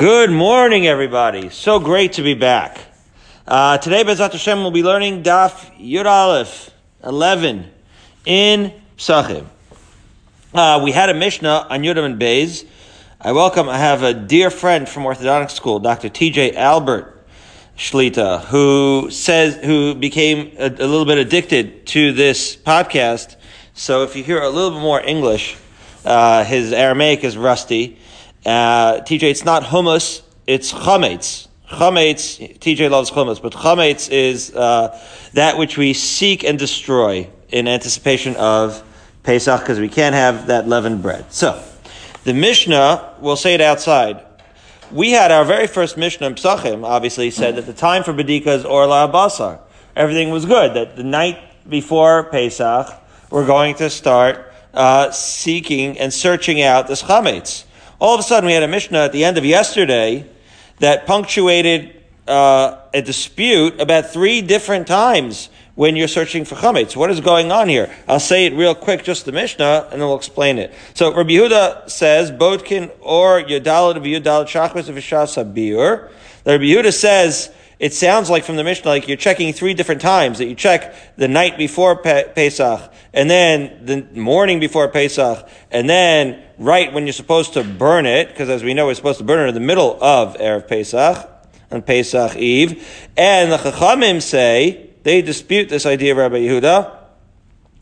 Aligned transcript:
Good 0.00 0.30
morning, 0.30 0.86
everybody. 0.86 1.50
So 1.50 1.78
great 1.78 2.14
to 2.14 2.22
be 2.22 2.32
back. 2.32 2.80
Uh, 3.46 3.76
today, 3.76 4.02
Bezat 4.02 4.32
Hashem, 4.32 4.62
we'll 4.62 4.70
be 4.70 4.82
learning 4.82 5.22
Daf 5.22 5.78
Yud 5.78 6.06
Aleph 6.06 6.70
11 7.04 7.70
in 8.24 8.72
Psachim. 8.96 9.44
Uh, 10.54 10.80
we 10.82 10.92
had 10.92 11.10
a 11.10 11.14
Mishnah 11.14 11.66
on 11.68 11.82
Yudam 11.82 12.06
and 12.06 12.18
Beis. 12.18 12.64
I 13.20 13.32
welcome, 13.32 13.68
I 13.68 13.76
have 13.76 14.02
a 14.02 14.14
dear 14.14 14.48
friend 14.48 14.88
from 14.88 15.02
Orthodontic 15.02 15.50
School, 15.50 15.80
Dr. 15.80 16.08
TJ 16.08 16.54
Albert 16.54 17.22
Shlita, 17.76 18.46
who 18.46 19.10
says, 19.10 19.56
who 19.56 19.94
became 19.94 20.56
a, 20.58 20.68
a 20.68 20.88
little 20.88 21.04
bit 21.04 21.18
addicted 21.18 21.86
to 21.88 22.14
this 22.14 22.56
podcast. 22.56 23.36
So 23.74 24.04
if 24.04 24.16
you 24.16 24.24
hear 24.24 24.40
a 24.40 24.48
little 24.48 24.70
bit 24.70 24.80
more 24.80 25.02
English, 25.02 25.58
uh, 26.06 26.44
his 26.44 26.72
Aramaic 26.72 27.22
is 27.22 27.36
rusty. 27.36 27.98
Uh, 28.44 29.00
TJ, 29.00 29.24
it's 29.24 29.44
not 29.44 29.64
hummus, 29.64 30.22
it's 30.46 30.72
chametz. 30.72 31.48
Chametz, 31.68 32.58
TJ 32.58 32.90
loves 32.90 33.10
hummus, 33.10 33.40
but 33.40 33.52
chametz 33.52 34.10
is 34.10 34.54
uh, 34.54 34.98
that 35.34 35.58
which 35.58 35.76
we 35.76 35.92
seek 35.92 36.42
and 36.42 36.58
destroy 36.58 37.28
in 37.50 37.68
anticipation 37.68 38.36
of 38.36 38.82
Pesach, 39.22 39.60
because 39.60 39.78
we 39.78 39.88
can't 39.88 40.14
have 40.14 40.46
that 40.46 40.66
leavened 40.66 41.02
bread. 41.02 41.30
So, 41.32 41.62
the 42.24 42.32
Mishnah, 42.34 43.16
we'll 43.20 43.36
say 43.36 43.54
it 43.54 43.60
outside. 43.60 44.24
We 44.90 45.12
had 45.12 45.30
our 45.30 45.44
very 45.44 45.66
first 45.66 45.96
Mishnah 45.96 46.26
in 46.26 46.34
Psachim, 46.34 46.84
obviously, 46.84 47.30
said 47.30 47.56
that 47.56 47.66
the 47.66 47.72
time 47.72 48.02
for 48.02 48.12
Badika 48.12 48.48
is 48.48 48.64
Orla 48.64 49.08
Basar. 49.12 49.60
Everything 49.94 50.30
was 50.30 50.46
good, 50.46 50.74
that 50.74 50.96
the 50.96 51.04
night 51.04 51.38
before 51.68 52.24
Pesach, 52.24 52.88
we're 53.30 53.46
going 53.46 53.76
to 53.76 53.90
start 53.90 54.52
uh, 54.74 55.10
seeking 55.10 55.98
and 55.98 56.12
searching 56.12 56.62
out 56.62 56.88
this 56.88 57.02
chametz. 57.02 57.64
All 58.00 58.14
of 58.14 58.20
a 58.20 58.22
sudden, 58.22 58.46
we 58.46 58.54
had 58.54 58.62
a 58.62 58.68
Mishnah 58.68 58.98
at 58.98 59.12
the 59.12 59.24
end 59.24 59.36
of 59.36 59.44
yesterday 59.44 60.24
that 60.78 61.06
punctuated 61.06 62.02
uh, 62.26 62.78
a 62.94 63.02
dispute 63.02 63.78
about 63.78 64.06
three 64.06 64.40
different 64.40 64.86
times 64.86 65.50
when 65.74 65.96
you're 65.96 66.08
searching 66.08 66.46
for 66.46 66.54
chametz. 66.54 66.96
What 66.96 67.10
is 67.10 67.20
going 67.20 67.52
on 67.52 67.68
here? 67.68 67.94
I'll 68.08 68.18
say 68.18 68.46
it 68.46 68.54
real 68.54 68.74
quick, 68.74 69.04
just 69.04 69.26
the 69.26 69.32
Mishnah, 69.32 69.88
and 69.92 70.00
then 70.00 70.08
we'll 70.08 70.16
explain 70.16 70.58
it. 70.58 70.72
So 70.94 71.14
Rabbi 71.14 71.32
Yehuda 71.32 71.90
says, 71.90 72.30
Bodkin 72.30 72.90
or 73.00 73.42
Yudalit 73.42 73.96
of 73.96 74.04
Yudalit 74.04 74.46
Shachris 74.46 74.88
of 74.88 74.96
Ishas 74.96 75.36
Abir. 75.36 76.10
Rabbi 76.46 76.64
Yehuda 76.64 76.94
says, 76.94 77.52
it 77.78 77.92
sounds 77.92 78.30
like 78.30 78.44
from 78.44 78.56
the 78.56 78.64
Mishnah, 78.64 78.90
like 78.90 79.08
you're 79.08 79.16
checking 79.18 79.52
three 79.52 79.74
different 79.74 80.00
times, 80.00 80.38
that 80.38 80.46
you 80.46 80.54
check 80.54 81.16
the 81.16 81.28
night 81.28 81.58
before 81.58 81.96
Pe- 81.96 82.32
Pesach, 82.32 82.92
and 83.12 83.30
then 83.30 83.84
the 83.84 84.20
morning 84.20 84.58
before 84.58 84.88
Pesach, 84.88 85.46
and 85.70 85.88
then 85.88 86.42
right 86.60 86.92
when 86.92 87.06
you're 87.06 87.14
supposed 87.14 87.54
to 87.54 87.64
burn 87.64 88.04
it, 88.04 88.28
because 88.28 88.50
as 88.50 88.62
we 88.62 88.74
know, 88.74 88.86
we're 88.86 88.94
supposed 88.94 89.18
to 89.18 89.24
burn 89.24 89.46
it 89.46 89.48
in 89.48 89.54
the 89.54 89.60
middle 89.60 89.96
of 90.02 90.36
Erev 90.36 90.68
Pesach, 90.68 91.26
on 91.70 91.80
Pesach 91.80 92.36
Eve. 92.36 92.86
And 93.16 93.50
the 93.50 93.56
Chachamim 93.56 94.20
say, 94.20 94.90
they 95.02 95.22
dispute 95.22 95.70
this 95.70 95.86
idea 95.86 96.12
of 96.12 96.18
Rabbi 96.18 96.36
Yehuda, 96.36 96.98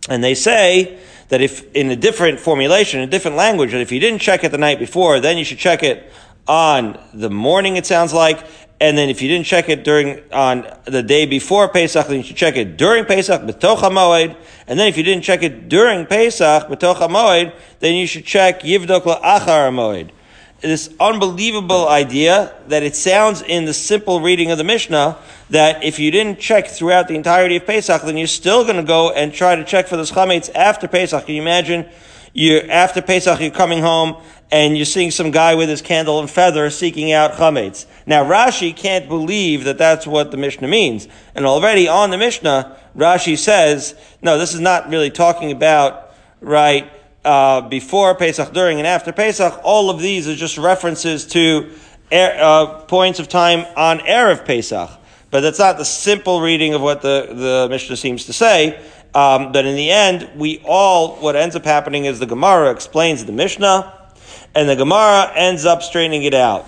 and 0.08 0.22
they 0.22 0.34
say 0.34 1.00
that 1.28 1.40
if 1.40 1.74
in 1.74 1.90
a 1.90 1.96
different 1.96 2.38
formulation, 2.38 3.00
a 3.00 3.06
different 3.08 3.36
language, 3.36 3.72
that 3.72 3.80
if 3.80 3.90
you 3.90 3.98
didn't 3.98 4.20
check 4.20 4.44
it 4.44 4.52
the 4.52 4.58
night 4.58 4.78
before, 4.78 5.18
then 5.18 5.36
you 5.38 5.44
should 5.44 5.58
check 5.58 5.82
it 5.82 6.10
on 6.46 6.98
the 7.12 7.28
morning, 7.28 7.76
it 7.76 7.84
sounds 7.84 8.14
like, 8.14 8.46
and 8.80 8.96
then 8.96 9.08
if 9.08 9.20
you 9.20 9.28
didn't 9.28 9.46
check 9.46 9.68
it 9.68 9.82
during 9.82 10.20
on 10.32 10.66
the 10.84 11.02
day 11.02 11.26
before 11.26 11.68
Pesach, 11.68 12.06
then 12.06 12.18
you 12.18 12.22
should 12.22 12.36
check 12.36 12.56
it 12.56 12.76
during 12.76 13.04
Pesach, 13.04 13.42
betoch 13.42 13.78
hamoed. 13.78 14.36
And 14.68 14.78
then 14.78 14.86
if 14.86 14.96
you 14.96 15.02
didn't 15.02 15.24
check 15.24 15.42
it 15.42 15.68
during 15.68 16.06
Pesach, 16.06 16.68
betoch 16.68 16.96
hamoed, 16.96 17.52
then 17.80 17.94
you 17.94 18.06
should 18.06 18.24
check 18.24 18.60
yivdok 18.60 19.02
la'achar 19.02 19.70
hamoed. 19.70 20.10
This 20.60 20.94
unbelievable 21.00 21.88
idea 21.88 22.54
that 22.68 22.82
it 22.84 22.94
sounds 22.94 23.42
in 23.42 23.64
the 23.64 23.74
simple 23.74 24.20
reading 24.20 24.50
of 24.50 24.58
the 24.58 24.64
Mishnah 24.64 25.18
that 25.50 25.82
if 25.82 25.98
you 25.98 26.10
didn't 26.10 26.38
check 26.38 26.68
throughout 26.68 27.08
the 27.08 27.14
entirety 27.14 27.56
of 27.56 27.66
Pesach, 27.66 28.02
then 28.02 28.16
you're 28.16 28.26
still 28.26 28.64
going 28.64 28.76
to 28.76 28.82
go 28.82 29.10
and 29.10 29.32
try 29.32 29.56
to 29.56 29.64
check 29.64 29.88
for 29.88 29.96
the 29.96 30.02
chametz 30.04 30.50
after 30.54 30.86
Pesach. 30.86 31.26
Can 31.26 31.34
you 31.34 31.42
imagine? 31.42 31.88
You're 32.32 32.70
after 32.70 33.02
Pesach, 33.02 33.40
you're 33.40 33.50
coming 33.50 33.80
home 33.80 34.22
and 34.50 34.76
you're 34.76 34.86
seeing 34.86 35.10
some 35.10 35.30
guy 35.30 35.54
with 35.54 35.68
his 35.68 35.82
candle 35.82 36.20
and 36.20 36.30
feather 36.30 36.70
seeking 36.70 37.12
out 37.12 37.32
chametz. 37.32 37.86
Now 38.06 38.24
Rashi 38.24 38.74
can't 38.74 39.08
believe 39.08 39.64
that 39.64 39.78
that's 39.78 40.06
what 40.06 40.30
the 40.30 40.36
Mishnah 40.36 40.68
means, 40.68 41.08
and 41.34 41.46
already 41.46 41.88
on 41.88 42.10
the 42.10 42.18
Mishnah, 42.18 42.76
Rashi 42.96 43.36
says, 43.36 43.94
no, 44.22 44.38
this 44.38 44.54
is 44.54 44.60
not 44.60 44.88
really 44.88 45.10
talking 45.10 45.52
about 45.52 46.14
right 46.40 46.90
uh, 47.24 47.60
before 47.62 48.14
Pesach, 48.14 48.52
during 48.52 48.78
and 48.78 48.86
after 48.86 49.12
Pesach. 49.12 49.60
All 49.62 49.90
of 49.90 50.00
these 50.00 50.28
are 50.28 50.34
just 50.34 50.56
references 50.56 51.26
to 51.28 51.70
uh, 52.10 52.84
points 52.88 53.18
of 53.18 53.28
time 53.28 53.66
on 53.76 53.98
erev 54.00 54.46
Pesach, 54.46 54.90
but 55.30 55.40
that's 55.40 55.58
not 55.58 55.76
the 55.76 55.84
simple 55.84 56.40
reading 56.40 56.74
of 56.74 56.80
what 56.80 57.02
the 57.02 57.28
the 57.28 57.66
Mishnah 57.68 57.96
seems 57.96 58.24
to 58.26 58.32
say. 58.32 58.80
Um, 59.14 59.52
but 59.52 59.64
in 59.64 59.74
the 59.74 59.90
end, 59.90 60.30
we 60.36 60.62
all, 60.64 61.16
what 61.16 61.34
ends 61.34 61.56
up 61.56 61.64
happening 61.64 62.04
is 62.04 62.18
the 62.18 62.26
Gemara 62.26 62.70
explains 62.70 63.24
the 63.24 63.32
Mishnah, 63.32 63.97
and 64.54 64.68
the 64.68 64.76
Gemara 64.76 65.32
ends 65.34 65.64
up 65.64 65.82
straightening 65.82 66.22
it 66.22 66.34
out. 66.34 66.66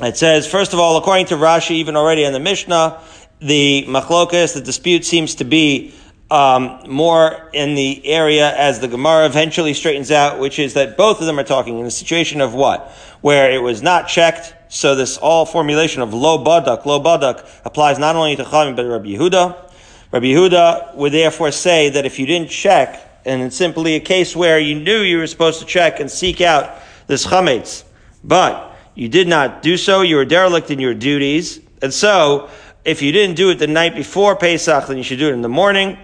It 0.00 0.16
says, 0.16 0.46
first 0.46 0.72
of 0.72 0.78
all, 0.78 0.96
according 0.96 1.26
to 1.26 1.34
Rashi, 1.34 1.72
even 1.72 1.96
already 1.96 2.24
in 2.24 2.32
the 2.32 2.40
Mishnah, 2.40 3.00
the 3.40 3.84
machlokas, 3.88 4.54
the 4.54 4.60
dispute 4.60 5.04
seems 5.04 5.36
to 5.36 5.44
be 5.44 5.94
um, 6.30 6.80
more 6.88 7.50
in 7.52 7.74
the 7.74 8.06
area 8.06 8.56
as 8.56 8.80
the 8.80 8.88
Gemara 8.88 9.26
eventually 9.26 9.74
straightens 9.74 10.10
out, 10.10 10.38
which 10.38 10.58
is 10.58 10.74
that 10.74 10.96
both 10.96 11.20
of 11.20 11.26
them 11.26 11.38
are 11.38 11.44
talking 11.44 11.78
in 11.78 11.86
a 11.86 11.90
situation 11.90 12.40
of 12.40 12.54
what? 12.54 12.90
Where 13.20 13.50
it 13.50 13.58
was 13.58 13.82
not 13.82 14.08
checked, 14.08 14.54
so 14.68 14.94
this 14.94 15.18
all 15.18 15.44
formulation 15.44 16.02
of 16.02 16.14
lo 16.14 16.42
badak, 16.42 16.86
lo 16.86 17.02
badak 17.02 17.44
applies 17.64 17.98
not 17.98 18.14
only 18.14 18.36
to 18.36 18.44
Chaim 18.44 18.76
but 18.76 18.86
Rabbi 18.86 19.08
Yehuda. 19.08 19.70
Rabbi 20.12 20.26
Yehuda 20.26 20.94
would 20.94 21.12
therefore 21.12 21.50
say 21.50 21.90
that 21.90 22.06
if 22.06 22.18
you 22.18 22.26
didn't 22.26 22.50
check, 22.50 23.09
and 23.24 23.42
it's 23.42 23.56
simply 23.56 23.94
a 23.94 24.00
case 24.00 24.34
where 24.34 24.58
you 24.58 24.74
knew 24.74 25.00
you 25.00 25.18
were 25.18 25.26
supposed 25.26 25.60
to 25.60 25.66
check 25.66 26.00
and 26.00 26.10
seek 26.10 26.40
out 26.40 26.78
this 27.06 27.26
chametz, 27.26 27.84
but 28.24 28.76
you 28.94 29.08
did 29.08 29.28
not 29.28 29.62
do 29.62 29.76
so, 29.76 30.02
you 30.02 30.16
were 30.16 30.24
derelict 30.24 30.70
in 30.70 30.78
your 30.78 30.94
duties, 30.94 31.60
and 31.82 31.92
so 31.92 32.48
if 32.84 33.02
you 33.02 33.12
didn't 33.12 33.36
do 33.36 33.50
it 33.50 33.58
the 33.58 33.66
night 33.66 33.94
before 33.94 34.36
Pesach, 34.36 34.86
then 34.86 34.96
you 34.96 35.02
should 35.02 35.18
do 35.18 35.28
it 35.28 35.32
in 35.32 35.42
the 35.42 35.48
morning, 35.48 35.98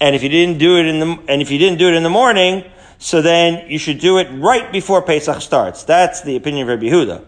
and 0.00 0.14
if 0.14 0.22
you 0.22 0.28
didn't 0.28 0.58
do 0.58 0.78
it 0.78 0.86
in 0.86 1.00
the 1.00 1.18
and 1.28 1.42
if 1.42 1.50
you 1.50 1.58
didn't 1.58 1.78
do 1.78 1.88
it 1.88 1.94
in 1.94 2.02
the 2.02 2.10
morning, 2.10 2.64
so 2.98 3.22
then 3.22 3.68
you 3.68 3.78
should 3.78 3.98
do 3.98 4.18
it 4.18 4.28
right 4.32 4.70
before 4.70 5.02
Pesach 5.02 5.40
starts. 5.40 5.84
That's 5.84 6.22
the 6.22 6.36
opinion 6.36 6.68
of 6.68 6.68
Rabbi 6.68 6.86
Yehuda. 6.86 7.24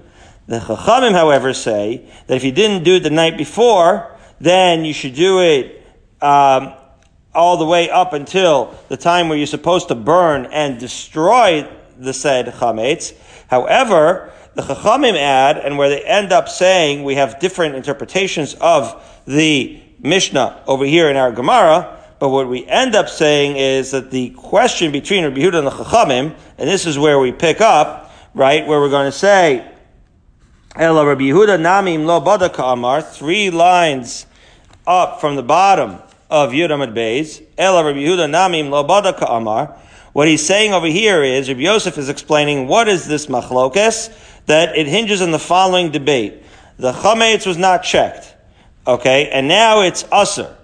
The 0.46 0.58
Chachamim, 0.58 1.12
however, 1.12 1.54
say 1.54 2.08
that 2.26 2.36
if 2.36 2.44
you 2.44 2.52
didn't 2.52 2.84
do 2.84 2.96
it 2.96 3.00
the 3.00 3.10
night 3.10 3.38
before, 3.38 4.16
then 4.40 4.84
you 4.84 4.92
should 4.92 5.14
do 5.14 5.40
it 5.40 5.84
um, 6.20 6.74
all 7.34 7.56
the 7.56 7.64
way 7.64 7.88
up 7.88 8.12
until 8.12 8.74
the 8.88 8.96
time 8.96 9.28
where 9.28 9.38
you're 9.38 9.46
supposed 9.46 9.88
to 9.88 9.94
burn 9.94 10.46
and 10.46 10.78
destroy 10.78 11.68
the 11.98 12.12
said 12.12 12.46
chametz. 12.46 13.14
However, 13.48 14.32
the 14.54 14.62
Chachamim 14.62 15.16
add, 15.16 15.58
and 15.58 15.78
where 15.78 15.88
they 15.88 16.02
end 16.02 16.32
up 16.32 16.48
saying 16.48 17.04
we 17.04 17.14
have 17.14 17.40
different 17.40 17.74
interpretations 17.74 18.54
of 18.54 19.02
the 19.26 19.80
Mishnah 20.00 20.62
over 20.66 20.84
here 20.84 21.08
in 21.08 21.16
our 21.16 21.32
Gemara, 21.32 21.98
but 22.18 22.28
what 22.28 22.48
we 22.48 22.66
end 22.66 22.94
up 22.94 23.08
saying 23.08 23.56
is 23.56 23.92
that 23.92 24.10
the 24.10 24.30
question 24.30 24.92
between 24.92 25.24
Rabbi 25.24 25.38
Yehuda 25.38 25.58
and 25.58 25.66
the 25.66 25.70
Chachamim, 25.70 26.34
and 26.58 26.68
this 26.68 26.86
is 26.86 26.98
where 26.98 27.18
we 27.18 27.32
pick 27.32 27.60
up, 27.60 28.12
right, 28.34 28.66
where 28.66 28.80
we're 28.80 28.90
going 28.90 29.10
to 29.10 29.16
say, 29.16 29.68
Ela 30.76 31.06
Rabbi 31.06 31.22
Yehuda 31.22 31.58
Namim 31.58 32.04
Lo 32.04 32.20
Badaka 32.20 32.74
Amar, 32.74 33.00
three 33.02 33.50
lines 33.50 34.26
up 34.86 35.20
from 35.20 35.36
the 35.36 35.42
bottom 35.42 35.98
of 36.32 36.52
Yudamad 36.52 36.94
Beis, 36.94 37.44
Ela 37.58 37.84
Rabbi 37.84 37.98
Yehuda 37.98 38.26
Namim 38.26 38.70
Lo 38.70 38.82
Badaka 38.82 39.30
Amar. 39.30 39.76
What 40.14 40.28
he's 40.28 40.44
saying 40.44 40.72
over 40.72 40.86
here 40.86 41.22
is, 41.22 41.48
Rabbi 41.48 41.60
Yosef 41.60 41.98
is 41.98 42.08
explaining 42.08 42.66
what 42.68 42.88
is 42.88 43.06
this 43.06 43.26
machlokes, 43.26 44.10
that 44.46 44.74
it 44.74 44.86
hinges 44.86 45.20
on 45.20 45.30
the 45.30 45.38
following 45.38 45.90
debate. 45.90 46.42
The 46.78 46.92
chametz 46.92 47.46
was 47.46 47.58
not 47.58 47.82
checked, 47.82 48.34
okay, 48.86 49.28
and 49.28 49.46
now 49.46 49.82
it's 49.82 50.04
usr. 50.04 50.56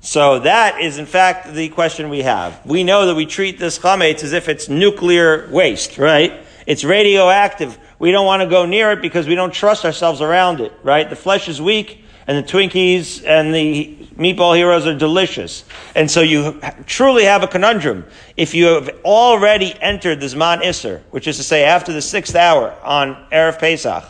So 0.00 0.40
that 0.40 0.80
is 0.80 0.98
in 0.98 1.06
fact 1.06 1.54
the 1.54 1.68
question 1.68 2.08
we 2.10 2.22
have. 2.22 2.66
We 2.66 2.82
know 2.82 3.06
that 3.06 3.14
we 3.14 3.24
treat 3.24 3.60
this 3.60 3.78
chametz 3.78 4.24
as 4.24 4.32
if 4.32 4.48
it's 4.48 4.68
nuclear 4.68 5.48
waste, 5.48 5.96
right? 5.96 6.44
It's 6.66 6.82
radioactive. 6.82 7.78
We 8.00 8.10
don't 8.10 8.26
want 8.26 8.42
to 8.42 8.48
go 8.48 8.66
near 8.66 8.90
it 8.90 9.00
because 9.00 9.28
we 9.28 9.36
don't 9.36 9.54
trust 9.54 9.84
ourselves 9.84 10.20
around 10.20 10.60
it, 10.60 10.72
right? 10.82 11.08
The 11.08 11.16
flesh 11.16 11.48
is 11.48 11.62
weak 11.62 12.04
and 12.26 12.36
the 12.36 12.42
Twinkies 12.42 13.24
and 13.24 13.54
the 13.54 14.03
meatball 14.16 14.56
heroes 14.56 14.86
are 14.86 14.96
delicious. 14.96 15.64
And 15.94 16.10
so 16.10 16.20
you 16.20 16.60
truly 16.86 17.24
have 17.24 17.42
a 17.42 17.46
conundrum. 17.46 18.04
If 18.36 18.54
you 18.54 18.66
have 18.66 18.88
already 19.04 19.74
entered 19.80 20.20
the 20.20 20.26
Zman 20.26 20.62
Isser, 20.62 21.02
which 21.10 21.26
is 21.26 21.36
to 21.36 21.42
say 21.42 21.64
after 21.64 21.92
the 21.92 22.02
sixth 22.02 22.34
hour 22.34 22.74
on 22.82 23.26
Erev 23.32 23.58
Pesach, 23.58 24.04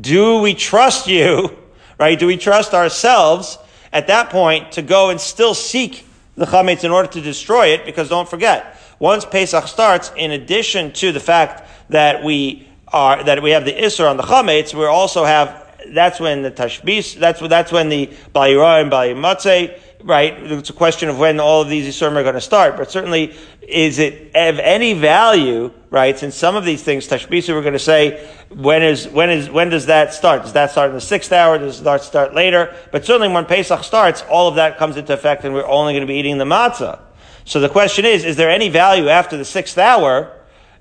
do 0.00 0.40
we 0.40 0.54
trust 0.54 1.06
you, 1.06 1.56
right? 1.98 2.18
Do 2.18 2.26
we 2.26 2.36
trust 2.36 2.74
ourselves 2.74 3.58
at 3.92 4.08
that 4.08 4.30
point 4.30 4.72
to 4.72 4.82
go 4.82 5.10
and 5.10 5.20
still 5.20 5.54
seek 5.54 6.06
the 6.34 6.46
chametz 6.46 6.84
in 6.84 6.90
order 6.90 7.08
to 7.12 7.20
destroy 7.20 7.68
it? 7.68 7.86
Because 7.86 8.08
don't 8.08 8.28
forget, 8.28 8.78
once 8.98 9.24
Pesach 9.24 9.66
starts, 9.68 10.10
in 10.16 10.30
addition 10.30 10.92
to 10.92 11.12
the 11.12 11.20
fact 11.20 11.68
that 11.90 12.24
we 12.24 12.66
are, 12.88 13.22
that 13.24 13.42
we 13.42 13.50
have 13.50 13.64
the 13.64 13.72
Isser 13.72 14.08
on 14.08 14.16
the 14.16 14.22
Chametz, 14.22 14.74
we 14.74 14.84
also 14.84 15.24
have, 15.24 15.65
that's 15.94 16.20
when 16.20 16.42
the 16.42 16.50
Tashbis, 16.50 17.18
that's, 17.18 17.40
that's 17.40 17.72
when 17.72 17.88
the 17.88 18.08
Bayira 18.34 18.82
and 18.82 18.90
Bayimatze, 18.90 19.78
right? 20.02 20.34
It's 20.34 20.70
a 20.70 20.74
question 20.74 21.08
of 21.08 21.18
when 21.18 21.40
all 21.40 21.62
of 21.62 21.68
these 21.68 21.86
Yisurim 21.86 22.16
are 22.16 22.22
going 22.22 22.34
to 22.34 22.40
start, 22.40 22.76
but 22.76 22.90
certainly 22.90 23.34
is 23.62 23.98
it 23.98 24.28
of 24.36 24.58
any 24.60 24.94
value, 24.94 25.72
right? 25.90 26.16
Since 26.16 26.36
some 26.36 26.54
of 26.54 26.64
these 26.64 26.82
things, 26.82 27.08
Tashbisa, 27.08 27.54
we're 27.54 27.62
going 27.62 27.72
to 27.72 27.78
say, 27.78 28.28
when 28.50 28.82
is, 28.82 29.08
when 29.08 29.30
is, 29.30 29.50
when 29.50 29.70
does 29.70 29.86
that 29.86 30.14
start? 30.14 30.42
Does 30.42 30.52
that 30.52 30.70
start 30.70 30.90
in 30.90 30.94
the 30.94 31.00
sixth 31.00 31.32
hour? 31.32 31.58
Does 31.58 31.78
start, 31.78 32.02
start 32.02 32.34
later? 32.34 32.74
But 32.92 33.04
certainly 33.04 33.28
when 33.28 33.46
Pesach 33.46 33.82
starts, 33.82 34.22
all 34.30 34.48
of 34.48 34.54
that 34.56 34.78
comes 34.78 34.96
into 34.96 35.12
effect 35.12 35.44
and 35.44 35.52
we're 35.52 35.66
only 35.66 35.92
going 35.94 36.06
to 36.06 36.06
be 36.06 36.18
eating 36.18 36.38
the 36.38 36.44
matzah. 36.44 37.00
So 37.44 37.60
the 37.60 37.68
question 37.68 38.04
is, 38.04 38.24
is 38.24 38.36
there 38.36 38.50
any 38.50 38.68
value 38.68 39.08
after 39.08 39.36
the 39.36 39.44
sixth 39.44 39.78
hour 39.78 40.32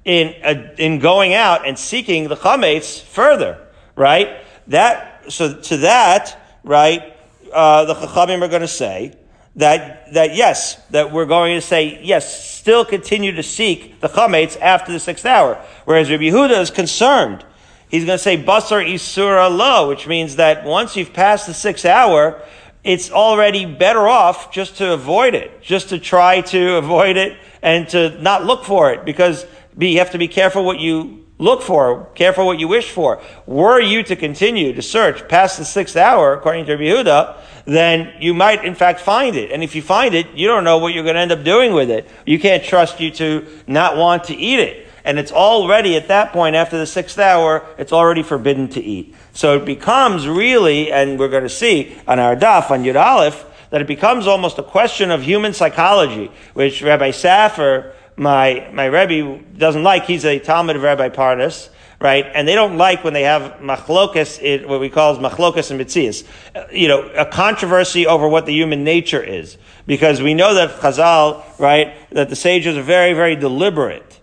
in, 0.03 0.35
uh, 0.43 0.75
in 0.77 0.99
going 0.99 1.33
out 1.33 1.67
and 1.67 1.77
seeking 1.77 2.27
the 2.27 2.35
chametz 2.35 3.01
further, 3.01 3.67
right? 3.95 4.44
That, 4.67 5.31
so 5.31 5.59
to 5.61 5.77
that, 5.77 6.57
right, 6.63 7.15
uh, 7.53 7.85
the 7.85 7.93
chachamim 7.93 8.41
are 8.41 8.47
going 8.47 8.61
to 8.61 8.67
say, 8.67 9.15
that, 9.55 10.13
that 10.13 10.35
yes, 10.35 10.75
that 10.89 11.11
we're 11.11 11.25
going 11.25 11.55
to 11.55 11.61
say, 11.61 12.01
yes, 12.03 12.53
still 12.55 12.83
continue 12.83 13.31
to 13.33 13.43
seek 13.43 14.01
the 14.01 14.09
chametz 14.09 14.59
after 14.59 14.91
the 14.91 14.99
sixth 14.99 15.25
hour. 15.25 15.63
Whereas 15.85 16.09
Rabbi 16.09 16.23
Yehuda 16.23 16.59
is 16.59 16.69
concerned. 16.69 17.45
He's 17.89 18.05
going 18.05 18.17
to 18.17 18.23
say 18.23 18.37
basar 18.37 18.85
isura 18.85 19.55
lo, 19.55 19.87
which 19.87 20.07
means 20.07 20.35
that 20.37 20.65
once 20.65 20.95
you've 20.95 21.13
passed 21.13 21.47
the 21.47 21.53
sixth 21.53 21.85
hour, 21.85 22.41
it's 22.83 23.11
already 23.11 23.65
better 23.65 24.07
off 24.07 24.51
just 24.51 24.77
to 24.77 24.93
avoid 24.93 25.33
it, 25.33 25.61
just 25.61 25.89
to 25.89 25.99
try 25.99 26.41
to 26.41 26.75
avoid 26.75 27.17
it 27.17 27.37
and 27.61 27.87
to 27.89 28.21
not 28.21 28.45
look 28.45 28.63
for 28.65 28.91
it 28.91 29.05
because 29.05 29.45
you 29.77 29.99
have 29.99 30.11
to 30.11 30.17
be 30.17 30.27
careful 30.27 30.63
what 30.65 30.79
you 30.79 31.24
look 31.37 31.61
for, 31.61 32.05
careful 32.15 32.45
what 32.45 32.59
you 32.59 32.67
wish 32.67 32.91
for. 32.91 33.21
Were 33.45 33.79
you 33.79 34.03
to 34.03 34.15
continue 34.15 34.73
to 34.73 34.81
search 34.81 35.27
past 35.27 35.57
the 35.57 35.65
sixth 35.65 35.97
hour, 35.97 36.33
according 36.33 36.65
to 36.67 36.77
Yehuda, 36.77 37.37
then 37.65 38.13
you 38.19 38.33
might 38.33 38.63
in 38.63 38.75
fact 38.75 38.99
find 39.01 39.35
it. 39.35 39.51
And 39.51 39.63
if 39.63 39.75
you 39.75 39.81
find 39.81 40.13
it, 40.13 40.27
you 40.33 40.47
don't 40.47 40.63
know 40.63 40.77
what 40.77 40.93
you're 40.93 41.03
going 41.03 41.15
to 41.15 41.21
end 41.21 41.31
up 41.31 41.43
doing 41.43 41.73
with 41.73 41.89
it. 41.89 42.07
You 42.25 42.39
can't 42.39 42.63
trust 42.63 42.99
you 42.99 43.11
to 43.11 43.45
not 43.67 43.97
want 43.97 44.25
to 44.25 44.35
eat 44.35 44.59
it. 44.59 44.87
And 45.03 45.19
it's 45.19 45.31
already 45.31 45.95
at 45.95 46.07
that 46.07 46.33
point, 46.33 46.55
after 46.55 46.79
the 46.79 46.87
sixth 46.87 47.19
hour, 47.19 47.63
it's 47.77 47.93
already 47.93 48.23
forbidden 48.23 48.69
to 48.69 48.81
eat. 48.81 49.13
So 49.33 49.55
it 49.55 49.65
becomes 49.65 50.27
really, 50.27 50.91
and 50.91 51.19
we're 51.19 51.29
going 51.29 51.43
to 51.43 51.49
see 51.49 51.95
on 52.07 52.17
our 52.17 52.35
daf, 52.35 52.71
on 52.71 52.83
Yud 52.83 52.99
Aleph, 52.99 53.45
that 53.69 53.81
it 53.81 53.87
becomes 53.87 54.25
almost 54.25 54.57
a 54.57 54.63
question 54.63 55.11
of 55.11 55.21
human 55.21 55.53
psychology, 55.53 56.31
which 56.53 56.81
Rabbi 56.81 57.11
Saffer, 57.11 57.93
my, 58.17 58.69
my 58.73 58.85
Rebbe, 58.85 59.43
doesn't 59.57 59.83
like. 59.83 60.05
He's 60.05 60.25
a 60.25 60.39
Talmud 60.39 60.75
of 60.75 60.83
Rabbi 60.83 61.09
Parnas 61.09 61.69
right? 61.99 62.29
And 62.33 62.47
they 62.47 62.55
don't 62.55 62.77
like 62.77 63.03
when 63.03 63.13
they 63.13 63.23
have 63.23 63.59
machlokas, 63.61 64.41
it, 64.41 64.67
what 64.67 64.79
we 64.79 64.89
call 64.89 65.17
machlokas 65.17 65.71
and 65.71 65.79
mitzias. 65.79 66.25
Uh, 66.55 66.65
you 66.71 66.87
know, 66.87 67.07
a 67.09 67.25
controversy 67.25 68.05
over 68.05 68.27
what 68.27 68.45
the 68.45 68.53
human 68.53 68.83
nature 68.83 69.23
is. 69.23 69.57
Because 69.85 70.21
we 70.21 70.33
know 70.33 70.55
that 70.55 70.79
Chazal, 70.79 71.43
right, 71.59 71.95
that 72.11 72.29
the 72.29 72.35
sages 72.35 72.77
are 72.77 72.81
very, 72.81 73.13
very 73.13 73.35
deliberate. 73.35 74.19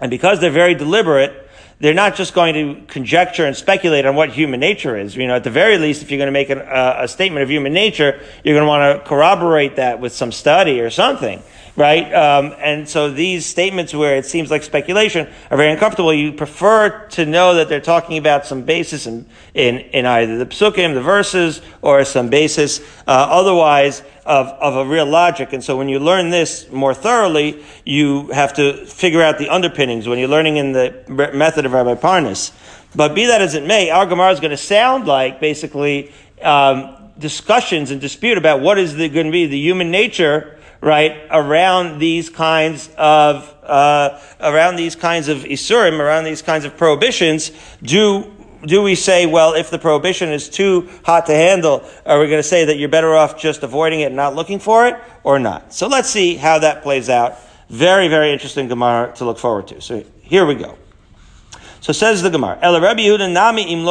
And 0.00 0.10
because 0.10 0.40
they're 0.40 0.50
very 0.50 0.74
deliberate, 0.74 1.48
they're 1.78 1.94
not 1.94 2.14
just 2.14 2.32
going 2.32 2.54
to 2.54 2.86
conjecture 2.86 3.44
and 3.44 3.56
speculate 3.56 4.06
on 4.06 4.14
what 4.14 4.30
human 4.30 4.60
nature 4.60 4.96
is. 4.96 5.16
You 5.16 5.26
know, 5.26 5.36
at 5.36 5.44
the 5.44 5.50
very 5.50 5.78
least, 5.78 6.02
if 6.02 6.10
you're 6.10 6.18
going 6.18 6.28
to 6.28 6.32
make 6.32 6.50
an, 6.50 6.58
uh, 6.58 6.96
a 7.00 7.08
statement 7.08 7.42
of 7.42 7.50
human 7.50 7.72
nature, 7.72 8.20
you're 8.44 8.54
going 8.54 8.64
to 8.64 8.68
want 8.68 9.02
to 9.02 9.08
corroborate 9.08 9.76
that 9.76 10.00
with 10.00 10.12
some 10.12 10.32
study 10.32 10.80
or 10.80 10.90
something 10.90 11.42
right? 11.76 12.12
Um, 12.12 12.54
and 12.58 12.88
so 12.88 13.10
these 13.10 13.46
statements 13.46 13.94
where 13.94 14.16
it 14.16 14.26
seems 14.26 14.50
like 14.50 14.62
speculation 14.62 15.28
are 15.50 15.56
very 15.56 15.72
uncomfortable. 15.72 16.12
You 16.12 16.32
prefer 16.32 17.06
to 17.10 17.24
know 17.24 17.54
that 17.54 17.68
they're 17.68 17.80
talking 17.80 18.18
about 18.18 18.44
some 18.44 18.62
basis 18.62 19.06
in, 19.06 19.26
in, 19.54 19.78
in 19.78 20.04
either 20.04 20.38
the 20.38 20.46
psukim, 20.46 20.94
the 20.94 21.00
verses, 21.00 21.62
or 21.80 22.04
some 22.04 22.28
basis 22.28 22.80
uh, 23.06 23.10
otherwise 23.30 24.02
of, 24.26 24.48
of 24.48 24.76
a 24.76 24.88
real 24.88 25.06
logic. 25.06 25.52
And 25.52 25.64
so 25.64 25.76
when 25.76 25.88
you 25.88 25.98
learn 25.98 26.30
this 26.30 26.70
more 26.70 26.94
thoroughly, 26.94 27.64
you 27.84 28.28
have 28.28 28.52
to 28.54 28.84
figure 28.86 29.22
out 29.22 29.38
the 29.38 29.48
underpinnings 29.48 30.06
when 30.06 30.18
you're 30.18 30.28
learning 30.28 30.58
in 30.58 30.72
the 30.72 31.30
method 31.32 31.64
of 31.64 31.72
Rabbi 31.72 31.94
Parnas. 31.94 32.52
But 32.94 33.14
be 33.14 33.26
that 33.26 33.40
as 33.40 33.54
it 33.54 33.66
may, 33.66 33.88
our 33.88 34.04
Gemara 34.04 34.32
is 34.32 34.40
going 34.40 34.50
to 34.50 34.56
sound 34.58 35.06
like 35.06 35.40
basically 35.40 36.12
um, 36.42 36.94
discussions 37.18 37.90
and 37.90 38.00
dispute 38.00 38.36
about 38.36 38.60
what 38.60 38.78
is 38.78 38.94
going 38.94 39.26
to 39.26 39.32
be 39.32 39.46
the 39.46 39.58
human 39.58 39.90
nature 39.90 40.58
right, 40.82 41.26
around 41.30 42.00
these 42.00 42.28
kinds 42.28 42.90
of, 42.98 43.54
uh, 43.62 44.20
around 44.40 44.76
these 44.76 44.96
kinds 44.96 45.28
of 45.28 45.38
isurim, 45.44 46.00
around 46.00 46.24
these 46.24 46.42
kinds 46.42 46.64
of 46.64 46.76
prohibitions, 46.76 47.52
do, 47.82 48.30
do 48.66 48.82
we 48.82 48.96
say, 48.96 49.24
well, 49.24 49.54
if 49.54 49.70
the 49.70 49.78
prohibition 49.78 50.28
is 50.28 50.48
too 50.48 50.90
hot 51.04 51.26
to 51.26 51.32
handle, 51.32 51.88
are 52.04 52.18
we 52.18 52.26
going 52.26 52.40
to 52.40 52.48
say 52.48 52.64
that 52.64 52.78
you're 52.78 52.88
better 52.88 53.14
off 53.14 53.40
just 53.40 53.62
avoiding 53.62 54.00
it 54.00 54.06
and 54.06 54.16
not 54.16 54.34
looking 54.34 54.58
for 54.58 54.88
it, 54.88 54.96
or 55.22 55.38
not? 55.38 55.72
So 55.72 55.86
let's 55.86 56.10
see 56.10 56.34
how 56.34 56.58
that 56.58 56.82
plays 56.82 57.08
out. 57.08 57.38
Very, 57.68 58.08
very 58.08 58.32
interesting 58.32 58.66
Gemara 58.66 59.14
to 59.16 59.24
look 59.24 59.38
forward 59.38 59.68
to. 59.68 59.80
So 59.80 60.04
here 60.20 60.44
we 60.44 60.56
go. 60.56 60.76
So 61.82 61.92
says 61.92 62.22
the 62.22 62.30
Gemara, 62.30 62.60
El 62.62 62.80
Nami. 63.32 63.84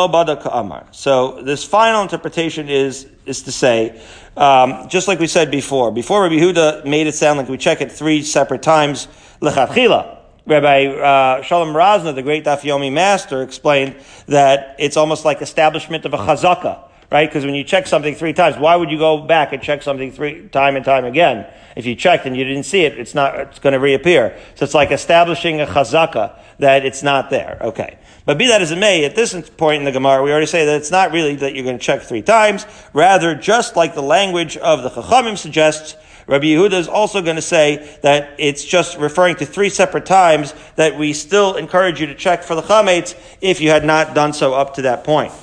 So 0.91 1.41
this 1.41 1.65
final 1.65 2.01
interpretation 2.01 2.69
is, 2.69 3.05
is 3.25 3.41
to 3.41 3.51
say, 3.51 4.01
um, 4.37 4.87
just 4.87 5.09
like 5.09 5.19
we 5.19 5.27
said 5.27 5.51
before, 5.51 5.91
before 5.91 6.23
Rabbi 6.23 6.35
Yehuda 6.35 6.85
made 6.85 7.07
it 7.07 7.15
sound 7.15 7.37
like 7.37 7.49
we 7.49 7.57
check 7.57 7.81
it 7.81 7.91
three 7.91 8.23
separate 8.23 8.63
times. 8.63 9.09
Rabbi 9.41 10.85
uh, 10.85 11.41
Shalom 11.41 11.75
Rosner, 11.75 12.15
the 12.15 12.21
great 12.23 12.45
Dafyomi 12.45 12.93
master, 12.93 13.43
explained 13.43 13.97
that 14.27 14.77
it's 14.79 14.95
almost 14.95 15.25
like 15.25 15.41
establishment 15.41 16.05
of 16.05 16.13
a 16.13 16.17
chazaka, 16.17 16.79
right? 17.11 17.27
Because 17.27 17.43
when 17.43 17.55
you 17.55 17.65
check 17.65 17.87
something 17.87 18.15
three 18.15 18.31
times, 18.31 18.55
why 18.57 18.77
would 18.77 18.89
you 18.89 18.99
go 18.99 19.17
back 19.17 19.51
and 19.51 19.61
check 19.61 19.83
something 19.83 20.13
three 20.13 20.47
time 20.47 20.77
and 20.77 20.85
time 20.85 21.03
again? 21.03 21.45
If 21.75 21.85
you 21.85 21.95
checked 21.95 22.25
and 22.25 22.37
you 22.37 22.45
didn't 22.45 22.63
see 22.63 22.85
it, 22.85 22.97
it's 22.97 23.13
not, 23.13 23.37
it's 23.37 23.59
going 23.59 23.73
to 23.73 23.79
reappear. 23.79 24.39
So 24.55 24.63
it's 24.63 24.73
like 24.73 24.91
establishing 24.91 25.59
a 25.59 25.65
chazaka 25.65 26.37
that 26.61 26.85
it's 26.85 27.03
not 27.03 27.29
there. 27.29 27.57
Okay. 27.61 27.97
But 28.25 28.37
be 28.37 28.47
that 28.47 28.61
as 28.61 28.71
it 28.71 28.77
may, 28.77 29.03
at 29.03 29.15
this 29.15 29.33
point 29.51 29.79
in 29.79 29.85
the 29.85 29.91
Gemara, 29.91 30.23
we 30.23 30.31
already 30.31 30.45
say 30.45 30.65
that 30.65 30.75
it's 30.75 30.91
not 30.91 31.11
really 31.11 31.35
that 31.37 31.55
you're 31.55 31.63
going 31.63 31.79
to 31.79 31.83
check 31.83 32.03
three 32.03 32.21
times. 32.21 32.65
Rather, 32.93 33.33
just 33.35 33.75
like 33.75 33.95
the 33.95 34.01
language 34.01 34.57
of 34.57 34.83
the 34.83 34.89
Chachamim 34.89 35.37
suggests, 35.37 35.95
Rabbi 36.27 36.45
Yehuda 36.45 36.73
is 36.73 36.87
also 36.87 37.21
going 37.21 37.35
to 37.35 37.41
say 37.41 37.97
that 38.03 38.35
it's 38.37 38.63
just 38.63 38.97
referring 38.97 39.37
to 39.37 39.45
three 39.45 39.69
separate 39.69 40.05
times 40.05 40.53
that 40.75 40.97
we 40.97 41.13
still 41.13 41.55
encourage 41.55 41.99
you 41.99 42.05
to 42.07 42.15
check 42.15 42.43
for 42.43 42.53
the 42.53 42.61
chametz 42.61 43.15
if 43.41 43.59
you 43.59 43.69
had 43.69 43.83
not 43.83 44.13
done 44.13 44.31
so 44.31 44.53
up 44.53 44.75
to 44.75 44.83
that 44.83 45.03
point. 45.03 45.33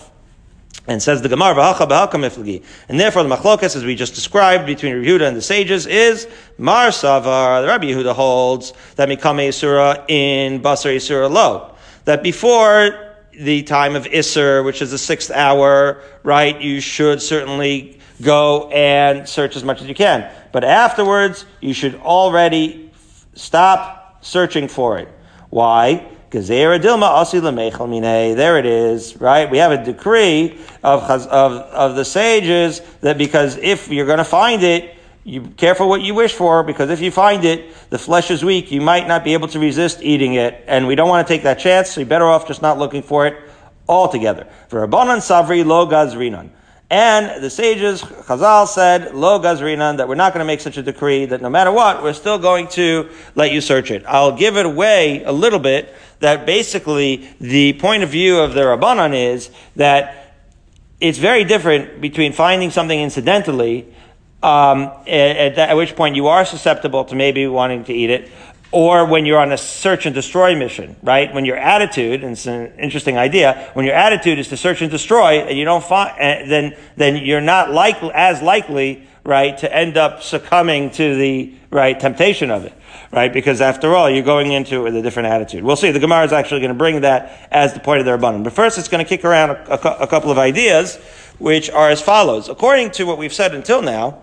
And 0.88 1.02
says 1.02 1.20
the 1.20 1.28
Gemara, 1.28 1.74
and 2.88 2.98
therefore 2.98 3.22
the 3.22 3.28
machlokas, 3.28 3.76
as 3.76 3.84
we 3.84 3.94
just 3.94 4.14
described, 4.14 4.64
between 4.64 4.94
Rabbi 4.94 5.06
Yehuda 5.06 5.28
and 5.28 5.36
the 5.36 5.42
sages, 5.42 5.86
is 5.86 6.26
Mar 6.56 6.88
Savar. 6.88 7.60
The 7.60 7.68
Rabbi 7.68 7.88
Yehuda 7.88 8.14
holds 8.14 8.72
that 8.96 9.06
Mikame 9.06 9.48
Yisura 9.48 10.02
in 10.08 10.62
Basar 10.62 10.96
Yisura 10.96 11.30
Lo. 11.30 11.74
That 12.06 12.22
before 12.22 13.14
the 13.38 13.62
time 13.64 13.96
of 13.96 14.04
Isser, 14.04 14.64
which 14.64 14.80
is 14.80 14.90
the 14.90 14.96
sixth 14.96 15.30
hour, 15.30 16.02
right, 16.22 16.58
you 16.58 16.80
should 16.80 17.20
certainly 17.20 18.00
go 18.22 18.70
and 18.70 19.28
search 19.28 19.56
as 19.56 19.64
much 19.64 19.82
as 19.82 19.88
you 19.88 19.94
can. 19.94 20.30
But 20.52 20.64
afterwards, 20.64 21.44
you 21.60 21.74
should 21.74 21.96
already 21.96 22.90
stop 23.34 24.24
searching 24.24 24.68
for 24.68 24.98
it. 24.98 25.08
Why? 25.50 26.08
There 28.34 28.58
it 28.58 28.66
is, 28.66 29.16
right? 29.20 29.50
We 29.50 29.58
have 29.58 29.72
a 29.72 29.82
decree 29.84 30.58
of, 30.82 31.02
of, 31.02 31.26
of 31.26 31.96
the 31.96 32.04
sages 32.04 32.80
that 33.00 33.16
because 33.18 33.56
if 33.56 33.88
you're 33.88 34.06
going 34.06 34.18
to 34.18 34.24
find 34.24 34.62
it, 34.62 34.94
you 35.24 35.42
careful 35.56 35.88
what 35.88 36.00
you 36.00 36.14
wish 36.14 36.32
for 36.32 36.62
because 36.62 36.90
if 36.90 37.00
you 37.00 37.10
find 37.10 37.44
it, 37.44 37.74
the 37.90 37.98
flesh 37.98 38.30
is 38.30 38.44
weak. 38.44 38.70
You 38.70 38.80
might 38.80 39.06
not 39.06 39.24
be 39.24 39.34
able 39.34 39.48
to 39.48 39.58
resist 39.58 40.00
eating 40.02 40.34
it, 40.34 40.64
and 40.66 40.86
we 40.86 40.94
don't 40.94 41.08
want 41.08 41.26
to 41.26 41.32
take 41.32 41.42
that 41.42 41.58
chance. 41.58 41.90
So 41.90 42.00
you're 42.00 42.08
better 42.08 42.24
off 42.24 42.46
just 42.46 42.62
not 42.62 42.78
looking 42.78 43.02
for 43.02 43.26
it 43.26 43.36
altogether. 43.88 44.46
For 44.68 44.86
Savri 44.86 45.64
Lo 45.64 45.86
Gazrinan. 45.86 46.50
And 46.90 47.42
the 47.44 47.50
sages, 47.50 48.00
Chazal 48.00 48.66
said, 48.66 49.14
Lo 49.14 49.38
Gazrinan, 49.38 49.98
that 49.98 50.08
we're 50.08 50.14
not 50.14 50.32
going 50.32 50.40
to 50.40 50.46
make 50.46 50.60
such 50.60 50.78
a 50.78 50.82
decree 50.82 51.26
that 51.26 51.42
no 51.42 51.50
matter 51.50 51.70
what, 51.70 52.02
we're 52.02 52.14
still 52.14 52.38
going 52.38 52.68
to 52.68 53.10
let 53.34 53.52
you 53.52 53.60
search 53.60 53.90
it. 53.90 54.04
I'll 54.06 54.36
give 54.36 54.56
it 54.56 54.64
away 54.64 55.22
a 55.24 55.32
little 55.32 55.58
bit 55.58 55.94
that 56.20 56.46
basically 56.46 57.28
the 57.40 57.74
point 57.74 58.02
of 58.02 58.08
view 58.08 58.38
of 58.38 58.54
the 58.54 58.62
Rabbanan 58.62 59.14
is 59.14 59.50
that 59.76 60.34
it's 60.98 61.18
very 61.18 61.44
different 61.44 62.00
between 62.00 62.32
finding 62.32 62.70
something 62.70 62.98
incidentally, 62.98 63.86
um, 64.42 64.84
at, 65.06 65.58
at, 65.58 65.58
at 65.58 65.76
which 65.76 65.94
point 65.94 66.16
you 66.16 66.28
are 66.28 66.46
susceptible 66.46 67.04
to 67.04 67.14
maybe 67.14 67.46
wanting 67.46 67.84
to 67.84 67.92
eat 67.92 68.08
it, 68.08 68.30
or 68.70 69.06
when 69.06 69.24
you're 69.24 69.38
on 69.38 69.52
a 69.52 69.56
search 69.58 70.04
and 70.04 70.14
destroy 70.14 70.54
mission, 70.54 70.96
right? 71.02 71.32
When 71.32 71.44
your 71.44 71.56
attitude, 71.56 72.22
and 72.22 72.32
it's 72.32 72.46
an 72.46 72.72
interesting 72.78 73.16
idea, 73.16 73.70
when 73.72 73.86
your 73.86 73.94
attitude 73.94 74.38
is 74.38 74.48
to 74.48 74.56
search 74.56 74.82
and 74.82 74.90
destroy, 74.90 75.40
and 75.40 75.56
you 75.56 75.64
don't 75.64 75.84
find, 75.84 76.14
eh, 76.18 76.46
then 76.46 76.76
then 76.96 77.16
you're 77.16 77.40
not 77.40 77.70
like 77.70 78.02
as 78.02 78.42
likely 78.42 79.08
right, 79.28 79.58
to 79.58 79.76
end 79.76 79.98
up 79.98 80.22
succumbing 80.22 80.90
to 80.90 81.14
the, 81.16 81.52
right, 81.68 82.00
temptation 82.00 82.50
of 82.50 82.64
it, 82.64 82.72
right? 83.12 83.30
Because 83.30 83.60
after 83.60 83.94
all, 83.94 84.08
you're 84.08 84.24
going 84.24 84.52
into 84.52 84.76
it 84.76 84.82
with 84.84 84.96
a 84.96 85.02
different 85.02 85.28
attitude. 85.28 85.62
We'll 85.62 85.76
see. 85.76 85.90
The 85.90 86.00
Gemara 86.00 86.24
is 86.24 86.32
actually 86.32 86.60
going 86.60 86.70
to 86.70 86.78
bring 86.78 87.02
that 87.02 87.46
as 87.50 87.74
the 87.74 87.80
point 87.80 88.00
of 88.00 88.06
their 88.06 88.14
abundance. 88.14 88.44
But 88.44 88.54
first, 88.54 88.78
it's 88.78 88.88
going 88.88 89.04
to 89.04 89.08
kick 89.08 89.26
around 89.26 89.50
a, 89.50 89.72
a, 89.72 90.04
a 90.04 90.06
couple 90.06 90.30
of 90.30 90.38
ideas, 90.38 90.96
which 91.38 91.68
are 91.68 91.90
as 91.90 92.00
follows. 92.00 92.48
According 92.48 92.92
to 92.92 93.04
what 93.04 93.18
we've 93.18 93.32
said 93.32 93.54
until 93.54 93.82
now, 93.82 94.18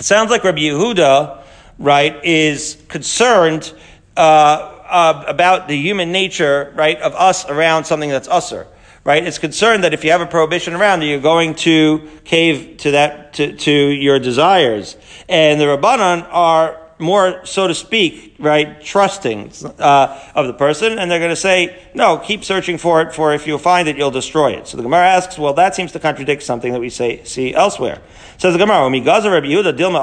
it 0.00 0.02
sounds 0.02 0.30
like 0.30 0.42
Rabbi 0.42 0.62
Yehuda, 0.62 1.40
right, 1.78 2.24
is 2.24 2.76
concerned, 2.88 3.72
uh, 4.16 4.20
uh, 4.20 5.24
about 5.26 5.68
the 5.68 5.76
human 5.76 6.12
nature, 6.12 6.72
right, 6.74 7.00
of 7.00 7.14
us 7.14 7.44
around 7.48 7.84
something 7.84 8.10
that's 8.10 8.28
usser 8.28 8.66
right? 9.08 9.26
It's 9.26 9.38
concerned 9.38 9.84
that 9.84 9.94
if 9.94 10.04
you 10.04 10.10
have 10.10 10.20
a 10.20 10.26
prohibition 10.26 10.74
around, 10.74 11.00
you're 11.00 11.18
going 11.18 11.54
to 11.54 12.06
cave 12.24 12.76
to 12.80 12.90
that, 12.90 13.32
to, 13.34 13.56
to 13.56 13.72
your 13.72 14.18
desires. 14.18 14.98
And 15.30 15.58
the 15.58 15.64
Rabbanan 15.64 16.28
are 16.30 16.78
more, 16.98 17.44
so 17.44 17.66
to 17.66 17.74
speak, 17.74 18.34
right, 18.38 18.80
trusting 18.82 19.52
uh, 19.78 20.30
of 20.34 20.46
the 20.46 20.52
person, 20.52 20.98
and 20.98 21.10
they're 21.10 21.18
going 21.18 21.30
to 21.30 21.36
say, 21.36 21.78
no, 21.94 22.18
keep 22.18 22.44
searching 22.44 22.78
for 22.78 23.02
it, 23.02 23.14
for 23.14 23.34
if 23.34 23.46
you'll 23.46 23.58
find 23.58 23.88
it, 23.88 23.96
you'll 23.96 24.10
destroy 24.10 24.52
it. 24.52 24.66
So 24.66 24.76
the 24.76 24.82
Gemara 24.82 25.06
asks, 25.06 25.38
well, 25.38 25.54
that 25.54 25.74
seems 25.74 25.92
to 25.92 26.00
contradict 26.00 26.42
something 26.42 26.72
that 26.72 26.80
we 26.80 26.90
say 26.90 27.22
see 27.24 27.54
elsewhere. 27.54 28.00
Says 28.38 28.52
the 28.52 28.58
Gemara, 28.58 28.90
dilma 28.90 30.02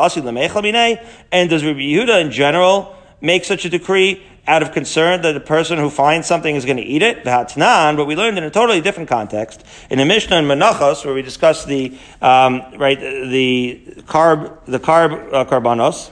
and 1.31 1.49
does 1.49 1.63
Rabbi 1.63 1.79
Yehuda 1.79 2.21
in 2.21 2.31
general 2.31 2.95
make 3.21 3.45
such 3.45 3.65
a 3.65 3.69
decree 3.69 4.23
out 4.47 4.61
of 4.61 4.71
concern 4.71 5.21
that 5.21 5.31
the 5.31 5.39
person 5.39 5.79
who 5.79 5.89
finds 5.89 6.27
something 6.27 6.55
is 6.55 6.65
going 6.65 6.77
to 6.77 6.83
eat 6.83 7.01
it, 7.01 7.23
v'hatnan, 7.23 7.97
but 7.97 8.05
we 8.05 8.15
learned 8.15 8.37
in 8.37 8.43
a 8.43 8.51
totally 8.51 8.79
different 8.81 9.09
context. 9.09 9.65
In 9.89 9.97
the 9.97 10.05
Mishnah 10.05 10.37
in 10.37 10.45
Menachos, 10.45 11.03
where 11.03 11.13
we 11.13 11.23
discussed 11.23 11.67
the, 11.67 11.97
um, 12.21 12.61
right, 12.77 12.99
the 12.99 13.81
carb, 14.01 14.65
the 14.65 14.79
carb, 14.79 15.33
uh, 15.33 15.45
karbanos, 15.45 16.11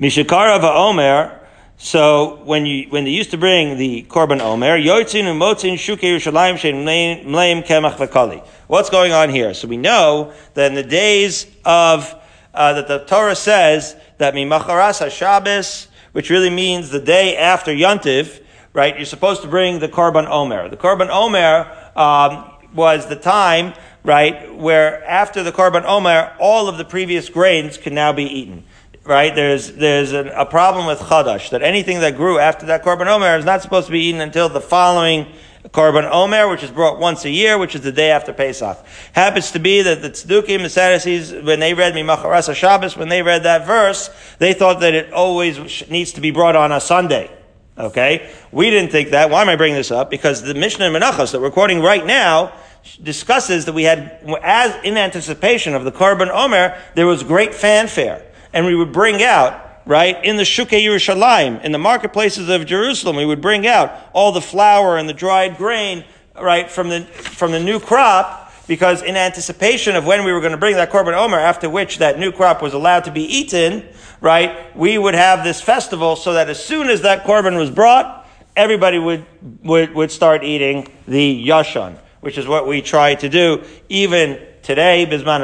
mishakara 0.00 0.60
va'omer, 0.60 1.38
so 1.76 2.40
when 2.44 2.66
you 2.66 2.88
when 2.88 3.04
they 3.04 3.10
used 3.10 3.30
to 3.30 3.38
bring 3.38 3.78
the 3.78 4.04
korban 4.08 4.40
omer, 4.40 4.78
yotzin 4.78 5.24
and 5.24 5.40
motzin 5.40 5.74
shuke 5.74 6.00
Yerushalayim 6.00 7.24
mleim 7.24 7.66
kemach 7.66 7.96
v'kali. 7.96 8.44
What's 8.66 8.90
going 8.90 9.12
on 9.12 9.30
here? 9.30 9.54
So 9.54 9.68
we 9.68 9.76
know 9.76 10.32
that 10.54 10.66
in 10.70 10.74
the 10.74 10.82
days 10.82 11.46
of 11.64 12.14
uh, 12.52 12.72
that 12.74 12.88
the 12.88 12.98
Torah 13.04 13.36
says 13.36 13.94
that 14.18 14.34
mimacharas 14.34 15.00
haShabbos 15.00 15.88
which 16.12 16.30
really 16.30 16.50
means 16.50 16.90
the 16.90 17.00
day 17.00 17.36
after 17.36 17.72
Yontiv, 17.72 18.42
right? 18.72 18.96
You're 18.96 19.06
supposed 19.06 19.42
to 19.42 19.48
bring 19.48 19.78
the 19.78 19.88
Korban 19.88 20.28
Omer. 20.28 20.68
The 20.68 20.76
Korban 20.76 21.10
Omer 21.10 21.70
um, 21.94 22.50
was 22.74 23.06
the 23.06 23.16
time, 23.16 23.74
right, 24.02 24.52
where 24.54 25.04
after 25.04 25.42
the 25.42 25.52
Korban 25.52 25.84
Omer, 25.84 26.34
all 26.40 26.68
of 26.68 26.78
the 26.78 26.84
previous 26.84 27.28
grains 27.28 27.76
can 27.76 27.94
now 27.94 28.12
be 28.12 28.24
eaten. 28.24 28.64
Right? 29.08 29.34
There's, 29.34 29.72
there's 29.72 30.12
a, 30.12 30.26
a 30.36 30.44
problem 30.44 30.84
with 30.84 30.98
Chadash, 30.98 31.48
that 31.48 31.62
anything 31.62 32.00
that 32.00 32.14
grew 32.14 32.38
after 32.38 32.66
that 32.66 32.84
Korban 32.84 33.06
Omer 33.06 33.38
is 33.38 33.44
not 33.46 33.62
supposed 33.62 33.86
to 33.86 33.92
be 33.92 34.00
eaten 34.00 34.20
until 34.20 34.50
the 34.50 34.60
following 34.60 35.32
Korban 35.68 36.06
Omer, 36.12 36.46
which 36.46 36.62
is 36.62 36.70
brought 36.70 36.98
once 36.98 37.24
a 37.24 37.30
year, 37.30 37.56
which 37.56 37.74
is 37.74 37.80
the 37.80 37.90
day 37.90 38.10
after 38.10 38.34
Pesach. 38.34 38.76
Happens 39.14 39.50
to 39.52 39.58
be 39.58 39.80
that 39.80 40.02
the 40.02 40.10
Tzdukim, 40.10 40.62
the 40.62 40.68
Sadducees, 40.68 41.32
when 41.32 41.58
they 41.58 41.72
read 41.72 41.94
Mimacharas 41.94 42.54
Shabbos, 42.54 42.98
when 42.98 43.08
they 43.08 43.22
read 43.22 43.44
that 43.44 43.66
verse, 43.66 44.10
they 44.40 44.52
thought 44.52 44.80
that 44.80 44.92
it 44.92 45.10
always 45.14 45.88
needs 45.88 46.12
to 46.12 46.20
be 46.20 46.30
brought 46.30 46.54
on 46.54 46.70
a 46.70 46.78
Sunday. 46.78 47.30
Okay? 47.78 48.30
We 48.52 48.68
didn't 48.68 48.92
think 48.92 49.12
that. 49.12 49.30
Why 49.30 49.40
am 49.40 49.48
I 49.48 49.56
bringing 49.56 49.76
this 49.76 49.90
up? 49.90 50.10
Because 50.10 50.42
the 50.42 50.52
Mishnah 50.52 50.84
in 50.84 50.92
Menachos 50.92 51.32
that 51.32 51.40
we're 51.40 51.50
quoting 51.50 51.80
right 51.80 52.04
now 52.04 52.52
discusses 53.02 53.64
that 53.64 53.72
we 53.72 53.84
had, 53.84 54.20
as 54.42 54.84
in 54.84 54.98
anticipation 54.98 55.74
of 55.74 55.84
the 55.84 55.92
Korban 55.92 56.28
Omer, 56.30 56.78
there 56.94 57.06
was 57.06 57.22
great 57.22 57.54
fanfare. 57.54 58.26
And 58.52 58.66
we 58.66 58.74
would 58.74 58.92
bring 58.92 59.22
out 59.22 59.68
right? 59.88 60.22
In 60.22 60.36
the 60.36 60.44
Shuke 60.44 60.68
Yerushalayim, 60.68 61.64
in 61.64 61.72
the 61.72 61.78
marketplaces 61.78 62.50
of 62.50 62.66
Jerusalem, 62.66 63.16
we 63.16 63.24
would 63.24 63.40
bring 63.40 63.66
out 63.66 63.90
all 64.12 64.32
the 64.32 64.40
flour 64.42 64.98
and 64.98 65.08
the 65.08 65.14
dried 65.14 65.56
grain, 65.56 66.04
right, 66.38 66.70
from 66.70 66.90
the, 66.90 67.00
from 67.06 67.52
the 67.52 67.58
new 67.58 67.80
crop, 67.80 68.52
because 68.66 69.00
in 69.00 69.16
anticipation 69.16 69.96
of 69.96 70.04
when 70.04 70.24
we 70.24 70.32
were 70.32 70.40
going 70.40 70.52
to 70.52 70.58
bring 70.58 70.76
that 70.76 70.90
Korban 70.90 71.14
Omer, 71.14 71.38
after 71.38 71.70
which 71.70 71.98
that 71.98 72.18
new 72.18 72.30
crop 72.30 72.60
was 72.60 72.74
allowed 72.74 73.04
to 73.04 73.10
be 73.10 73.22
eaten, 73.22 73.82
right, 74.20 74.76
we 74.76 74.98
would 74.98 75.14
have 75.14 75.42
this 75.42 75.62
festival 75.62 76.16
so 76.16 76.34
that 76.34 76.50
as 76.50 76.62
soon 76.62 76.90
as 76.90 77.00
that 77.00 77.24
Korban 77.24 77.56
was 77.56 77.70
brought, 77.70 78.28
everybody 78.56 78.98
would, 78.98 79.24
would, 79.62 79.94
would 79.94 80.10
start 80.10 80.44
eating 80.44 80.86
the 81.06 81.46
Yashan, 81.48 81.96
which 82.20 82.36
is 82.36 82.46
what 82.46 82.66
we 82.66 82.82
try 82.82 83.14
to 83.14 83.28
do 83.30 83.64
even 83.88 84.38
today, 84.62 85.06
Bisman 85.10 85.42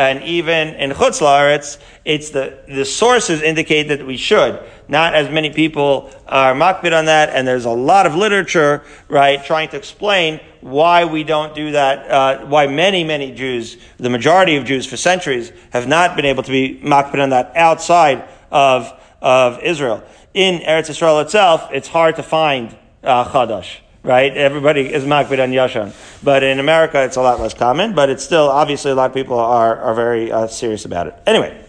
and 0.00 0.22
even 0.22 0.68
in 0.76 0.92
Chutz 0.92 1.20
La'aretz, 1.20 1.76
it's 2.06 2.30
the, 2.30 2.58
the 2.66 2.86
sources 2.86 3.42
indicate 3.42 3.88
that 3.88 4.06
we 4.06 4.16
should. 4.16 4.58
Not 4.88 5.14
as 5.14 5.28
many 5.28 5.50
people 5.50 6.10
are 6.26 6.54
makbid 6.54 6.98
on 6.98 7.04
that, 7.04 7.28
and 7.28 7.46
there's 7.46 7.66
a 7.66 7.70
lot 7.70 8.06
of 8.06 8.14
literature, 8.14 8.82
right, 9.08 9.44
trying 9.44 9.68
to 9.68 9.76
explain 9.76 10.40
why 10.62 11.04
we 11.04 11.22
don't 11.22 11.54
do 11.54 11.72
that, 11.72 12.10
uh, 12.10 12.46
why 12.46 12.66
many, 12.66 13.04
many 13.04 13.30
Jews, 13.32 13.76
the 13.98 14.08
majority 14.08 14.56
of 14.56 14.64
Jews 14.64 14.86
for 14.86 14.96
centuries, 14.96 15.52
have 15.68 15.86
not 15.86 16.16
been 16.16 16.24
able 16.24 16.44
to 16.44 16.50
be 16.50 16.80
makbid 16.82 17.22
on 17.22 17.28
that 17.30 17.54
outside 17.54 18.26
of, 18.50 18.90
of 19.20 19.60
Israel. 19.62 20.02
In 20.32 20.60
Eretz 20.60 20.88
Israel 20.88 21.20
itself, 21.20 21.68
it's 21.72 21.88
hard 21.88 22.16
to 22.16 22.22
find 22.22 22.74
uh, 23.04 23.26
Chadash 23.26 23.80
right? 24.02 24.34
Everybody 24.36 24.92
is 24.92 25.04
makbid 25.04 25.42
on 25.42 25.50
Yashan. 25.50 25.94
But 26.22 26.42
in 26.42 26.58
America, 26.58 27.02
it's 27.02 27.16
a 27.16 27.22
lot 27.22 27.40
less 27.40 27.54
common, 27.54 27.94
but 27.94 28.08
it's 28.08 28.24
still, 28.24 28.48
obviously, 28.48 28.90
a 28.90 28.94
lot 28.94 29.10
of 29.10 29.14
people 29.14 29.38
are, 29.38 29.76
are 29.76 29.94
very 29.94 30.32
uh, 30.32 30.46
serious 30.46 30.84
about 30.84 31.06
it. 31.06 31.14
Anyway, 31.26 31.64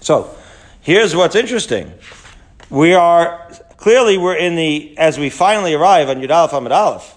so 0.00 0.34
here's 0.80 1.16
what's 1.16 1.34
interesting. 1.34 1.92
We 2.68 2.94
are, 2.94 3.50
clearly, 3.76 4.18
we're 4.18 4.36
in 4.36 4.54
the, 4.56 4.96
as 4.98 5.18
we 5.18 5.30
finally 5.30 5.74
arrive 5.74 6.08
on 6.08 6.20
Yud 6.20 6.30
Aleph 6.30 6.52
Amid 6.52 6.72
Aleph, 6.72 7.16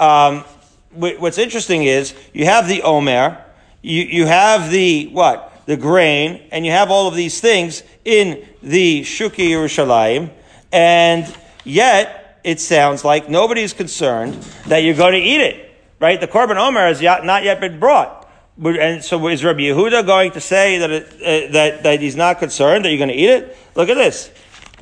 um, 0.00 0.44
what's 0.92 1.38
interesting 1.38 1.84
is 1.84 2.14
you 2.32 2.44
have 2.46 2.68
the 2.68 2.82
Omer, 2.82 3.42
you, 3.82 4.02
you 4.02 4.26
have 4.26 4.70
the, 4.70 5.06
what? 5.08 5.52
The 5.66 5.76
grain, 5.76 6.42
and 6.52 6.66
you 6.66 6.72
have 6.72 6.90
all 6.90 7.08
of 7.08 7.14
these 7.14 7.40
things 7.40 7.82
in 8.04 8.46
the 8.62 9.02
Shuki 9.02 9.48
Yerushalayim, 9.48 10.30
and 10.72 11.36
yet, 11.64 12.23
it 12.44 12.60
sounds 12.60 13.04
like 13.04 13.28
nobody's 13.28 13.72
concerned 13.72 14.34
that 14.66 14.78
you're 14.78 14.94
going 14.94 15.14
to 15.14 15.18
eat 15.18 15.40
it, 15.40 15.74
right? 15.98 16.20
The 16.20 16.28
Korban 16.28 16.56
Omer 16.56 16.86
has 16.86 17.00
not 17.00 17.42
yet 17.42 17.58
been 17.58 17.80
brought. 17.80 18.20
And 18.62 19.02
so 19.02 19.26
is 19.28 19.42
Rabbi 19.42 19.62
Yehuda 19.62 20.06
going 20.06 20.30
to 20.32 20.40
say 20.40 20.78
that, 20.78 20.90
it, 20.90 21.06
uh, 21.14 21.52
that, 21.52 21.82
that 21.82 22.00
he's 22.00 22.14
not 22.14 22.38
concerned 22.38 22.84
that 22.84 22.90
you're 22.90 22.98
going 22.98 23.08
to 23.08 23.14
eat 23.14 23.30
it? 23.30 23.56
Look 23.74 23.88
at 23.88 23.96
this. 23.96 24.30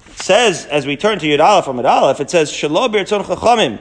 It 0.09 0.19
says, 0.19 0.67
as 0.67 0.87
we 0.87 0.97
turn 0.97 1.19
to 1.21 1.27
Yud 1.27 1.41
Aleph 1.41 1.65
from 1.65 1.79
Yud 1.79 1.89
Aleph, 1.89 2.21
it 2.21 2.29
says, 2.29 2.51
Shalo 2.51 2.93
birtzon 2.93 3.23
chachamim, 3.25 3.81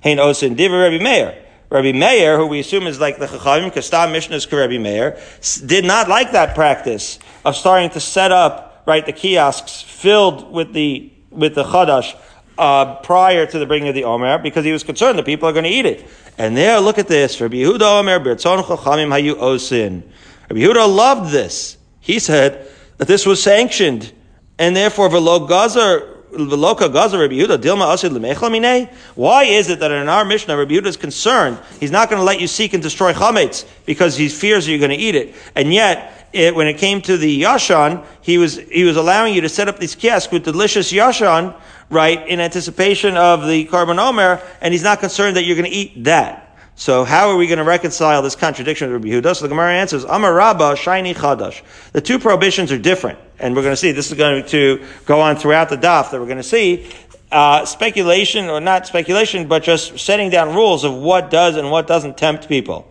hein 0.00 0.16
osin 0.16 0.56
diva 0.56 0.76
Rabbi 0.76 0.98
Meir. 0.98 1.44
Rabbi 1.70 1.92
Meir, 1.92 2.38
who 2.38 2.46
we 2.46 2.60
assume 2.60 2.86
is 2.86 2.98
like 2.98 3.18
the 3.18 3.26
Chachamim, 3.26 3.70
Kastam 3.70 4.10
Mishnah's 4.10 4.50
Rabbi 4.50 4.78
Meir, 4.78 5.20
did 5.66 5.84
not 5.84 6.08
like 6.08 6.32
that 6.32 6.54
practice 6.54 7.18
of 7.44 7.54
starting 7.54 7.90
to 7.90 8.00
set 8.00 8.32
up, 8.32 8.82
right, 8.86 9.04
the 9.04 9.12
kiosks 9.12 9.82
filled 9.82 10.50
with 10.50 10.72
the, 10.72 11.12
with 11.30 11.54
the 11.54 11.64
Chadash 11.64 12.16
uh, 12.58 12.96
prior 12.96 13.46
to 13.46 13.58
the 13.58 13.66
bringing 13.66 13.88
of 13.88 13.94
the 13.94 14.04
Omer 14.04 14.38
because 14.38 14.64
he 14.64 14.72
was 14.72 14.82
concerned 14.82 15.18
that 15.18 15.24
people 15.24 15.48
are 15.48 15.52
going 15.52 15.64
to 15.64 15.70
eat 15.70 15.86
it. 15.86 16.06
And 16.36 16.56
there, 16.56 16.80
look 16.80 16.98
at 16.98 17.08
this. 17.08 17.40
Rabbi 17.40 17.56
Yehuda 17.56 18.00
Omer, 18.00 18.20
Bertzon 18.20 18.62
Chachamim 18.62 19.08
Hayu 19.08 19.34
Osin. 19.36 20.02
Rabbi 20.50 20.60
Yehuda 20.60 20.94
loved 20.94 21.32
this. 21.32 21.78
He 22.00 22.18
said 22.18 22.68
that 22.98 23.08
this 23.08 23.24
was 23.24 23.42
sanctioned. 23.42 24.12
And 24.58 24.74
therefore, 24.74 25.08
Velo 25.08 25.46
Gazer, 25.46 26.00
Veloka 26.32 26.92
Rabbi 26.92 27.34
Yehuda, 27.34 27.58
Dilma 27.58 27.92
Asid 27.94 28.10
Lemechla 28.12 28.90
Why 29.14 29.44
is 29.44 29.70
it 29.70 29.78
that 29.78 29.92
in 29.92 30.08
our 30.08 30.24
Mishnah, 30.24 30.56
Rabbi 30.56 30.72
Yehuda 30.72 30.86
is 30.86 30.96
concerned, 30.96 31.58
he's 31.78 31.92
not 31.92 32.10
going 32.10 32.18
to 32.18 32.24
let 32.24 32.40
you 32.40 32.48
seek 32.48 32.74
and 32.74 32.82
destroy 32.82 33.12
chametz 33.12 33.64
because 33.86 34.16
he 34.16 34.28
fears 34.28 34.68
you're 34.68 34.78
going 34.78 34.90
to 34.90 34.96
eat 34.96 35.14
it. 35.14 35.34
And 35.54 35.72
yet, 35.72 36.28
it, 36.32 36.54
when 36.54 36.66
it 36.66 36.76
came 36.76 37.00
to 37.02 37.16
the 37.16 37.42
Yashan, 37.42 38.04
he 38.20 38.36
was, 38.36 38.58
he 38.58 38.84
was 38.84 38.96
allowing 38.96 39.34
you 39.34 39.40
to 39.42 39.48
set 39.48 39.68
up 39.68 39.78
these 39.78 39.94
kiosks 39.94 40.32
with 40.32 40.44
delicious 40.44 40.92
Yashan, 40.92 41.54
right, 41.90 42.26
in 42.28 42.40
anticipation 42.40 43.16
of 43.16 43.46
the 43.46 43.66
Korban 43.66 43.98
Omer, 43.98 44.42
and 44.60 44.72
he's 44.72 44.82
not 44.82 45.00
concerned 45.00 45.36
that 45.36 45.44
you're 45.44 45.56
going 45.56 45.70
to 45.70 45.76
eat 45.76 46.04
that. 46.04 46.44
So 46.78 47.02
how 47.02 47.30
are 47.30 47.36
we 47.36 47.48
going 47.48 47.58
to 47.58 47.64
reconcile 47.64 48.22
this 48.22 48.36
contradiction 48.36 48.92
with 48.92 49.02
Rabbi 49.02 49.14
Yehuda? 49.16 49.34
So 49.34 49.42
the 49.42 49.48
Gemara 49.48 49.74
answers, 49.74 50.04
Amar 50.04 50.32
Rabba, 50.32 50.76
Shiny 50.76 51.12
Chadash. 51.12 51.62
The 51.90 52.00
two 52.00 52.20
prohibitions 52.20 52.70
are 52.70 52.78
different. 52.78 53.18
And 53.40 53.56
we're 53.56 53.62
going 53.62 53.72
to 53.72 53.76
see, 53.76 53.90
this 53.90 54.12
is 54.12 54.16
going 54.16 54.44
to 54.46 54.84
go 55.04 55.20
on 55.20 55.34
throughout 55.34 55.70
the 55.70 55.76
daf 55.76 56.12
that 56.12 56.20
we're 56.20 56.26
going 56.26 56.36
to 56.36 56.42
see, 56.44 56.88
uh, 57.32 57.64
speculation, 57.64 58.44
or 58.46 58.60
not 58.60 58.86
speculation, 58.86 59.48
but 59.48 59.64
just 59.64 59.98
setting 59.98 60.30
down 60.30 60.54
rules 60.54 60.84
of 60.84 60.94
what 60.94 61.30
does 61.30 61.56
and 61.56 61.68
what 61.70 61.88
doesn't 61.88 62.16
tempt 62.16 62.48
people. 62.48 62.88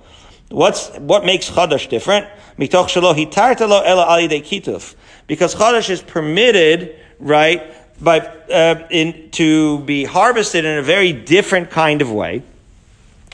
What's, 0.50 0.90
what 0.98 1.24
makes 1.24 1.50
Chadash 1.50 1.88
different? 1.90 2.28
Because 2.58 2.94
Chadash 5.56 5.90
is 5.90 6.02
permitted, 6.02 7.00
right, 7.20 7.87
by, 8.02 8.20
uh, 8.20 8.88
in, 8.90 9.30
to 9.32 9.80
be 9.80 10.04
harvested 10.04 10.66
in 10.66 10.78
a 10.78 10.84
very 10.84 11.14
different 11.14 11.70
kind 11.70 12.02
of 12.02 12.12
way. 12.12 12.44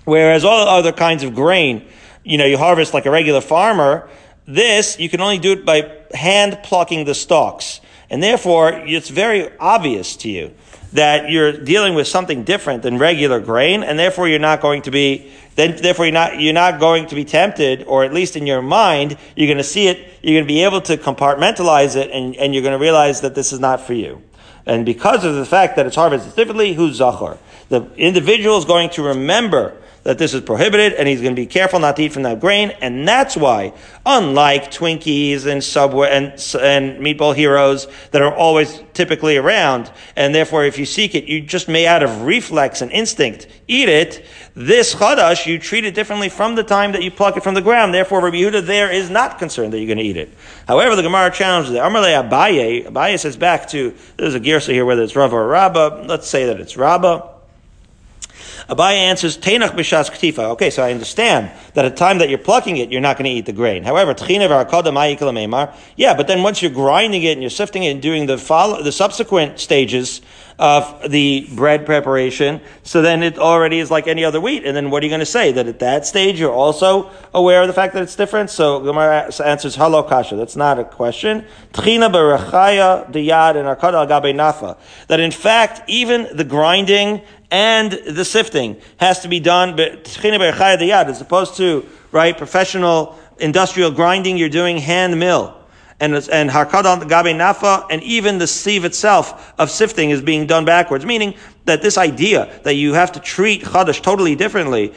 Whereas 0.06 0.44
all 0.44 0.68
other 0.68 0.92
kinds 0.92 1.24
of 1.24 1.36
grain, 1.36 1.88
you 2.24 2.38
know, 2.38 2.46
you 2.46 2.58
harvest 2.58 2.94
like 2.94 3.06
a 3.06 3.12
regular 3.12 3.42
farmer, 3.42 4.10
this, 4.46 5.00
you 5.00 5.10
can 5.10 5.22
only 5.22 5.40
do 5.40 5.54
it 5.54 5.66
by 5.66 5.92
hand 6.14 6.60
plucking 6.64 7.06
the 7.06 7.16
stalks. 7.16 7.80
And 8.10 8.22
therefore, 8.22 8.72
it's 8.74 9.10
very 9.10 9.58
obvious 9.58 10.16
to 10.18 10.30
you 10.30 10.54
that 10.94 11.32
you're 11.32 11.52
dealing 11.52 11.96
with 11.96 12.08
something 12.08 12.44
different 12.44 12.84
than 12.84 13.00
regular 13.00 13.40
grain, 13.40 13.82
and 13.82 13.98
therefore 13.98 14.28
you're 14.28 14.38
not 14.38 14.62
going 14.62 14.84
to 14.84 14.92
be, 14.92 15.32
then, 15.56 15.76
therefore 15.82 16.06
you're 16.06 16.14
not, 16.14 16.40
you're 16.40 16.54
not 16.54 16.80
going 16.80 17.08
to 17.08 17.16
be 17.16 17.26
tempted, 17.26 17.84
or 17.88 18.04
at 18.04 18.14
least 18.14 18.36
in 18.36 18.46
your 18.46 18.62
mind, 18.62 19.18
you're 19.36 19.48
going 19.48 19.58
to 19.58 19.64
see 19.64 19.88
it, 19.88 20.08
you're 20.22 20.36
going 20.36 20.44
to 20.44 20.48
be 20.48 20.64
able 20.64 20.82
to 20.82 20.96
compartmentalize 20.98 21.96
it, 21.96 22.12
and, 22.12 22.36
and 22.36 22.54
you're 22.54 22.62
going 22.62 22.78
to 22.78 22.82
realize 22.82 23.22
that 23.22 23.34
this 23.34 23.52
is 23.52 23.60
not 23.60 23.82
for 23.82 23.94
you. 23.94 24.22
And 24.66 24.86
because 24.86 25.26
of 25.26 25.36
the 25.36 25.46
fact 25.46 25.76
that 25.76 25.86
it's 25.86 25.96
harvested 25.96 26.36
differently, 26.36 26.74
who's 26.74 26.96
Zachar? 26.96 27.38
The 27.70 27.90
individual 27.98 28.58
is 28.58 28.66
going 28.66 28.90
to 28.92 29.04
remember 29.04 29.78
that 30.04 30.18
this 30.18 30.34
is 30.34 30.42
prohibited, 30.42 30.94
and 30.94 31.08
he's 31.08 31.22
going 31.22 31.36
to 31.36 31.42
be 31.42 31.46
careful 31.46 31.80
not 31.80 31.96
to 31.96 32.04
eat 32.04 32.14
from 32.14 32.24
that 32.24 32.40
grain, 32.40 32.72
and 32.82 33.08
that's 33.08 33.38
why, 33.38 33.74
unlike 34.06 34.70
Twinkies 34.70 35.46
and 35.46 35.64
Subway 35.64 36.10
and, 36.12 36.28
and 36.62 37.00
Meatball 37.00 37.34
Heroes 37.34 37.88
that 38.12 38.22
are 38.22 38.34
always 38.34 38.84
typically 38.94 39.38
around, 39.38 39.92
and 40.16 40.36
therefore 40.36 40.66
if 40.66 40.78
you 40.78 40.86
seek 40.86 41.16
it, 41.16 41.26
you 41.26 41.42
just 41.42 41.70
may 41.70 41.88
out 41.88 42.04
of 42.04 42.24
reflex 42.24 42.82
and 42.82 42.92
instinct 42.92 43.48
eat 43.68 43.88
it, 43.88 44.26
this 44.56 44.94
chadash, 44.94 45.46
you 45.46 45.58
treat 45.58 45.86
it 45.86 45.96
differently 45.96 46.30
from 46.30 46.56
the 46.56 46.64
time 46.64 46.92
that 46.92 47.02
you 47.02 47.10
pluck 47.10 47.38
it 47.38 47.44
from 47.44 47.54
the 47.54 47.62
ground, 47.62 47.94
therefore 47.94 48.22
Rabbi 48.22 48.38
Yehuda 48.38 48.66
there 48.66 48.92
is 48.92 49.10
not 49.10 49.40
concerned 49.40 49.72
that 49.74 49.80
you're 49.80 49.88
going 49.88 49.98
to 49.98 50.04
eat 50.04 50.18
it. 50.18 50.34
However, 50.68 50.96
the 50.96 51.02
Gemara 51.02 51.32
challenges 51.32 51.74
it. 51.74 51.80
Amarle 51.80 52.30
Abaye, 52.30 52.86
Abaye 52.86 53.18
says 53.18 53.38
back 53.38 53.70
to, 53.70 53.96
there's 54.18 54.36
a 54.36 54.40
girsa 54.40 54.74
here 54.74 54.86
whether 54.86 55.02
it's 55.02 55.16
Rav 55.16 55.34
or 55.34 55.48
Rabba, 55.48 56.06
let's 56.08 56.28
say 56.28 56.46
that 56.48 56.60
it's 56.60 56.76
Rabba. 56.78 57.33
Abaye 58.70 58.96
answers, 58.96 59.38
Tenach 59.38 59.72
b'shas 59.72 60.10
ktifa. 60.10 60.52
Okay, 60.52 60.70
so 60.70 60.84
I 60.84 60.92
understand 60.92 61.52
that 61.74 61.86
at 61.86 61.94
the 61.94 61.98
time 61.98 62.20
that 62.20 62.30
you're 62.30 62.38
plucking 62.38 62.78
it, 62.78 62.92
you're 62.92 63.02
not 63.02 63.18
going 63.18 63.26
to 63.26 63.32
eat 63.32 63.46
the 63.46 63.54
grain. 63.54 63.84
However, 63.84 64.16
Yeah, 65.96 66.14
but 66.14 66.28
then 66.28 66.44
once 66.44 66.62
you're 66.62 66.72
grinding 66.72 67.24
it 67.24 67.32
and 67.32 67.42
you're 67.42 67.50
sifting 67.50 67.84
it 67.84 67.92
and 67.92 68.02
doing 68.02 68.26
the 68.26 68.38
follow, 68.38 68.82
the 68.82 68.92
subsequent 68.92 69.60
stages 69.60 70.22
of 70.60 71.10
the 71.10 71.50
bread 71.56 71.86
preparation, 71.86 72.62
so 72.84 73.02
then 73.02 73.24
it 73.24 73.38
already 73.40 73.80
is 73.80 73.90
like 73.90 74.08
any 74.08 74.24
other 74.24 74.40
wheat. 74.40 74.66
And 74.66 74.76
then 74.78 74.92
what 74.92 75.02
are 75.04 75.06
you 75.06 75.10
going 75.10 75.20
to 75.20 75.26
say? 75.26 75.52
That 75.52 75.68
at 75.68 75.80
that 75.80 76.06
stage 76.06 76.40
you're 76.40 76.54
also 76.54 77.12
aware 77.34 77.62
of 77.62 77.68
the 77.68 77.74
fact 77.74 77.94
that 77.96 78.04
it's 78.04 78.16
different? 78.16 78.50
So 78.50 78.80
Gemara 78.80 79.32
answers, 79.44 79.76
Halo 79.76 80.04
kasha. 80.04 80.36
That's 80.36 80.56
not 80.56 80.80
a 80.80 80.84
question. 80.84 81.46
Tchina 81.74 82.12
b'rechaya 82.12 83.12
diyad 83.12 83.56
and 83.56 84.38
nafa. 84.38 84.78
That 85.08 85.20
in 85.20 85.32
fact, 85.32 85.82
even 85.90 86.28
the 86.36 86.44
grinding 86.44 87.22
and 87.54 87.92
the 87.92 88.26
sifting 88.26 88.82
has 88.98 89.20
to 89.20 89.28
be 89.28 89.40
done 89.40 89.80
as 89.80 91.22
opposed 91.22 91.56
to 91.58 91.88
right 92.12 92.36
professional 92.36 93.16
industrial 93.38 93.92
grinding. 93.92 94.38
You're 94.38 94.50
doing 94.50 94.80
hand 94.80 95.20
mill. 95.20 95.56
And, 96.00 96.16
and 96.16 96.50
harkad 96.50 97.08
gabe 97.08 97.38
nafa, 97.38 97.86
and 97.92 98.02
even 98.02 98.40
the 98.40 98.48
sieve 98.48 98.84
itself 98.84 99.54
of 99.60 99.70
sifting 99.70 100.10
is 100.10 100.22
being 100.22 100.48
done 100.48 100.66
backwards, 100.66 101.06
meaning 101.06 101.36
that 101.66 101.84
this 101.84 101.98
idea 101.98 102.60
that 102.64 102.74
you 102.74 102.94
have 102.94 103.12
to 103.12 103.20
treat 103.20 103.62
chadash 103.62 104.02
totally 104.02 104.36
differently 104.36 104.92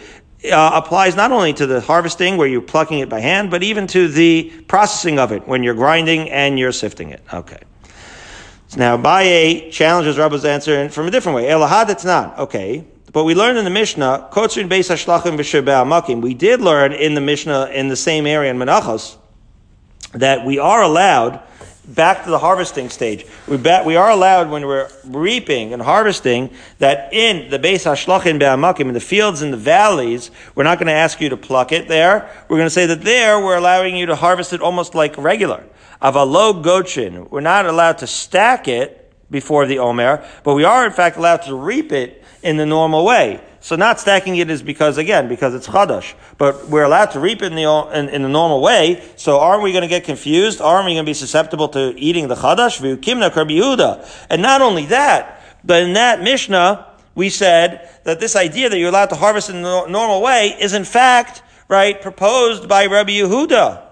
uh, 0.51 0.71
applies 0.83 1.15
not 1.15 1.33
only 1.33 1.53
to 1.53 1.67
the 1.67 1.83
harvesting 1.83 2.39
where 2.39 2.49
you're 2.49 2.63
plucking 2.63 3.01
it 3.01 3.11
by 3.11 3.21
hand, 3.21 3.51
but 3.51 3.63
even 3.63 3.87
to 3.89 4.09
the 4.09 4.51
processing 4.67 5.19
of 5.19 5.31
it 5.31 5.47
when 5.47 5.63
you're 5.63 5.75
grinding 5.75 6.31
and 6.31 6.59
you're 6.59 6.73
sifting 6.73 7.11
it. 7.11 7.23
Okay. 7.33 7.61
So 8.68 8.78
now 8.78 8.96
Abaye 8.96 9.70
challenges 9.70 10.18
Rabba's 10.18 10.44
answer 10.44 10.88
from 10.88 11.06
a 11.06 11.11
different 11.11 11.37
way. 11.37 11.44
Elahad, 11.44 11.88
it's 11.88 12.04
not. 12.04 12.38
Okay. 12.38 12.85
But 13.12 13.25
we 13.25 13.35
learned 13.35 13.56
in 13.58 13.64
the 13.64 13.70
Mishnah, 13.70 14.28
Beis 14.30 14.90
Hashlachim. 14.90 16.20
We 16.20 16.35
did 16.35 16.61
learn 16.61 16.92
in 16.92 17.14
the 17.14 17.20
Mishnah 17.20 17.70
in 17.73 17.88
the 17.88 17.96
same 17.96 18.26
area 18.26 18.50
in 18.50 18.58
Menachos 18.58 19.16
that 20.12 20.44
we 20.44 20.58
are 20.58 20.82
allowed 20.82 21.40
back 21.88 22.25
to 22.25 22.31
the 22.31 22.38
harvesting 22.38 22.90
stage. 22.90 23.25
We, 23.47 23.57
we 23.57 23.97
are 23.97 24.11
allowed 24.11 24.50
when 24.50 24.66
we're 24.66 24.88
reaping 25.05 25.73
and 25.73 25.81
harvesting 25.81 26.50
that 26.78 27.12
in 27.12 27.50
the 27.50 27.59
Beis 27.59 27.85
Hashlachim 27.85 28.38
Be'amakim, 28.38 28.88
in 28.88 28.95
the 28.95 29.00
fields 29.00 29.43
and 29.43 29.52
the 29.52 29.59
valleys, 29.59 30.31
we're 30.55 30.64
not 30.64 30.78
going 30.78 30.88
to 30.88 30.93
ask 30.93 31.21
you 31.21 31.28
to 31.28 31.37
pluck 31.37 31.73
it 31.73 31.88
there. 31.88 32.31
We're 32.49 32.57
going 32.57 32.66
to 32.66 32.71
say 32.71 32.87
that 32.87 33.03
there 33.03 33.38
we're 33.40 33.57
allowing 33.57 33.96
you 33.96 34.07
to 34.07 34.16
harvest 34.16 34.53
it 34.53 34.61
almost 34.61 34.94
like 34.94 35.16
regular. 35.16 35.64
Avalo 36.03 36.62
gochin. 36.62 37.31
We're 37.31 37.40
not 37.40 37.66
allowed 37.66 37.99
to 37.99 38.07
stack 38.07 38.68
it 38.68 39.03
before 39.31 39.66
the 39.66 39.79
Omer, 39.79 40.25
but 40.44 40.55
we 40.55 40.64
are 40.64 40.87
in 40.87 40.92
fact 40.92 41.16
allowed 41.16 41.42
to 41.42 41.55
reap 41.55 41.92
it 41.92 42.22
in 42.42 42.57
the 42.57 42.66
normal 42.66 43.05
way. 43.05 43.40
So 43.66 43.74
not 43.74 43.98
stacking 43.98 44.37
it 44.37 44.48
is 44.48 44.62
because, 44.62 44.96
again, 44.96 45.26
because 45.26 45.52
it's 45.52 45.66
chadash. 45.66 46.14
But 46.38 46.68
we're 46.68 46.85
allowed 46.85 47.07
to 47.07 47.18
reap 47.18 47.42
it 47.42 47.46
in 47.46 47.57
the, 47.57 47.64
in, 47.92 48.09
in 48.11 48.22
the 48.22 48.29
normal 48.29 48.62
way. 48.62 49.02
So 49.16 49.40
aren't 49.40 49.64
we 49.64 49.72
going 49.72 49.83
to 49.83 49.88
get 49.88 50.05
confused? 50.05 50.61
Aren't 50.61 50.87
we 50.87 50.92
going 50.92 51.05
to 51.05 51.11
be 51.11 51.14
susceptible 51.14 51.66
to 51.70 51.92
eating 51.98 52.29
the 52.29 52.37
chadash? 52.37 52.79
And 54.31 54.42
not 54.42 54.62
only 54.62 54.87
that, 54.87 55.42
but 55.64 55.83
in 55.83 55.94
that 55.94 56.22
Mishnah, 56.22 56.87
we 57.16 57.29
said 57.29 57.90
that 58.05 58.20
this 58.20 58.37
idea 58.37 58.68
that 58.68 58.79
you're 58.79 58.90
allowed 58.90 59.11
to 59.11 59.16
harvest 59.16 59.50
in 59.50 59.62
the 59.62 59.87
normal 59.87 60.22
way 60.22 60.55
is 60.61 60.72
in 60.72 60.85
fact, 60.85 61.42
right, 61.66 62.00
proposed 62.00 62.68
by 62.68 62.87
Rabbi 62.87 63.14
Yehuda 63.14 63.86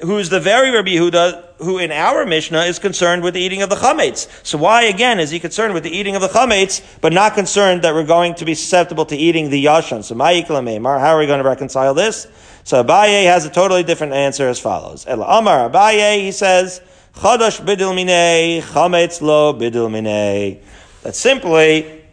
who's 0.00 0.28
the 0.28 0.40
very 0.40 0.70
Rabbi 0.70 0.90
Yehuda 0.90 1.44
who 1.58 1.78
in 1.78 1.90
our 1.90 2.24
Mishnah 2.24 2.62
is 2.62 2.78
concerned 2.78 3.22
with 3.22 3.34
the 3.34 3.40
eating 3.40 3.62
of 3.62 3.68
the 3.68 3.76
chametz. 3.76 4.28
So 4.46 4.58
why 4.58 4.84
again 4.84 5.18
is 5.18 5.30
he 5.30 5.40
concerned 5.40 5.74
with 5.74 5.82
the 5.82 5.90
eating 5.90 6.14
of 6.14 6.22
the 6.22 6.28
chametz, 6.28 6.82
but 7.00 7.12
not 7.12 7.34
concerned 7.34 7.82
that 7.82 7.94
we're 7.94 8.06
going 8.06 8.34
to 8.36 8.44
be 8.44 8.54
susceptible 8.54 9.04
to 9.06 9.16
eating 9.16 9.50
the 9.50 9.64
yashan? 9.64 10.04
So 10.04 10.14
Mar, 10.14 10.98
how 11.00 11.16
are 11.16 11.18
we 11.18 11.26
going 11.26 11.42
to 11.42 11.48
reconcile 11.48 11.94
this? 11.94 12.28
So 12.62 12.84
Abaye 12.84 13.24
has 13.24 13.44
a 13.44 13.50
totally 13.50 13.82
different 13.82 14.12
answer 14.12 14.46
as 14.46 14.60
follows. 14.60 15.04
Ela 15.06 15.26
Amar 15.38 15.68
Abaye, 15.68 16.20
he 16.20 16.32
says, 16.32 16.80
Chadash 17.14 17.60
bidil 17.64 17.92
minei, 17.92 18.60
chametz 18.60 19.20
lo 19.20 19.52
bidil 19.52 19.90
minei. 19.90 20.60
That 21.02 21.16
simply, 21.16 22.04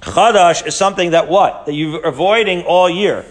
Chadash 0.00 0.66
is 0.66 0.74
something 0.74 1.12
that 1.12 1.28
what? 1.28 1.66
That 1.66 1.74
you're 1.74 2.04
avoiding 2.04 2.62
all 2.62 2.90
year. 2.90 3.24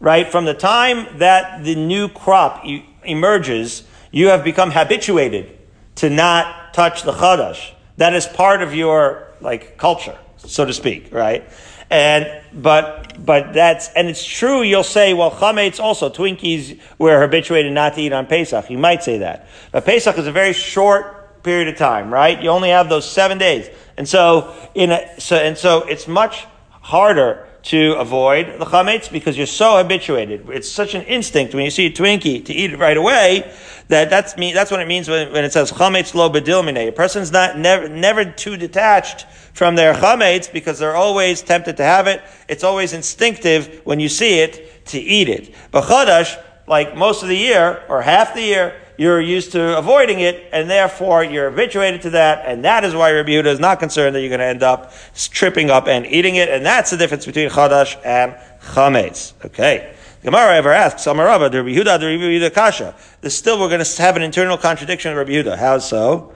Right? 0.00 0.26
From 0.28 0.44
the 0.44 0.54
time 0.54 1.18
that 1.18 1.64
the 1.64 1.74
new 1.74 2.08
crop, 2.08 2.64
you, 2.64 2.82
emerges, 3.06 3.84
you 4.10 4.28
have 4.28 4.44
become 4.44 4.70
habituated 4.70 5.58
to 5.96 6.10
not 6.10 6.74
touch 6.74 7.02
the 7.02 7.12
chadash. 7.12 7.72
That 7.96 8.14
is 8.14 8.26
part 8.26 8.62
of 8.62 8.74
your 8.74 9.28
like 9.40 9.78
culture, 9.78 10.18
so 10.36 10.64
to 10.64 10.72
speak, 10.72 11.12
right? 11.12 11.48
And 11.90 12.42
but 12.52 13.24
but 13.24 13.52
that's 13.52 13.88
and 13.94 14.08
it's 14.08 14.24
true. 14.24 14.62
You'll 14.62 14.82
say, 14.82 15.14
well, 15.14 15.30
chametz 15.30 15.80
also 15.80 16.10
Twinkies 16.10 16.80
we're 16.98 17.20
habituated 17.20 17.72
not 17.72 17.94
to 17.94 18.00
eat 18.00 18.12
on 18.12 18.26
Pesach. 18.26 18.70
You 18.70 18.78
might 18.78 19.02
say 19.02 19.18
that, 19.18 19.48
but 19.72 19.84
Pesach 19.84 20.18
is 20.18 20.26
a 20.26 20.32
very 20.32 20.52
short 20.52 21.42
period 21.42 21.68
of 21.68 21.76
time, 21.76 22.12
right? 22.12 22.42
You 22.42 22.50
only 22.50 22.70
have 22.70 22.88
those 22.88 23.08
seven 23.08 23.38
days, 23.38 23.68
and 23.96 24.08
so 24.08 24.54
in 24.74 24.90
a, 24.90 25.20
so 25.20 25.36
and 25.36 25.56
so 25.56 25.82
it's 25.84 26.08
much 26.08 26.46
harder 26.70 27.46
to 27.66 27.94
avoid 27.94 28.58
the 28.58 28.64
chametz 28.64 29.10
because 29.10 29.36
you're 29.36 29.46
so 29.46 29.76
habituated. 29.76 30.48
It's 30.50 30.70
such 30.70 30.94
an 30.94 31.02
instinct 31.02 31.54
when 31.54 31.64
you 31.64 31.70
see 31.70 31.86
a 31.86 31.90
Twinkie 31.90 32.44
to 32.44 32.52
eat 32.52 32.72
it 32.72 32.78
right 32.78 32.96
away 32.96 33.52
that 33.88 34.10
that's 34.10 34.36
me. 34.36 34.52
That's 34.52 34.70
what 34.70 34.80
it 34.80 34.88
means 34.88 35.08
when, 35.08 35.32
when 35.32 35.44
it 35.44 35.52
says 35.52 35.70
chametz 35.70 36.14
lo 36.14 36.28
bedilmine. 36.30 36.88
A 36.88 36.92
person's 36.92 37.30
not 37.30 37.58
never 37.58 37.88
never 37.88 38.24
too 38.24 38.56
detached 38.56 39.26
from 39.52 39.76
their 39.76 39.94
chametz 39.94 40.52
because 40.52 40.78
they're 40.78 40.96
always 40.96 41.42
tempted 41.42 41.76
to 41.76 41.84
have 41.84 42.06
it. 42.06 42.22
It's 42.48 42.64
always 42.64 42.92
instinctive 42.92 43.80
when 43.84 44.00
you 44.00 44.08
see 44.08 44.40
it 44.40 44.86
to 44.86 44.98
eat 44.98 45.28
it. 45.28 45.54
But 45.70 45.84
chadash, 45.84 46.40
like 46.66 46.96
most 46.96 47.22
of 47.22 47.28
the 47.28 47.36
year 47.36 47.82
or 47.88 48.02
half 48.02 48.34
the 48.34 48.42
year, 48.42 48.80
you're 48.98 49.20
used 49.20 49.52
to 49.52 49.76
avoiding 49.76 50.20
it, 50.20 50.48
and 50.52 50.68
therefore 50.70 51.22
you're 51.22 51.50
habituated 51.50 52.02
to 52.02 52.10
that, 52.10 52.46
and 52.46 52.64
that 52.64 52.84
is 52.84 52.94
why 52.94 53.12
Rabbi 53.12 53.30
Yehuda 53.30 53.46
is 53.46 53.60
not 53.60 53.78
concerned 53.78 54.14
that 54.14 54.20
you're 54.20 54.30
going 54.30 54.40
to 54.40 54.46
end 54.46 54.62
up 54.62 54.92
tripping 55.14 55.70
up 55.70 55.86
and 55.86 56.06
eating 56.06 56.36
it, 56.36 56.48
and 56.48 56.64
that's 56.64 56.90
the 56.90 56.96
difference 56.96 57.26
between 57.26 57.50
Chadash 57.50 57.96
and 58.04 58.34
Chametz. 58.62 59.32
Okay. 59.44 59.94
Gemara 60.22 60.56
ever 60.56 60.72
asks, 60.72 61.04
Samarava, 61.04 61.52
Rabbi 61.52 61.68
Yehuda, 61.68 61.86
Rabbi 61.86 62.02
Yehuda 62.02 62.52
Kasha. 62.52 62.94
This 63.20 63.36
still, 63.36 63.60
we're 63.60 63.68
going 63.68 63.84
to 63.84 64.02
have 64.02 64.16
an 64.16 64.22
internal 64.22 64.58
contradiction 64.58 65.12
of 65.12 65.18
Rabbi 65.18 65.30
Yehuda. 65.30 65.56
How 65.56 65.78
so? 65.78 66.34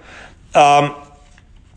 Um, 0.54 0.94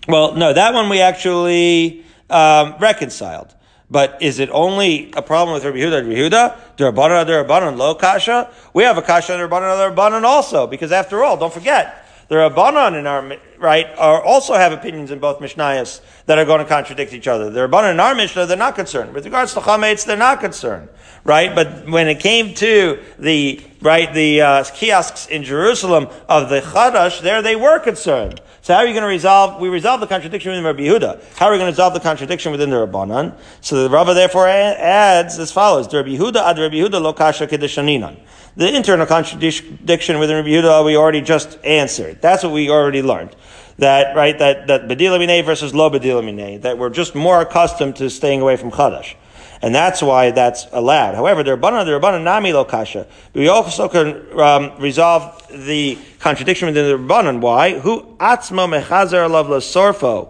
well, 0.07 0.35
no, 0.35 0.53
that 0.53 0.73
one 0.73 0.89
we 0.89 1.01
actually 1.01 2.03
um, 2.29 2.75
reconciled. 2.79 3.55
But 3.89 4.17
is 4.21 4.39
it 4.39 4.49
only 4.51 5.11
a 5.13 5.21
problem 5.21 5.53
with 5.53 5.65
Rabbi 5.65 5.77
Yehuda? 5.77 6.01
Rabbi 6.01 6.15
Yehuda, 6.15 6.57
Durabanan, 6.77 7.25
Durabanan, 7.25 7.77
low 7.77 7.95
kasha. 7.95 8.49
We 8.73 8.83
have 8.83 8.97
a 8.97 9.01
kasha 9.01 9.33
Durabanan, 9.33 9.95
Durabanan 9.95 10.23
also, 10.23 10.67
because 10.67 10.91
after 10.91 11.23
all, 11.23 11.37
don't 11.37 11.53
forget, 11.53 12.05
the 12.29 12.35
Rabbanon 12.35 12.97
in 12.97 13.05
our 13.05 13.37
right, 13.63 13.87
are 13.97 14.21
also 14.21 14.53
have 14.53 14.73
opinions 14.73 15.09
in 15.09 15.19
both 15.19 15.39
Mishnayos 15.39 16.01
that 16.25 16.37
are 16.37 16.45
going 16.45 16.59
to 16.59 16.65
contradict 16.65 17.13
each 17.13 17.27
other. 17.27 17.49
The 17.49 17.61
Rabbanan 17.61 17.93
in 17.93 17.99
our 17.99 18.13
Mishnah, 18.13 18.45
they're 18.45 18.57
not 18.57 18.75
concerned. 18.75 19.13
With 19.13 19.25
regards 19.25 19.53
to 19.53 19.61
Chametz, 19.61 20.05
they're 20.05 20.17
not 20.17 20.41
concerned, 20.41 20.89
right? 21.23 21.55
But 21.55 21.89
when 21.89 22.09
it 22.09 22.19
came 22.19 22.53
to 22.55 22.99
the, 23.17 23.61
right, 23.81 24.13
the 24.13 24.41
uh, 24.41 24.63
kiosks 24.65 25.27
in 25.27 25.43
Jerusalem 25.43 26.09
of 26.27 26.49
the 26.49 26.59
Chadash, 26.59 27.21
there 27.21 27.41
they 27.41 27.55
were 27.55 27.79
concerned. 27.79 28.41
So 28.61 28.73
how 28.73 28.81
are 28.81 28.85
you 28.85 28.93
going 28.93 29.03
to 29.03 29.07
resolve, 29.07 29.59
we 29.59 29.69
resolve 29.69 29.99
the 29.99 30.07
contradiction 30.07 30.51
within 30.51 30.63
Rabbi 30.63 30.83
Yehuda. 30.83 31.37
How 31.37 31.47
are 31.47 31.51
we 31.51 31.57
going 31.57 31.67
to 31.67 31.73
resolve 31.73 31.93
the 31.93 31.99
contradiction 31.99 32.51
within 32.51 32.69
the 32.69 32.85
Rabbanan? 32.85 33.37
So 33.61 33.83
the 33.83 33.89
Rabbah 33.89 34.13
therefore 34.13 34.47
adds 34.47 35.39
as 35.39 35.51
follows, 35.51 35.93
Rabbi 35.93 36.09
Yehuda 36.09 36.37
ad 36.37 36.59
Rabbi 36.59 36.75
Yehuda 36.75 37.01
lo 37.01 37.13
kasha 37.13 37.47
kedeshaninan. 37.47 38.19
The 38.55 38.73
internal 38.73 39.05
contradiction 39.05 40.19
within 40.19 40.35
Rabbi 40.35 40.49
Yehuda 40.49 40.85
we 40.85 40.95
already 40.95 41.21
just 41.21 41.57
answered. 41.65 42.21
That's 42.21 42.43
what 42.43 42.53
we 42.53 42.69
already 42.69 43.01
learned. 43.01 43.35
That, 43.77 44.15
right, 44.15 44.37
that, 44.37 44.67
that 44.67 44.87
Bedila 44.87 45.43
versus 45.43 45.73
Lo 45.73 45.89
Bedila 45.89 46.61
that 46.61 46.77
we're 46.77 46.89
just 46.89 47.15
more 47.15 47.41
accustomed 47.41 47.95
to 47.97 48.09
staying 48.09 48.41
away 48.41 48.55
from 48.55 48.71
Chadash. 48.71 49.15
And 49.63 49.73
that's 49.73 50.01
why 50.01 50.31
that's 50.31 50.67
allowed. 50.73 51.15
However, 51.15 51.41
the 51.41 51.51
Rabbanan, 51.51 51.85
the 51.85 51.91
Rabbanan 51.91 52.23
Nami 52.23 52.51
Lo 52.51 52.65
Kasha. 52.65 53.07
We 53.33 53.47
also 53.47 53.87
can 53.87 54.39
um, 54.39 54.73
resolve 54.77 55.41
the 55.49 55.97
contradiction 56.19 56.67
within 56.67 56.85
the 56.85 56.97
Rabbanan. 56.97 57.39
Why? 57.39 57.79
Who 57.79 58.01
atzmo 58.19 58.67
mechazer 58.67 59.25
alav 59.25 59.47
sorfo. 59.61 60.29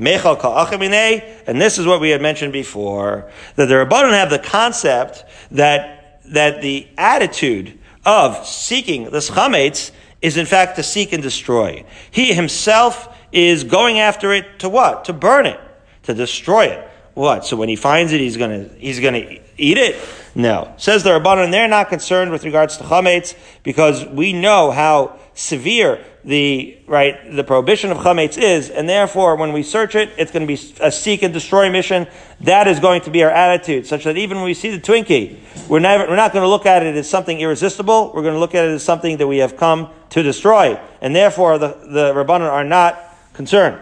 And 0.00 1.60
this 1.60 1.78
is 1.78 1.86
what 1.86 2.00
we 2.00 2.10
had 2.10 2.22
mentioned 2.22 2.52
before, 2.52 3.28
that 3.56 3.66
the 3.66 3.74
Rabbanan 3.74 4.12
have 4.12 4.30
the 4.30 4.38
concept 4.38 5.24
that 5.50 6.20
that 6.26 6.62
the 6.62 6.86
attitude 6.96 7.78
of 8.04 8.46
seeking 8.46 9.04
the 9.04 9.18
chametz 9.18 9.90
is 10.20 10.36
in 10.36 10.46
fact 10.46 10.76
to 10.76 10.82
seek 10.82 11.12
and 11.12 11.22
destroy. 11.22 11.84
He 12.10 12.32
himself 12.32 13.16
is 13.32 13.64
going 13.64 14.00
after 14.00 14.32
it 14.32 14.58
to 14.60 14.68
what? 14.68 15.04
To 15.06 15.12
burn 15.12 15.46
it, 15.46 15.60
to 16.04 16.14
destroy 16.14 16.66
it. 16.66 16.88
What? 17.14 17.44
So 17.44 17.56
when 17.56 17.68
he 17.68 17.76
finds 17.76 18.12
it, 18.12 18.20
he's 18.20 18.36
gonna 18.36 18.68
he's 18.78 19.00
gonna 19.00 19.38
eat 19.56 19.78
it? 19.78 19.96
No. 20.34 20.72
Says 20.76 21.02
the 21.02 21.10
Rabbanan, 21.10 21.50
they're 21.50 21.68
not 21.68 21.88
concerned 21.88 22.30
with 22.30 22.44
regards 22.44 22.76
to 22.76 22.84
chametz 22.84 23.34
because 23.64 24.06
we 24.06 24.32
know 24.32 24.70
how 24.70 25.17
severe 25.38 26.04
the 26.24 26.76
right 26.88 27.32
the 27.34 27.44
prohibition 27.44 27.92
of 27.92 27.98
chametz 27.98 28.36
is, 28.36 28.70
and 28.70 28.88
therefore 28.88 29.36
when 29.36 29.52
we 29.52 29.62
search 29.62 29.94
it, 29.94 30.10
it's 30.18 30.32
going 30.32 30.46
to 30.46 30.52
be 30.52 30.60
a 30.80 30.90
seek 30.90 31.22
and 31.22 31.32
destroy 31.32 31.70
mission. 31.70 32.08
That 32.40 32.66
is 32.66 32.80
going 32.80 33.02
to 33.02 33.10
be 33.10 33.22
our 33.22 33.30
attitude, 33.30 33.86
such 33.86 34.02
that 34.04 34.16
even 34.16 34.38
when 34.38 34.46
we 34.46 34.54
see 34.54 34.76
the 34.76 34.80
Twinkie, 34.80 35.38
we're 35.68 35.78
never 35.78 36.08
we're 36.08 36.16
not 36.16 36.32
going 36.32 36.42
to 36.42 36.48
look 36.48 36.66
at 36.66 36.82
it 36.82 36.96
as 36.96 37.08
something 37.08 37.38
irresistible. 37.38 38.12
We're 38.12 38.22
going 38.22 38.34
to 38.34 38.40
look 38.40 38.56
at 38.56 38.64
it 38.64 38.72
as 38.72 38.82
something 38.82 39.16
that 39.18 39.28
we 39.28 39.38
have 39.38 39.56
come 39.56 39.90
to 40.10 40.22
destroy, 40.24 40.78
and 41.00 41.14
therefore 41.14 41.56
the 41.58 41.68
the 41.68 42.12
Rabbanan 42.12 42.50
are 42.50 42.64
not 42.64 43.00
concerned. 43.32 43.80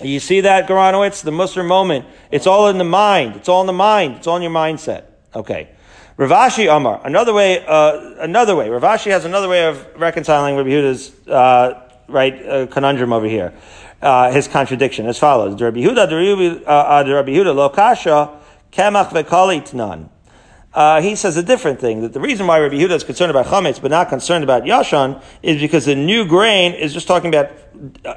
You 0.00 0.20
see 0.20 0.40
that, 0.42 0.68
Garanowitz? 0.68 1.22
The 1.22 1.32
Musar 1.32 1.66
moment. 1.66 2.06
It's 2.30 2.46
all 2.46 2.68
in 2.68 2.78
the 2.78 2.84
mind. 2.84 3.36
It's 3.36 3.48
all 3.48 3.60
in 3.60 3.66
the 3.66 3.72
mind. 3.72 4.16
It's 4.16 4.26
all 4.28 4.36
in 4.36 4.42
your 4.42 4.52
mindset. 4.52 5.04
Okay. 5.34 5.73
Rav 6.16 6.30
Ashi 6.30 6.68
Amar, 6.68 7.00
another 7.04 7.34
way, 7.34 7.64
uh, 7.66 8.14
another 8.20 8.54
way. 8.54 8.70
Rav 8.70 8.82
Ashi 8.82 9.10
has 9.10 9.24
another 9.24 9.48
way 9.48 9.66
of 9.66 9.84
reconciling 9.96 10.54
Rabbi 10.54 10.68
Yehuda's 10.68 11.26
uh, 11.26 11.90
right 12.06 12.46
uh, 12.46 12.66
conundrum 12.68 13.12
over 13.12 13.26
here. 13.26 13.52
Uh, 14.00 14.30
his 14.30 14.46
contradiction 14.46 15.06
as 15.06 15.18
follows: 15.18 15.60
Rabbi 15.60 15.80
Yehuda, 15.80 16.62
uh, 16.64 16.70
uh, 16.70 17.04
Rabbi 17.04 17.32
Yehuda, 17.32 17.52
lo 17.52 17.68
kasha 17.68 18.30
kemach 18.70 19.08
vekalit 19.08 19.74
nan. 19.74 20.08
Uh, 20.72 21.02
he 21.02 21.16
says 21.16 21.36
a 21.36 21.42
different 21.42 21.80
thing, 21.80 22.02
that 22.02 22.12
the 22.12 22.20
reason 22.20 22.46
why 22.46 22.60
Rabbi 22.60 22.76
Yehuda 22.76 22.92
is 22.92 23.02
concerned 23.02 23.30
about 23.30 23.46
chametz 23.46 23.82
but 23.82 23.90
not 23.90 24.08
concerned 24.08 24.44
about 24.44 24.62
yashan 24.62 25.20
is 25.42 25.60
because 25.60 25.84
the 25.84 25.96
new 25.96 26.24
grain 26.24 26.74
is 26.74 26.92
just 26.92 27.08
talking 27.08 27.34
about 27.34 27.50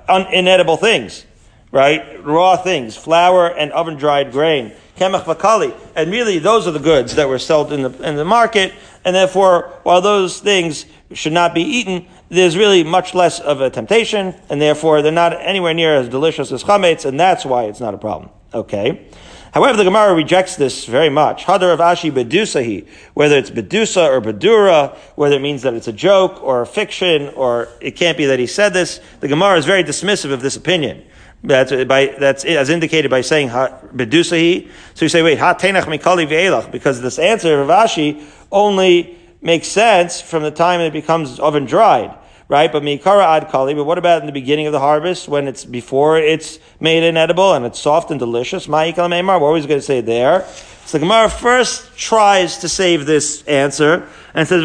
un- 0.08 0.32
inedible 0.32 0.78
things, 0.78 1.26
right? 1.72 2.24
Raw 2.24 2.58
things, 2.58 2.96
flour 2.96 3.48
and 3.48 3.72
oven 3.72 3.96
dried 3.96 4.32
grain 4.32 4.76
kemach 4.98 5.24
vakali. 5.24 5.74
And 5.96 6.12
really, 6.12 6.40
those 6.40 6.68
are 6.68 6.72
the 6.72 6.80
goods 6.80 7.16
that 7.16 7.30
were 7.30 7.40
sold 7.40 7.72
in 7.72 7.84
the, 7.84 8.08
in 8.08 8.16
the 8.16 8.26
market. 8.26 8.74
And 9.06 9.16
therefore, 9.16 9.80
while 9.84 10.02
those 10.02 10.40
things 10.40 10.86
should 11.14 11.34
not 11.34 11.54
be 11.54 11.62
eaten, 11.62 12.08
there's 12.30 12.58
really 12.58 12.84
much 12.84 13.16
less 13.16 13.40
of 13.40 13.62
a 13.62 13.70
temptation, 13.70 14.36
and 14.50 14.62
therefore 14.62 15.02
they're 15.02 15.12
not 15.12 15.34
anywhere 15.40 15.74
near 15.74 15.96
as 15.96 16.10
delicious 16.10 16.52
as 16.52 16.64
chametz, 16.64 17.06
and 17.06 17.18
that's 17.18 17.46
why 17.46 17.64
it's 17.64 17.80
not 17.80 17.94
a 17.94 17.98
problem. 17.98 18.30
Okay. 18.54 19.08
However, 19.54 19.78
the 19.78 19.86
Gemara 19.86 20.14
rejects 20.14 20.56
this 20.56 20.86
very 20.86 21.10
much. 21.10 21.46
Hadar 21.46 21.78
Rav 21.78 21.98
Ashi 21.98 22.12
bedusahi, 22.12 22.86
whether 23.14 23.38
it's 23.38 23.50
bedusa 23.50 24.10
or 24.10 24.22
bedura, 24.22 24.96
whether 25.16 25.38
it 25.38 25.42
means 25.42 25.62
that 25.62 25.74
it's 25.74 25.88
a 25.88 25.94
joke 25.94 26.44
or 26.44 26.62
a 26.62 26.66
fiction, 26.68 27.30
or 27.30 27.70
it 27.80 27.92
can't 27.92 28.18
be 28.18 28.26
that 28.26 28.40
he 28.40 28.46
said 28.46 28.74
this, 28.74 29.00
the 29.22 29.28
Gemara 29.28 29.58
is 29.58 29.66
very 29.66 29.84
dismissive 29.84 30.32
of 30.32 30.42
this 30.42 30.58
opinion. 30.58 31.04
That's 31.48 31.72
by 31.86 32.08
that's 32.20 32.44
as 32.44 32.70
indicated 32.70 33.10
by 33.10 33.22
saying 33.22 33.50
bedusahi. 33.50 34.70
So 34.94 35.06
you 35.06 35.10
say, 35.10 35.22
wait, 35.22 35.40
ha 35.40 35.54
tenach 35.54 35.84
mikali 35.84 36.28
ve'elach, 36.28 36.72
because 36.72 37.02
this 37.02 37.18
answer 37.18 37.62
of 37.62 37.70
Rashi 37.70 38.22
only 38.52 39.18
makes 39.42 39.68
sense 39.68 40.20
from 40.20 40.44
the 40.44 40.52
time 40.52 40.82
it 40.82 40.92
becomes 40.92 41.40
oven 41.40 41.66
dried, 41.66 42.14
right? 42.50 42.70
But 42.70 42.84
mikara 42.84 43.24
ad 43.24 43.48
kali. 43.50 43.74
But 43.74 43.86
what 43.86 43.98
about 43.98 44.22
in 44.22 44.26
the 44.26 44.34
beginning 44.34 44.68
of 44.68 44.74
the 44.74 44.80
harvest 44.80 45.30
when 45.30 45.48
it's 45.48 45.64
before 45.64 46.18
it's 46.18 46.60
made 46.82 47.04
inedible 47.04 47.54
and 47.54 47.66
it's 47.66 47.80
soft 47.80 48.12
and 48.12 48.20
delicious? 48.20 48.68
Ma'ikal 48.68 49.08
meimar. 49.10 49.40
We're 49.40 49.48
always 49.48 49.66
going 49.66 49.80
to 49.80 49.86
say 49.86 50.02
there. 50.02 50.46
So 50.86 50.98
the 50.98 51.06
Gemara 51.06 51.30
first 51.30 51.98
tries 51.98 52.58
to 52.58 52.68
save 52.70 53.06
this 53.06 53.44
answer 53.44 54.08
and 54.34 54.48
says. 54.48 54.64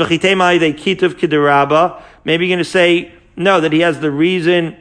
Maybe 2.24 2.46
you're 2.46 2.54
going 2.54 2.58
to 2.58 2.64
say 2.64 3.12
no 3.36 3.60
that 3.60 3.72
he 3.72 3.80
has 3.80 4.00
the 4.00 4.10
reason 4.10 4.76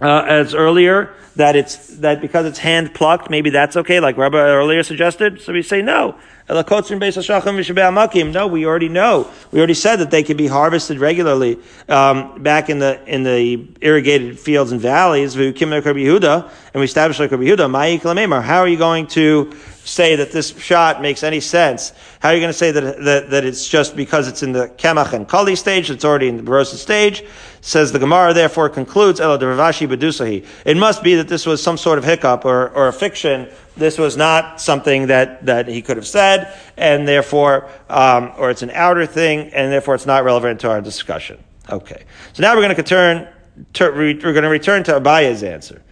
uh, 0.00 0.24
as 0.26 0.54
earlier 0.54 1.14
that 1.36 1.56
it's 1.56 1.98
that 1.98 2.20
because 2.20 2.46
it's 2.46 2.58
hand 2.58 2.94
plucked, 2.94 3.30
maybe 3.30 3.50
that's 3.50 3.76
okay, 3.76 4.00
like 4.00 4.16
Rabbi 4.16 4.38
earlier 4.38 4.82
suggested. 4.82 5.40
So 5.40 5.52
we 5.52 5.62
say 5.62 5.82
no. 5.82 6.16
No, 6.48 8.46
we 8.46 8.64
already 8.64 8.88
know. 8.88 9.30
We 9.52 9.58
already 9.58 9.74
said 9.74 9.96
that 9.96 10.10
they 10.10 10.22
can 10.22 10.38
be 10.38 10.46
harvested 10.46 10.98
regularly 10.98 11.58
um, 11.88 12.42
back 12.42 12.70
in 12.70 12.78
the 12.78 13.00
in 13.06 13.22
the 13.22 13.68
irrigated 13.82 14.38
fields 14.38 14.72
and 14.72 14.80
valleys. 14.80 15.36
And 15.36 15.44
we 15.44 16.84
established 16.84 17.20
like 17.20 17.30
Rabbi 17.30 17.44
Yehuda. 17.44 18.42
How 18.42 18.58
are 18.60 18.68
you 18.68 18.78
going 18.78 19.06
to 19.08 19.52
say 19.88 20.16
that 20.16 20.32
this 20.32 20.56
shot 20.58 21.00
makes 21.00 21.22
any 21.22 21.40
sense. 21.40 21.92
How 22.20 22.28
are 22.28 22.34
you 22.34 22.40
going 22.40 22.52
to 22.52 22.58
say 22.58 22.70
that, 22.70 23.04
that, 23.04 23.30
that 23.30 23.44
it's 23.44 23.66
just 23.66 23.96
because 23.96 24.28
it's 24.28 24.42
in 24.42 24.52
the 24.52 24.68
Kemach 24.68 25.12
and 25.12 25.26
Kali 25.26 25.56
stage, 25.56 25.90
it's 25.90 26.04
already 26.04 26.28
in 26.28 26.36
the 26.36 26.42
Barossa 26.42 26.74
stage? 26.74 27.24
Says 27.60 27.90
the 27.90 27.98
Gemara, 27.98 28.34
therefore 28.34 28.68
concludes, 28.68 29.20
Elo 29.20 29.34
Rav 29.34 29.58
Ashi 29.58 29.88
Bedusahi. 29.88 30.46
It 30.64 30.76
must 30.76 31.02
be 31.02 31.14
that 31.16 31.28
this 31.28 31.46
was 31.46 31.62
some 31.62 31.76
sort 31.76 31.98
of 31.98 32.04
hiccup 32.04 32.44
or, 32.44 32.68
or 32.70 32.88
a 32.88 32.92
fiction. 32.92 33.48
This 33.76 33.98
was 33.98 34.16
not 34.16 34.60
something 34.60 35.08
that, 35.08 35.46
that 35.46 35.66
he 35.68 35.82
could 35.82 35.96
have 35.96 36.06
said, 36.06 36.54
and 36.76 37.08
therefore, 37.08 37.68
um, 37.88 38.32
or 38.36 38.50
it's 38.50 38.62
an 38.62 38.70
outer 38.70 39.06
thing, 39.06 39.48
and 39.52 39.72
therefore 39.72 39.94
it's 39.94 40.06
not 40.06 40.24
relevant 40.24 40.60
to 40.60 40.70
our 40.70 40.80
discussion. 40.80 41.42
Okay. 41.70 42.04
So 42.32 42.42
now 42.42 42.54
we're 42.54 42.62
going 42.62 42.74
to 42.74 42.82
return, 42.82 43.28
we're 43.80 44.32
going 44.32 44.42
to 44.42 44.48
return 44.48 44.84
to 44.84 45.00
Abaye's 45.00 45.42
answer. 45.42 45.82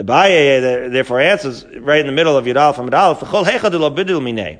The 0.00 0.04
Baye 0.04 0.56
eh, 0.56 0.88
therefore 0.88 1.20
answers 1.20 1.66
right 1.76 2.00
in 2.00 2.06
the 2.06 2.12
middle 2.12 2.34
of 2.34 2.46
Yudal 2.46 2.74
from 2.74 2.88
Yudal, 2.88 3.18
V'chol 3.18 3.44
hechad 3.44 3.72
bidil 3.94 4.22
minei. 4.22 4.58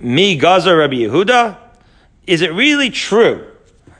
Mi 0.00 0.36
Gaza 0.36 0.74
Rabbi 0.74 0.94
Yehuda. 0.94 1.58
Is 2.26 2.40
it 2.40 2.54
really 2.54 2.88
true 2.88 3.46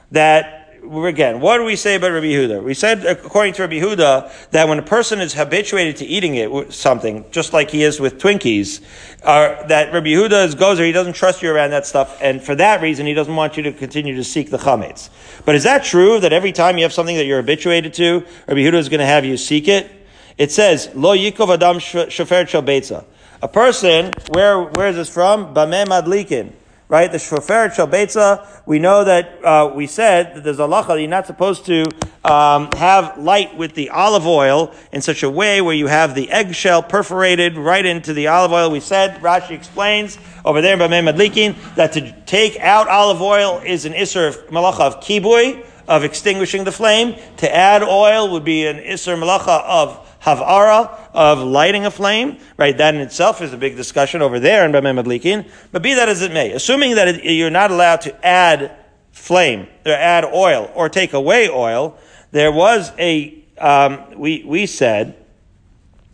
that 0.09 0.58
again, 0.89 1.39
what 1.39 1.57
do 1.57 1.63
we 1.63 1.75
say 1.75 1.95
about 1.95 2.11
Rabbi 2.11 2.27
Yehuda? 2.27 2.63
We 2.63 2.73
said, 2.73 3.05
according 3.05 3.53
to 3.53 3.63
Rabbi 3.63 3.75
Yehuda, 3.75 4.49
that 4.51 4.67
when 4.67 4.79
a 4.79 4.83
person 4.83 5.21
is 5.21 5.33
habituated 5.33 5.97
to 5.97 6.05
eating 6.05 6.35
it, 6.35 6.73
something, 6.73 7.25
just 7.31 7.53
like 7.53 7.69
he 7.69 7.83
is 7.83 7.99
with 7.99 8.17
Twinkies, 8.17 8.81
uh, 9.23 9.67
that 9.67 9.93
Rabbi 9.93 10.07
Yehuda 10.07 10.45
is 10.45 10.55
gozer, 10.55 10.85
he 10.85 10.91
doesn't 10.91 11.13
trust 11.13 11.41
you 11.41 11.51
around 11.51 11.71
that 11.71 11.85
stuff, 11.85 12.17
and 12.21 12.41
for 12.41 12.55
that 12.55 12.81
reason, 12.81 13.05
he 13.05 13.13
doesn't 13.13 13.35
want 13.35 13.57
you 13.57 13.63
to 13.63 13.71
continue 13.71 14.15
to 14.15 14.23
seek 14.23 14.49
the 14.49 14.57
chametz. 14.57 15.09
But 15.45 15.55
is 15.55 15.63
that 15.63 15.83
true, 15.83 16.19
that 16.19 16.33
every 16.33 16.51
time 16.51 16.77
you 16.77 16.83
have 16.83 16.93
something 16.93 17.17
that 17.17 17.25
you're 17.25 17.41
habituated 17.41 17.93
to, 17.95 18.25
Rabbi 18.47 18.61
Yehuda 18.61 18.75
is 18.75 18.89
going 18.89 18.99
to 18.99 19.05
have 19.05 19.25
you 19.25 19.37
seek 19.37 19.67
it? 19.67 19.91
It 20.37 20.51
says, 20.51 20.89
Lo 20.95 21.15
yikov 21.15 21.53
adam 21.53 21.77
shofer 21.77 22.47
shel 22.47 23.05
A 23.41 23.47
person, 23.47 24.11
where, 24.33 24.61
where 24.63 24.87
is 24.87 24.95
this 24.95 25.09
from? 25.09 25.53
Bameh 25.53 25.85
madlikin 25.85 26.53
right? 26.89 27.11
The 27.11 27.19
shoferet 27.19 27.75
shalbetza, 27.75 28.45
we 28.65 28.79
know 28.79 29.03
that 29.03 29.45
uh, 29.45 29.71
we 29.73 29.85
said 29.85 30.35
that 30.35 30.43
there's 30.43 30.59
a 30.59 30.63
lacha 30.63 30.99
you're 30.99 31.07
not 31.07 31.27
supposed 31.27 31.67
to 31.67 31.85
um, 32.25 32.69
have 32.75 33.17
light 33.19 33.55
with 33.55 33.75
the 33.75 33.91
olive 33.91 34.25
oil 34.25 34.73
in 34.91 35.01
such 35.01 35.21
a 35.21 35.29
way 35.29 35.61
where 35.61 35.75
you 35.75 35.85
have 35.85 36.15
the 36.15 36.31
eggshell 36.31 36.81
perforated 36.81 37.57
right 37.57 37.85
into 37.85 38.11
the 38.13 38.27
olive 38.27 38.51
oil. 38.51 38.71
We 38.71 38.79
said 38.79 39.21
Rashi 39.21 39.51
explains 39.51 40.17
over 40.43 40.61
there 40.61 40.77
by 40.77 40.87
Madlikin 40.87 41.55
that 41.75 41.93
to 41.93 42.11
take 42.25 42.57
out 42.59 42.87
olive 42.87 43.21
oil 43.21 43.61
is 43.63 43.85
an 43.85 43.93
isser 43.93 44.29
of 44.29 44.47
malacha 44.47 44.81
of 44.81 44.99
kibui 44.99 45.63
of 45.87 46.03
extinguishing 46.03 46.63
the 46.63 46.71
flame. 46.71 47.15
To 47.37 47.55
add 47.55 47.83
oil 47.83 48.31
would 48.31 48.43
be 48.43 48.65
an 48.65 48.77
isser 48.77 49.15
malacha 49.15 49.63
of 49.63 50.08
havara 50.21 50.97
of 51.13 51.39
lighting 51.39 51.85
a 51.85 51.91
flame, 51.91 52.37
right? 52.57 52.77
That 52.77 52.95
in 52.95 53.01
itself 53.01 53.41
is 53.41 53.53
a 53.53 53.57
big 53.57 53.75
discussion 53.75 54.21
over 54.21 54.39
there 54.39 54.65
in 54.65 54.71
Bameh 54.71 55.03
Madlikin. 55.03 55.49
But 55.71 55.81
be 55.81 55.93
that 55.93 56.09
as 56.09 56.21
it 56.21 56.31
may, 56.31 56.51
assuming 56.51 56.95
that 56.95 57.07
it, 57.07 57.23
you're 57.23 57.49
not 57.49 57.71
allowed 57.71 58.01
to 58.01 58.25
add 58.25 58.75
flame, 59.11 59.67
or 59.85 59.91
add 59.91 60.25
oil, 60.25 60.71
or 60.75 60.89
take 60.89 61.13
away 61.13 61.49
oil, 61.49 61.97
there 62.31 62.51
was 62.51 62.91
a, 62.99 63.43
um, 63.57 64.17
we, 64.17 64.43
we 64.45 64.65
said, 64.65 65.18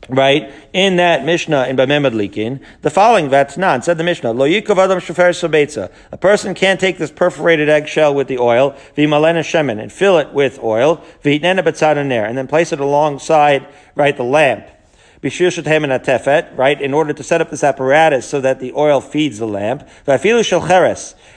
right, 0.09 0.51
in 0.73 0.97
that 0.97 1.25
Mishnah 1.25 1.67
in 1.67 1.77
Bameh 1.77 2.09
Madlikin, 2.09 2.63
the 2.81 2.89
following 2.89 3.29
Vatnan 3.29 3.83
said 3.83 3.97
the 3.97 4.03
Mishnah, 4.03 4.31
Lo 4.31 4.47
Yikov 4.47 4.77
Adam 4.77 4.99
Shefer 4.99 5.31
Sobetza. 5.31 5.91
A 6.11 6.17
person 6.17 6.53
can't 6.53 6.79
take 6.79 6.97
this 6.97 7.11
perforated 7.11 7.69
eggshell 7.69 8.13
with 8.13 8.27
the 8.27 8.37
oil, 8.37 8.75
Vimalena 8.95 9.41
Shemen, 9.41 9.81
and 9.81 9.91
fill 9.91 10.17
it 10.17 10.33
with 10.33 10.59
oil, 10.63 11.03
Vitnena 11.23 11.63
Betzad 11.63 12.03
Ner, 12.05 12.25
and 12.25 12.37
then 12.37 12.47
place 12.47 12.71
it 12.71 12.79
alongside, 12.79 13.67
right, 13.95 14.15
the 14.15 14.23
lamp. 14.23 14.67
Tefet, 15.21 16.55
right, 16.55 16.79
in 16.79 16.93
order 16.93 17.11
to 17.11 17.23
set 17.23 17.41
up 17.41 17.49
this 17.49 17.63
apparatus 17.63 18.29
so 18.29 18.39
that 18.41 18.59
the 18.59 18.73
oil 18.73 19.01
feeds 19.01 19.39
the 19.39 19.47
lamp. 19.47 19.87
And 20.05 20.19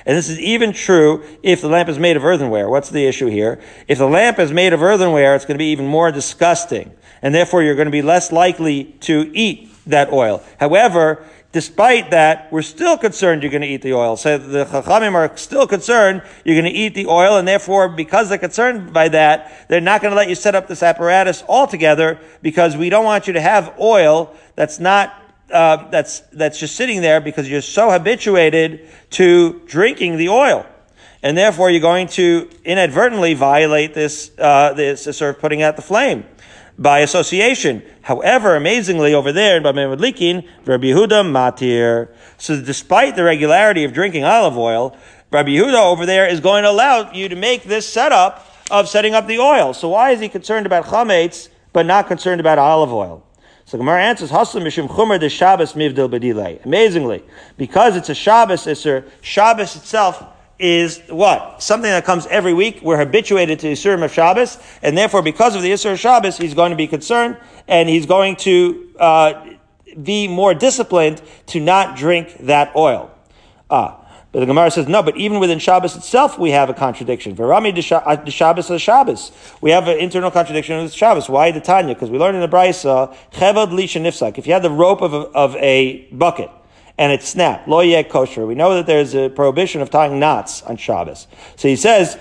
this 0.05 0.29
is 0.29 0.39
even 0.41 0.73
true 0.75 1.25
if 1.43 1.63
the 1.63 1.69
lamp 1.69 1.89
is 1.89 1.99
made 1.99 2.17
of 2.19 2.25
earthenware. 2.25 2.69
What's 2.69 2.91
the 2.91 3.07
issue 3.07 3.29
here? 3.29 3.61
If 3.87 3.97
the 3.97 4.09
lamp 4.09 4.39
is 4.39 4.53
made 4.53 4.75
of 4.75 4.83
earthenware, 4.83 5.35
it's 5.35 5.47
going 5.47 5.55
to 5.55 5.59
be 5.59 5.71
even 5.71 5.87
more 5.87 6.13
disgusting 6.13 6.93
and 7.23 7.35
therefore 7.35 7.63
you're 7.63 7.75
going 7.75 7.87
to 7.87 7.93
be 7.93 8.03
less 8.03 8.33
likely 8.33 8.85
to 9.01 9.31
eat 9.35 9.71
that 9.87 10.13
oil. 10.13 10.43
However, 10.61 11.25
despite 11.53 12.11
that, 12.11 12.53
we're 12.53 12.63
still 12.63 12.99
concerned 12.99 13.43
you're 13.43 13.51
going 13.51 13.63
to 13.63 13.69
eat 13.69 13.83
the 13.83 13.95
oil. 13.95 14.17
So 14.17 14.39
the 14.39 14.65
Chachamim 14.65 15.15
are 15.15 15.35
still 15.37 15.67
concerned 15.67 16.23
you're 16.45 16.61
going 16.61 16.73
to 16.73 16.79
eat 16.79 16.95
the 16.95 17.07
oil, 17.07 17.39
and 17.39 17.49
therefore, 17.49 17.89
because 17.89 18.29
they're 18.29 18.39
concerned 18.39 18.93
by 18.93 19.09
that, 19.09 19.67
they're 19.69 19.81
not 19.81 20.03
going 20.03 20.13
to 20.13 20.17
let 20.17 20.29
you 20.29 20.35
set 20.35 20.55
up 20.55 20.69
this 20.69 20.83
apparatus 20.83 21.43
altogether 21.49 22.21
because 22.43 22.77
we 22.77 22.91
don't 22.91 23.05
want 23.05 23.27
you 23.27 23.33
to 23.33 23.41
have 23.41 23.75
oil 23.81 24.35
that's 24.55 24.79
not 24.79 25.15
uh, 25.51 25.89
that's 25.89 26.21
that's 26.33 26.61
just 26.61 26.77
sitting 26.77 27.01
there 27.01 27.23
because 27.23 27.49
you're 27.49 27.63
so 27.63 27.91
habituated 27.91 28.87
to 29.11 29.63
drinking 29.67 30.19
the 30.19 30.29
oil. 30.29 30.67
And 31.23 31.37
therefore, 31.37 31.71
you're 31.71 31.81
going 31.81 32.07
to 32.09 32.49
inadvertently 32.65 33.35
violate 33.35 33.93
this, 33.93 34.31
uh, 34.39 34.73
this 34.75 35.05
sort 35.17 35.35
of 35.35 35.41
putting 35.41 35.63
out 35.63 35.75
the 35.75 35.83
flame 35.83 36.25
by 36.79 37.01
association. 37.01 37.83
However, 38.03 38.55
amazingly, 38.55 39.13
over 39.13 39.33
there 39.33 39.57
in 39.57 39.65
Bameh 39.65 39.97
Madlikin, 39.97 40.47
Rabbi 40.65 40.87
Yehuda 40.87 41.25
matir. 41.25 42.09
So 42.39 42.61
despite 42.61 43.17
the 43.17 43.25
regularity 43.25 43.85
of 43.85 43.93
drinking 43.93 44.25
olive 44.25 44.57
oil, 44.57 44.97
Rabbi 45.33 45.51
Yehuda 45.51 45.85
over 45.85 46.07
there 46.07 46.29
is 46.29 46.41
going 46.41 46.63
to 46.63 46.71
allow 46.71 47.11
you 47.13 47.29
to 47.29 47.37
make 47.37 47.65
this 47.65 47.87
setup 47.87 48.47
of 48.71 48.89
setting 48.89 49.15
up 49.15 49.27
the 49.27 49.39
oil. 49.39 49.75
So 49.75 49.89
why 49.89 50.13
is 50.13 50.21
he 50.21 50.29
concerned 50.29 50.67
about 50.67 50.85
chametz, 50.85 51.49
but 51.73 51.85
not 51.85 52.07
concerned 52.07 52.41
about 52.41 52.59
olive 52.59 52.93
oil? 52.93 53.25
So 53.65 53.77
Gemara 53.77 54.03
answers, 54.03 54.31
Haslam 54.31 54.65
Mishum 54.65 54.89
Chumer 54.89 55.21
de 55.21 55.29
Shabbos 55.29 55.75
Mivdil 55.75 56.09
Bedilei. 56.09 56.65
Amazingly, 56.65 57.23
because 57.59 57.97
it's 57.97 58.09
a 58.09 58.15
Shabbos 58.15 58.65
Isser, 58.65 59.05
Shabbos 59.21 59.77
itself 59.77 60.25
is 60.59 61.01
what? 61.09 61.63
Something 61.63 61.91
that 61.91 62.05
comes 62.05 62.27
every 62.27 62.53
week. 62.53 62.81
We're 62.83 62.99
habituated 62.99 63.61
to 63.61 63.69
the 63.69 63.73
Isurim 63.75 64.05
of 64.05 64.13
Shabbos, 64.13 64.59
and 64.83 64.97
therefore, 64.97 65.23
because 65.23 65.55
of 65.55 65.63
the 65.63 65.71
Isur 65.71 65.93
of 65.93 66.01
Shabbos, 66.01 66.37
he's 66.37 66.55
going 66.55 66.71
to 66.71 66.77
be 66.77 66.87
concerned, 66.87 67.37
and 67.67 67.89
he's 67.89 68.07
going 68.07 68.37
to 68.37 68.95
uh, 68.99 69.55
be 70.03 70.29
more 70.29 70.55
disciplined 70.55 71.23
to 71.47 71.61
not 71.61 71.97
drink 71.97 72.37
that 72.41 72.75
oil. 72.75 73.11
Ah. 73.71 74.05
But 74.31 74.41
the 74.41 74.47
Gemara 74.47 74.71
says, 74.71 74.87
no, 74.87 75.03
but 75.03 75.17
even 75.17 75.41
within 75.41 75.59
Shabbos 75.59 75.97
itself, 75.97 76.39
we 76.39 76.51
have 76.51 76.69
a 76.69 76.75
contradiction. 76.75 77.35
Verami 77.35 77.75
de 77.75 78.31
Shabbos 78.31 78.71
is 78.71 78.83
Shabbos. 78.83 79.33
We 79.63 79.71
have 79.71 79.89
an 79.89 79.99
internal 79.99 80.31
contradiction 80.31 80.83
with 80.83 80.93
Shabbos. 80.93 81.31
Why 81.31 81.51
the 81.51 81.61
Tanya? 81.61 81.95
Because 81.95 82.11
we 82.11 82.19
learned 82.19 82.35
in 82.35 82.43
the 82.43 82.49
Brisa, 82.49 83.17
Chevod 83.33 83.71
Nifsak. 83.71 84.37
If 84.37 84.47
you 84.47 84.53
had 84.53 84.63
the 84.63 84.71
rope 84.71 85.01
of 85.01 85.15
a, 85.15 85.17
of 85.29 85.57
a 85.57 86.07
bucket, 86.13 86.51
and 86.99 87.13
it 87.13 87.23
snapped. 87.23 87.69
Lo 87.69 87.81
yeh 87.81 88.03
kosher. 88.03 88.45
We 88.45 88.57
know 88.57 88.75
that 88.75 88.87
there's 88.87 89.15
a 89.15 89.31
prohibition 89.31 89.81
of 89.81 89.89
tying 89.89 90.19
knots 90.19 90.63
on 90.63 90.77
Shabbos. 90.77 91.29
So 91.57 91.69
he 91.69 91.77
says 91.77 92.19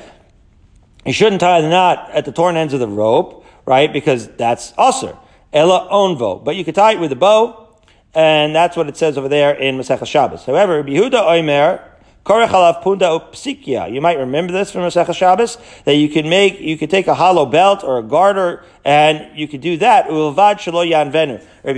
you 1.05 1.13
shouldn't 1.13 1.41
tie 1.41 1.61
the 1.61 1.69
knot 1.69 2.11
at 2.11 2.25
the 2.25 2.31
torn 2.31 2.55
ends 2.55 2.73
of 2.73 2.79
the 2.79 2.87
rope, 2.87 3.45
right? 3.65 3.91
Because 3.91 4.27
that's 4.27 4.73
usher. 4.77 5.17
Ella 5.51 5.87
onvo. 5.91 6.43
But 6.43 6.55
you 6.55 6.63
could 6.63 6.75
tie 6.75 6.93
it 6.93 6.99
with 6.99 7.11
a 7.11 7.15
bow, 7.15 7.79
and 8.13 8.53
that's 8.55 8.77
what 8.77 8.87
it 8.87 8.97
says 8.97 9.17
over 9.17 9.29
there 9.29 9.53
in 9.53 9.77
Masech 9.77 10.05
Shabbos. 10.05 10.45
However, 10.45 10.83
Yehuda 10.83 11.13
Oimer, 11.13 11.81
Korech 12.25 12.83
punda 12.83 13.17
upsikia. 13.17 13.89
You 13.91 14.01
might 14.01 14.17
remember 14.17 14.51
this 14.51 14.69
from 14.69 14.81
Masech 14.81 15.15
Shabbos, 15.15 15.57
that 15.85 15.95
you 15.95 16.09
can 16.09 16.27
make, 16.27 16.59
you 16.59 16.77
could 16.77 16.89
take 16.89 17.07
a 17.07 17.15
hollow 17.15 17.45
belt 17.45 17.85
or 17.85 17.99
a 17.99 18.03
garter, 18.03 18.65
and 18.83 19.37
you 19.37 19.47
could 19.47 19.61
do 19.61 19.77
that. 19.77 20.07
Rabbi 20.09 20.13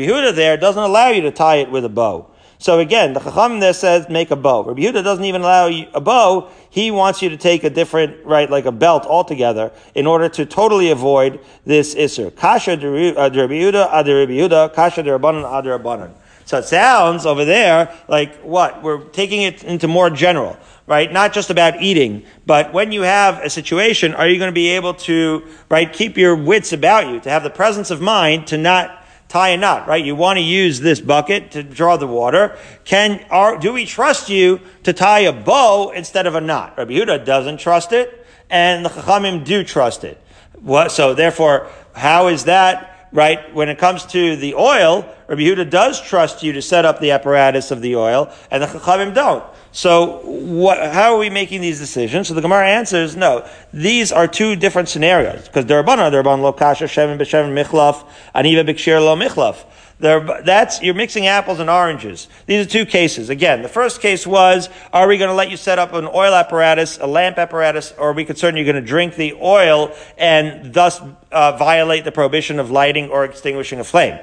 Yehuda 0.01 0.33
there 0.33 0.57
doesn't 0.57 0.81
allow 0.81 1.09
you 1.09 1.21
to 1.21 1.29
tie 1.29 1.57
it 1.57 1.69
with 1.69 1.85
a 1.85 1.89
bow. 1.89 2.31
So 2.62 2.80
again, 2.80 3.13
the 3.13 3.22
Chacham 3.22 3.62
there 3.62 3.72
says 3.72 4.10
make 4.10 4.32
a 4.32 4.36
bow. 4.36 4.63
Rabbi 4.63 4.82
Yehuda 4.82 5.02
doesn't 5.02 5.24
even 5.24 5.41
allow 5.41 5.67
you 5.67 5.88
a 5.93 6.02
bow. 6.02 6.50
He 6.69 6.91
wants 6.91 7.22
you 7.22 7.30
to 7.30 7.38
take 7.38 7.63
a 7.63 7.69
different, 7.69 8.26
right, 8.26 8.50
like 8.50 8.65
a 8.65 8.72
belt 8.72 9.06
altogether 9.06 9.72
in 9.95 10.06
order 10.06 10.28
to 10.28 10.45
totally 10.45 10.91
avoid 10.91 11.39
this 11.63 11.95
Isser. 11.95 12.36
Kasha 12.36 12.76
de 12.76 13.15
uh, 13.15 13.30
Rabbi 13.30 13.54
Yehuda, 13.54 13.86
uh, 13.86 13.89
Adi 13.91 14.12
Rabbi 14.12 14.32
Yehuda, 14.34 14.74
Kasha 14.74 15.04
de 15.04 15.10
Rabbanan, 15.10 15.43
uh, 15.43 15.52
Adi 15.52 15.69
Rabbanan. 15.69 16.12
So 16.43 16.58
it 16.58 16.65
sounds 16.65 17.26
over 17.26 17.45
there 17.45 17.95
like 18.10 18.36
what? 18.41 18.84
We're 18.84 19.06
taking 19.06 19.43
it 19.43 19.63
into 19.63 19.88
more 19.88 20.10
general, 20.10 20.58
right? 20.86 21.10
Not 21.10 21.32
just 21.32 21.50
about 21.50 21.82
eating, 21.82 22.26
but 22.45 22.74
when 22.74 22.91
you 22.91 23.04
have 23.04 23.38
a 23.41 23.50
situation, 23.50 24.13
are 24.13 24.28
you 24.28 24.38
going 24.38 24.50
to 24.50 24.54
be 24.54 24.69
able 24.69 24.95
to, 24.95 25.48
right, 25.69 25.93
keep 25.93 26.17
your 26.17 26.36
wits 26.36 26.74
about 26.74 27.08
you, 27.08 27.22
to 27.22 27.30
have 27.30 27.43
the 27.43 27.50
presence 27.50 27.89
of 27.89 28.02
mind 28.02 28.48
to 28.48 28.58
not 28.58 28.98
tie 29.30 29.50
a 29.50 29.58
knot, 29.58 29.88
right? 29.88 30.04
You 30.04 30.15
want 30.15 30.38
to 30.38 30.44
use 30.44 30.80
this 30.80 31.00
bucket 31.00 31.52
to 31.52 31.63
draw 31.63 31.98
the 31.98 32.08
water. 32.08 32.58
Can, 32.84 33.24
are, 33.30 33.58
do 33.58 33.72
we 33.72 33.86
trust 33.86 34.28
you 34.28 34.60
to 34.84 34.92
tie 34.92 35.20
a 35.20 35.32
bow 35.32 35.92
instead 35.92 36.28
of 36.28 36.36
a 36.36 36.42
knot? 36.42 36.78
Rabbi 36.78 36.94
Yehuda 36.94 37.26
doesn't 37.26 37.60
trust 37.60 37.94
it, 37.94 38.26
and 38.50 38.84
the 38.84 38.89
Chachamim 38.89 39.46
do 39.46 39.63
trust 39.63 40.04
it. 40.04 40.22
What, 40.60 40.92
so 40.92 41.13
therefore, 41.13 41.70
how 41.94 42.28
is 42.28 42.46
that, 42.46 42.98
right? 43.12 43.54
When 43.54 43.69
it 43.69 43.78
comes 43.78 44.06
to 44.08 44.36
the 44.36 44.56
oil, 44.56 45.06
Rabbi 45.28 45.41
Yehuda 45.41 45.69
does 45.69 46.02
trust 46.02 46.43
you 46.43 46.54
to 46.54 46.62
set 46.62 46.86
up 46.86 47.00
the 47.00 47.12
apparatus 47.12 47.72
of 47.72 47.82
the 47.82 47.95
oil, 47.95 48.32
and 48.52 48.63
the 48.63 48.67
Chachamim 48.67 49.13
don't. 49.13 49.43
So, 49.72 50.22
what, 50.26 50.80
how 50.91 51.13
are 51.13 51.19
we 51.19 51.30
making 51.30 51.62
these 51.62 51.78
decisions? 51.78 52.28
So 52.28 52.34
the 52.34 52.41
Gemara 52.41 52.67
answers, 52.67 53.15
no. 53.15 53.48
These 53.72 54.12
are 54.12 54.28
two 54.28 54.56
different 54.56 54.89
scenarios. 54.89 55.45
Because 55.45 55.65
Darabanan, 55.65 56.12
Daraban 56.12 56.41
lo 56.41 56.54
kasha, 56.54 56.86
shemin 56.86 57.19
b'shemin 57.19 57.54
michlaf, 57.54 58.04
aniva 58.34 58.67
b'kshir 58.67 59.00
lo 59.00 59.15
michlaf. 59.15 59.63
That's, 59.99 60.81
you're 60.81 60.93
mixing 60.93 61.27
apples 61.27 61.59
and 61.59 61.69
oranges. 61.69 62.29
These 62.45 62.65
are 62.65 62.69
two 62.69 62.85
cases. 62.85 63.29
Again, 63.29 63.62
the 63.62 63.69
first 63.69 64.01
case 64.01 64.25
was, 64.25 64.69
are 64.93 65.07
we 65.07 65.17
going 65.17 65.29
to 65.29 65.35
let 65.35 65.51
you 65.51 65.57
set 65.57 65.77
up 65.77 65.93
an 65.93 66.05
oil 66.05 66.33
apparatus, 66.33 66.97
a 66.99 67.07
lamp 67.07 67.38
apparatus, 67.38 67.93
or 67.97 68.12
are 68.12 68.13
we 68.13 68.23
concerned 68.23 68.57
you're 68.57 68.65
going 68.65 68.75
to 68.75 68.81
drink 68.81 69.15
the 69.15 69.33
oil 69.33 69.93
and 70.17 70.73
thus 70.73 71.01
uh, 71.31 71.57
violate 71.57 72.05
the 72.05 72.12
prohibition 72.12 72.59
of 72.59 72.71
lighting 72.71 73.09
or 73.09 73.25
extinguishing 73.25 73.79
a 73.79 73.83
flame? 73.83 74.17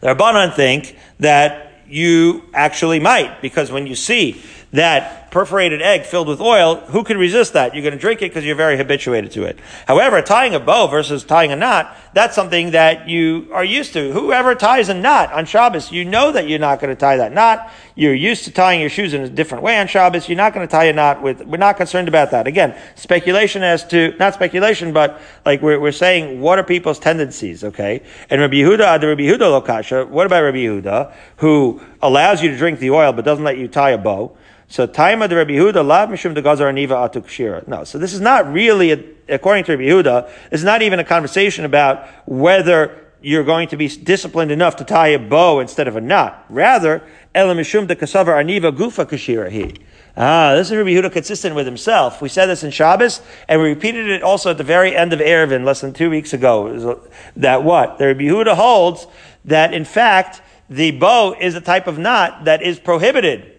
The 0.00 0.14
Rabbanan 0.14 0.54
think 0.54 0.96
that 1.18 1.72
you 1.88 2.44
actually 2.54 3.00
might, 3.00 3.42
because 3.42 3.72
when 3.72 3.86
you 3.86 3.94
see 3.94 4.40
that 4.72 5.23
perforated 5.34 5.82
egg 5.82 6.04
filled 6.04 6.28
with 6.28 6.40
oil, 6.40 6.76
who 6.76 7.02
can 7.02 7.18
resist 7.18 7.54
that? 7.54 7.74
You're 7.74 7.82
going 7.82 7.92
to 7.92 7.98
drink 7.98 8.22
it 8.22 8.30
because 8.30 8.44
you're 8.44 8.54
very 8.54 8.76
habituated 8.76 9.32
to 9.32 9.42
it. 9.42 9.58
However, 9.88 10.22
tying 10.22 10.54
a 10.54 10.60
bow 10.60 10.86
versus 10.86 11.24
tying 11.24 11.50
a 11.50 11.56
knot, 11.56 11.96
that's 12.12 12.36
something 12.36 12.70
that 12.70 13.08
you 13.08 13.48
are 13.52 13.64
used 13.64 13.94
to. 13.94 14.12
Whoever 14.12 14.54
ties 14.54 14.88
a 14.90 14.94
knot 14.94 15.32
on 15.32 15.44
Shabbos, 15.44 15.90
you 15.90 16.04
know 16.04 16.30
that 16.30 16.48
you're 16.48 16.60
not 16.60 16.78
going 16.78 16.94
to 16.94 16.98
tie 16.98 17.16
that 17.16 17.32
knot. 17.32 17.68
You're 17.96 18.14
used 18.14 18.44
to 18.44 18.52
tying 18.52 18.80
your 18.80 18.90
shoes 18.90 19.12
in 19.12 19.22
a 19.22 19.28
different 19.28 19.64
way 19.64 19.76
on 19.76 19.88
Shabbos. 19.88 20.28
You're 20.28 20.36
not 20.36 20.54
going 20.54 20.68
to 20.68 20.70
tie 20.70 20.84
a 20.84 20.92
knot 20.92 21.20
with, 21.20 21.44
we're 21.44 21.56
not 21.56 21.78
concerned 21.78 22.06
about 22.06 22.30
that. 22.30 22.46
Again, 22.46 22.80
speculation 22.94 23.64
as 23.64 23.84
to, 23.88 24.14
not 24.20 24.34
speculation, 24.34 24.92
but 24.92 25.20
like 25.44 25.60
we're, 25.62 25.80
we're 25.80 25.90
saying, 25.90 26.40
what 26.40 26.60
are 26.60 26.64
people's 26.64 27.00
tendencies, 27.00 27.64
okay? 27.64 28.04
And 28.30 28.40
Rabbi 28.40 28.54
Yehuda, 28.54 29.00
the 29.00 29.08
Rabbi 29.08 29.22
Yehuda 29.22 29.60
Lokasha, 29.60 30.08
what 30.08 30.26
about 30.26 30.44
Rabbi 30.44 30.58
Yehuda, 30.58 31.12
who 31.38 31.80
allows 32.00 32.40
you 32.40 32.50
to 32.50 32.56
drink 32.56 32.78
the 32.78 32.90
oil 32.90 33.12
but 33.12 33.24
doesn't 33.24 33.42
let 33.42 33.58
you 33.58 33.66
tie 33.66 33.90
a 33.90 33.98
bow? 33.98 34.36
So 34.68 34.86
time 34.86 35.22
the 35.28 35.36
Rabbi 35.36 35.52
Yehuda, 35.52 35.86
lav 35.86 36.08
mishum 36.08 36.34
de 36.34 36.42
gazar 36.42 36.72
aniva 36.72 37.08
atuk 37.08 37.28
shira. 37.28 37.64
No, 37.66 37.84
so 37.84 37.98
this 37.98 38.12
is 38.12 38.20
not 38.20 38.52
really, 38.52 38.92
a, 38.92 39.04
according 39.28 39.64
to 39.64 39.72
Rabbi 39.72 39.84
Yehuda, 39.84 40.30
it's 40.50 40.62
not 40.62 40.82
even 40.82 40.98
a 40.98 41.04
conversation 41.04 41.64
about 41.64 42.06
whether 42.26 43.00
you're 43.20 43.44
going 43.44 43.68
to 43.68 43.76
be 43.76 43.88
disciplined 43.88 44.50
enough 44.50 44.76
to 44.76 44.84
tie 44.84 45.08
a 45.08 45.18
bow 45.18 45.60
instead 45.60 45.88
of 45.88 45.96
a 45.96 46.00
knot. 46.00 46.44
Rather, 46.50 47.02
elam 47.34 47.56
mishum 47.56 47.86
de 47.86 47.96
kasavar 47.96 48.34
aniva 48.42 48.70
gufa 48.70 49.06
kashira 49.06 49.50
he. 49.50 49.74
Ah, 50.16 50.54
this 50.54 50.70
is 50.70 50.76
Rabbi 50.76 50.90
Yehuda 50.90 51.10
consistent 51.10 51.56
with 51.56 51.66
himself. 51.66 52.22
We 52.22 52.28
said 52.28 52.46
this 52.46 52.62
in 52.62 52.70
Shabbos, 52.70 53.20
and 53.48 53.60
we 53.60 53.70
repeated 53.70 54.08
it 54.08 54.22
also 54.22 54.50
at 54.50 54.58
the 54.58 54.64
very 54.64 54.94
end 54.94 55.12
of 55.12 55.18
Eruvin, 55.18 55.64
less 55.64 55.80
than 55.80 55.92
two 55.92 56.10
weeks 56.10 56.32
ago. 56.32 57.00
That 57.36 57.64
what? 57.64 57.98
The 57.98 58.08
Rabbi 58.08 58.22
Yehuda 58.22 58.54
holds 58.54 59.06
that, 59.46 59.74
in 59.74 59.84
fact, 59.84 60.40
the 60.70 60.92
bow 60.92 61.34
is 61.38 61.54
a 61.54 61.60
type 61.60 61.86
of 61.86 61.98
knot 61.98 62.44
that 62.44 62.62
is 62.62 62.78
prohibited 62.78 63.53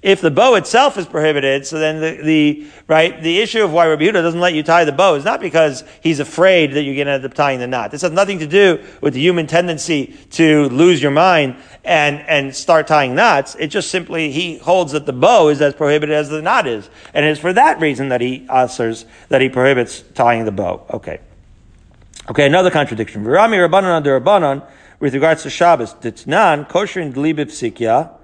if 0.00 0.20
the 0.20 0.30
bow 0.30 0.54
itself 0.54 0.96
is 0.96 1.06
prohibited, 1.06 1.66
so 1.66 1.78
then 1.80 2.00
the, 2.00 2.22
the, 2.22 2.66
right, 2.86 3.20
the 3.20 3.40
issue 3.40 3.64
of 3.64 3.72
why 3.72 3.88
Rabbi 3.88 4.04
Yehuda 4.04 4.12
doesn't 4.12 4.38
let 4.38 4.54
you 4.54 4.62
tie 4.62 4.84
the 4.84 4.92
bow 4.92 5.16
is 5.16 5.24
not 5.24 5.40
because 5.40 5.82
he's 6.00 6.20
afraid 6.20 6.72
that 6.74 6.82
you're 6.82 6.94
going 6.94 7.08
to 7.08 7.14
end 7.14 7.24
up 7.24 7.34
tying 7.34 7.58
the 7.58 7.66
knot. 7.66 7.90
This 7.90 8.02
has 8.02 8.12
nothing 8.12 8.38
to 8.38 8.46
do 8.46 8.84
with 9.00 9.14
the 9.14 9.20
human 9.20 9.48
tendency 9.48 10.16
to 10.30 10.68
lose 10.68 11.02
your 11.02 11.10
mind 11.10 11.56
and, 11.84 12.20
and 12.20 12.54
start 12.54 12.86
tying 12.86 13.16
knots. 13.16 13.56
It 13.56 13.68
just 13.68 13.90
simply, 13.90 14.30
he 14.30 14.58
holds 14.58 14.92
that 14.92 15.04
the 15.04 15.12
bow 15.12 15.48
is 15.48 15.60
as 15.60 15.74
prohibited 15.74 16.14
as 16.14 16.28
the 16.28 16.42
knot 16.42 16.68
is. 16.68 16.88
And 17.12 17.26
it 17.26 17.30
is 17.30 17.40
for 17.40 17.52
that 17.54 17.80
reason 17.80 18.10
that 18.10 18.20
he 18.20 18.46
answers, 18.48 19.04
that 19.30 19.40
he 19.40 19.48
prohibits 19.48 20.02
tying 20.14 20.44
the 20.44 20.52
bow. 20.52 20.86
Okay. 20.90 21.18
Okay, 22.30 22.46
another 22.46 22.70
contradiction. 22.70 23.24
Virami 23.24 23.68
Rabbanan 23.68 23.96
under 23.96 24.20
Rabbanan, 24.20 24.64
with 25.00 25.12
regards 25.12 25.42
to 25.42 25.50
Shabbos, 25.50 25.94
Ditnan, 25.94 26.68
kosher 26.68 27.00
and 27.00 27.12
glibib 27.12 27.46
sikya, 27.46 28.17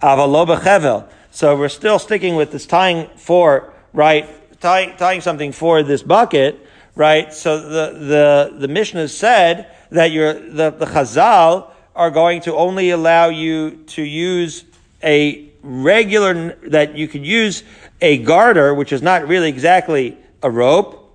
avaloba 0.00 1.08
So 1.30 1.56
we're 1.56 1.68
still 1.68 1.98
sticking 1.98 2.36
with 2.36 2.52
this 2.52 2.66
tying 2.66 3.08
for, 3.16 3.72
right, 3.92 4.28
tying, 4.60 4.96
tying 4.96 5.20
something 5.20 5.52
for 5.52 5.82
this 5.82 6.02
bucket, 6.02 6.66
right? 6.94 7.32
So 7.32 7.60
the, 7.60 7.98
the, 7.98 8.58
the 8.58 8.68
Mishnah 8.68 9.08
said 9.08 9.74
that 9.90 10.10
you're, 10.10 10.34
the, 10.34 10.70
the 10.70 10.86
Chazal 10.86 11.70
are 11.94 12.10
going 12.10 12.40
to 12.42 12.54
only 12.54 12.90
allow 12.90 13.28
you 13.28 13.82
to 13.86 14.02
use 14.02 14.64
a 15.02 15.48
regular, 15.62 16.54
that 16.68 16.96
you 16.96 17.08
could 17.08 17.26
use 17.26 17.64
a 18.00 18.18
garter, 18.18 18.74
which 18.74 18.92
is 18.92 19.02
not 19.02 19.26
really 19.26 19.48
exactly 19.48 20.16
a 20.42 20.50
rope, 20.50 21.12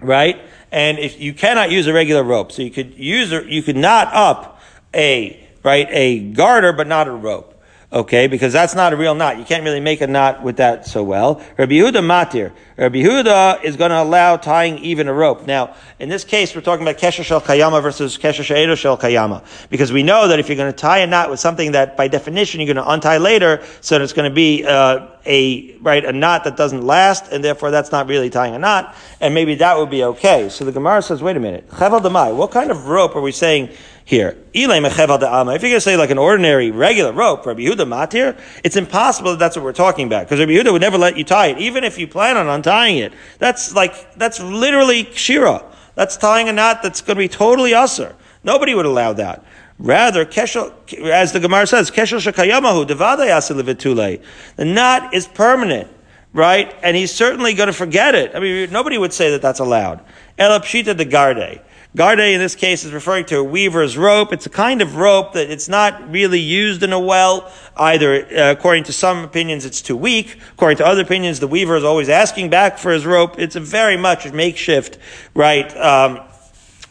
right? 0.00 0.40
And 0.70 0.98
if 0.98 1.20
you 1.20 1.32
cannot 1.32 1.70
use 1.70 1.86
a 1.86 1.92
regular 1.92 2.22
rope, 2.22 2.52
so 2.52 2.62
you 2.62 2.70
could 2.70 2.96
use, 2.96 3.32
you 3.32 3.62
could 3.62 3.76
knot 3.76 4.08
up 4.12 4.60
a, 4.94 5.44
right, 5.64 5.88
a 5.90 6.20
garter, 6.20 6.72
but 6.72 6.86
not 6.86 7.08
a 7.08 7.12
rope. 7.12 7.57
Okay, 7.90 8.26
because 8.26 8.52
that's 8.52 8.74
not 8.74 8.92
a 8.92 8.96
real 8.96 9.14
knot. 9.14 9.38
You 9.38 9.46
can't 9.46 9.64
really 9.64 9.80
make 9.80 10.02
a 10.02 10.06
knot 10.06 10.42
with 10.42 10.58
that 10.58 10.86
so 10.86 11.02
well. 11.02 11.42
Rabbi 11.56 11.72
Yehuda 11.72 12.04
matir. 12.04 12.52
Rabbi 12.76 12.98
Yehuda 12.98 13.64
is 13.64 13.76
going 13.76 13.90
to 13.90 14.02
allow 14.02 14.36
tying 14.36 14.76
even 14.80 15.08
a 15.08 15.14
rope. 15.14 15.46
Now, 15.46 15.74
in 15.98 16.10
this 16.10 16.22
case, 16.22 16.54
we're 16.54 16.60
talking 16.60 16.86
about 16.86 16.98
kesher 16.98 17.24
shel 17.24 17.40
kayama 17.40 17.82
versus 17.82 18.18
kesher 18.18 18.44
she'edo 18.44 18.74
shel 18.74 18.98
kayama. 18.98 19.42
Because 19.70 19.90
we 19.90 20.02
know 20.02 20.28
that 20.28 20.38
if 20.38 20.50
you're 20.50 20.58
going 20.58 20.70
to 20.70 20.76
tie 20.76 20.98
a 20.98 21.06
knot 21.06 21.30
with 21.30 21.40
something 21.40 21.72
that 21.72 21.96
by 21.96 22.08
definition 22.08 22.60
you're 22.60 22.74
going 22.74 22.84
to 22.84 22.92
untie 22.92 23.16
later, 23.16 23.64
so 23.80 24.00
it's 24.02 24.12
going 24.12 24.30
to 24.30 24.34
be, 24.34 24.66
uh, 24.66 25.08
a, 25.24 25.76
right, 25.78 26.04
a 26.04 26.12
knot 26.12 26.44
that 26.44 26.56
doesn't 26.56 26.82
last, 26.82 27.30
and 27.32 27.44
therefore 27.44 27.70
that's 27.70 27.92
not 27.92 28.06
really 28.06 28.30
tying 28.30 28.54
a 28.54 28.58
knot, 28.58 28.94
and 29.20 29.34
maybe 29.34 29.56
that 29.56 29.76
would 29.76 29.90
be 29.90 30.02
okay. 30.02 30.48
So 30.48 30.64
the 30.64 30.72
Gemara 30.72 31.02
says, 31.02 31.22
wait 31.22 31.36
a 31.36 31.40
minute. 31.40 31.68
Cheval 31.78 32.00
demai. 32.00 32.34
What 32.34 32.50
kind 32.50 32.70
of 32.70 32.88
rope 32.88 33.14
are 33.14 33.20
we 33.20 33.32
saying 33.32 33.70
here. 34.08 34.38
If 34.54 34.54
you're 34.54 34.80
going 34.80 35.60
to 35.60 35.80
say 35.82 35.98
like 35.98 36.08
an 36.08 36.16
ordinary, 36.16 36.70
regular 36.70 37.12
rope, 37.12 37.44
Rabbi 37.44 37.60
Yehuda 37.60 37.86
matir, 37.86 38.40
it's 38.64 38.74
impossible 38.74 39.32
that 39.32 39.38
that's 39.38 39.54
what 39.54 39.66
we're 39.66 39.74
talking 39.74 40.06
about. 40.06 40.24
Because 40.24 40.40
Rabbi 40.40 40.52
Yehuda 40.52 40.72
would 40.72 40.80
never 40.80 40.96
let 40.96 41.18
you 41.18 41.24
tie 41.24 41.48
it, 41.48 41.58
even 41.58 41.84
if 41.84 41.98
you 41.98 42.08
plan 42.08 42.38
on 42.38 42.48
untying 42.48 42.96
it. 42.96 43.12
That's 43.38 43.74
like, 43.74 44.14
that's 44.14 44.40
literally 44.40 45.12
shira. 45.12 45.62
That's 45.94 46.16
tying 46.16 46.48
a 46.48 46.54
knot 46.54 46.82
that's 46.82 47.02
going 47.02 47.16
to 47.16 47.18
be 47.18 47.28
totally 47.28 47.72
usser. 47.72 48.14
Nobody 48.42 48.74
would 48.74 48.86
allow 48.86 49.12
that. 49.12 49.44
Rather, 49.78 50.24
keshel, 50.24 50.72
as 51.04 51.32
the 51.34 51.40
Gemara 51.40 51.66
says, 51.66 51.90
keshel 51.90 52.18
shekayamahu 52.18 52.86
devadayasi 52.86 54.22
The 54.56 54.64
knot 54.64 55.12
is 55.12 55.28
permanent, 55.28 55.90
right? 56.32 56.74
And 56.82 56.96
he's 56.96 57.12
certainly 57.12 57.52
going 57.52 57.66
to 57.66 57.74
forget 57.74 58.14
it. 58.14 58.34
I 58.34 58.40
mean, 58.40 58.70
nobody 58.70 58.96
would 58.96 59.12
say 59.12 59.32
that 59.32 59.42
that's 59.42 59.60
allowed. 59.60 60.02
Elapshita 60.38 60.96
de 60.96 61.04
garde. 61.04 61.60
Garde 61.96 62.20
in 62.20 62.38
this 62.38 62.54
case 62.54 62.84
is 62.84 62.92
referring 62.92 63.24
to 63.26 63.38
a 63.38 63.44
weaver's 63.44 63.96
rope. 63.96 64.32
It's 64.32 64.44
a 64.44 64.50
kind 64.50 64.82
of 64.82 64.96
rope 64.96 65.32
that 65.32 65.50
it's 65.50 65.70
not 65.70 66.10
really 66.10 66.38
used 66.38 66.82
in 66.82 66.92
a 66.92 67.00
well. 67.00 67.50
Either, 67.76 68.26
uh, 68.26 68.52
according 68.52 68.84
to 68.84 68.92
some 68.92 69.24
opinions, 69.24 69.64
it's 69.64 69.80
too 69.80 69.96
weak. 69.96 70.38
According 70.52 70.76
to 70.78 70.86
other 70.86 71.00
opinions, 71.00 71.40
the 71.40 71.48
weaver 71.48 71.76
is 71.76 71.84
always 71.84 72.10
asking 72.10 72.50
back 72.50 72.76
for 72.76 72.92
his 72.92 73.06
rope. 73.06 73.38
It's 73.38 73.56
a 73.56 73.60
very 73.60 73.96
much 73.96 74.26
a 74.26 74.32
makeshift, 74.34 74.98
right, 75.34 75.74
um, 75.78 76.20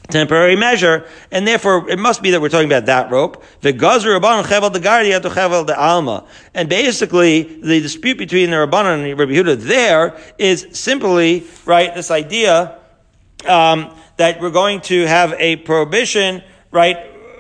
temporary 0.10 0.56
measure, 0.56 1.06
and 1.32 1.46
therefore 1.46 1.88
it 1.90 2.00
must 2.00 2.24
be 2.24 2.32
that 2.32 2.42
we're 2.42 2.50
talking 2.50 2.68
about 2.68 2.88
that 2.88 3.12
rope. 3.12 3.44
The 3.62 3.74
gazer 3.74 4.20
rabbanon 4.20 4.46
chevel 4.46 4.74
to 4.74 4.80
chevel 5.30 5.78
alma, 5.78 6.26
and 6.56 6.68
basically 6.68 7.44
the 7.44 7.82
dispute 7.82 8.18
between 8.18 8.50
the 8.50 8.56
rabbanon 8.56 9.08
and 9.08 9.20
Rabbi 9.20 9.34
Yehuda 9.34 9.58
there 9.58 10.18
is 10.40 10.68
simply 10.72 11.46
right 11.66 11.94
this 11.94 12.10
idea. 12.10 12.80
Um, 13.46 13.94
that 14.18 14.42
we're 14.42 14.50
going 14.50 14.82
to 14.82 15.06
have 15.06 15.34
a 15.38 15.58
prohibition, 15.58 16.44
right, 16.72 16.98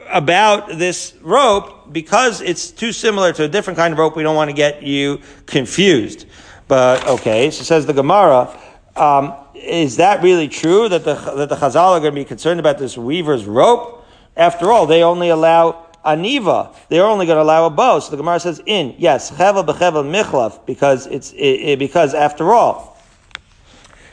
about 0.09 0.69
this 0.77 1.13
rope 1.21 1.91
because 1.91 2.41
it's 2.41 2.71
too 2.71 2.91
similar 2.91 3.33
to 3.33 3.43
a 3.43 3.47
different 3.47 3.77
kind 3.77 3.91
of 3.91 3.99
rope. 3.99 4.15
We 4.15 4.23
don't 4.23 4.35
want 4.35 4.49
to 4.49 4.55
get 4.55 4.83
you 4.83 5.21
confused. 5.45 6.25
But 6.67 7.07
okay, 7.07 7.51
so 7.51 7.63
says 7.63 7.85
the 7.85 7.93
Gemara. 7.93 8.57
Um, 8.95 9.33
is 9.53 9.97
that 9.97 10.23
really 10.23 10.47
true 10.47 10.89
that 10.89 11.03
the 11.03 11.15
that 11.15 11.49
the 11.49 11.55
Chazal 11.55 11.91
are 11.91 11.99
going 11.99 12.13
to 12.13 12.19
be 12.19 12.25
concerned 12.25 12.59
about 12.59 12.77
this 12.77 12.97
weaver's 12.97 13.45
rope? 13.45 14.05
After 14.35 14.71
all, 14.71 14.85
they 14.85 15.03
only 15.03 15.29
allow 15.29 15.87
aniva. 16.05 16.75
They're 16.89 17.05
only 17.05 17.25
going 17.25 17.37
to 17.37 17.43
allow 17.43 17.65
a 17.65 17.69
bow. 17.69 17.99
So 17.99 18.11
the 18.11 18.17
Gemara 18.17 18.39
says 18.39 18.61
in 18.65 18.95
yes, 18.97 19.31
chevel 19.31 19.65
bechevel 19.65 20.05
michlaf 20.05 20.65
because 20.65 21.07
it's 21.07 21.31
it, 21.33 21.37
it, 21.37 21.79
because 21.79 22.13
after 22.13 22.53
all, 22.53 22.96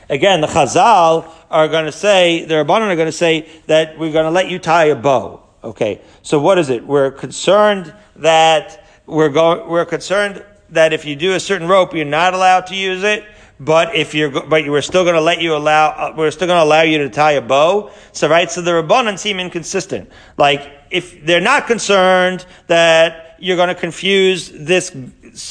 again 0.09 0.41
the 0.41 0.47
Chazal 0.47 1.31
are 1.49 1.67
going 1.67 1.85
to 1.85 1.91
say, 1.91 2.45
the 2.45 2.55
Rabbanon 2.55 2.87
are 2.91 2.95
going 2.95 3.07
to 3.07 3.11
say 3.11 3.49
that 3.67 3.97
we're 3.97 4.11
going 4.11 4.25
to 4.25 4.31
let 4.31 4.49
you 4.49 4.59
tie 4.59 4.85
a 4.85 4.95
bow. 4.95 5.41
Okay, 5.63 6.01
so 6.21 6.39
what 6.39 6.59
is 6.59 6.69
it? 6.69 6.85
We're 6.85 7.11
concerned 7.11 7.93
that 8.17 8.87
we're 9.07 9.29
going, 9.29 9.67
we're 9.67 9.85
concerned 9.85 10.43
that 10.69 10.93
if 10.93 11.05
you 11.05 11.15
do 11.15 11.33
a 11.33 11.39
certain 11.39 11.67
rope, 11.67 11.93
you're 11.93 12.05
not 12.05 12.33
allowed 12.33 12.67
to 12.67 12.75
use 12.75 13.03
it. 13.03 13.23
But 13.59 13.95
if 13.95 14.13
you're, 14.13 14.29
but 14.29 14.67
we're 14.67 14.81
still 14.81 15.03
going 15.03 15.15
to 15.15 15.21
let 15.21 15.41
you 15.41 15.55
allow, 15.55 15.89
uh, 15.91 16.13
we're 16.15 16.31
still 16.31 16.47
going 16.47 16.59
to 16.59 16.63
allow 16.63 16.81
you 16.81 16.97
to 16.99 17.09
tie 17.09 17.33
a 17.33 17.41
bow. 17.41 17.89
So 18.11 18.27
right, 18.27 18.51
so 18.51 18.61
the 18.61 18.71
Rabbanon 18.71 19.17
seem 19.17 19.39
inconsistent. 19.39 20.09
Like, 20.37 20.69
if 20.91 21.25
they're 21.25 21.39
not 21.39 21.65
concerned 21.65 22.45
that 22.67 23.37
you're 23.39 23.55
going 23.55 23.69
to 23.69 23.75
confuse 23.75 24.49
this, 24.49 24.91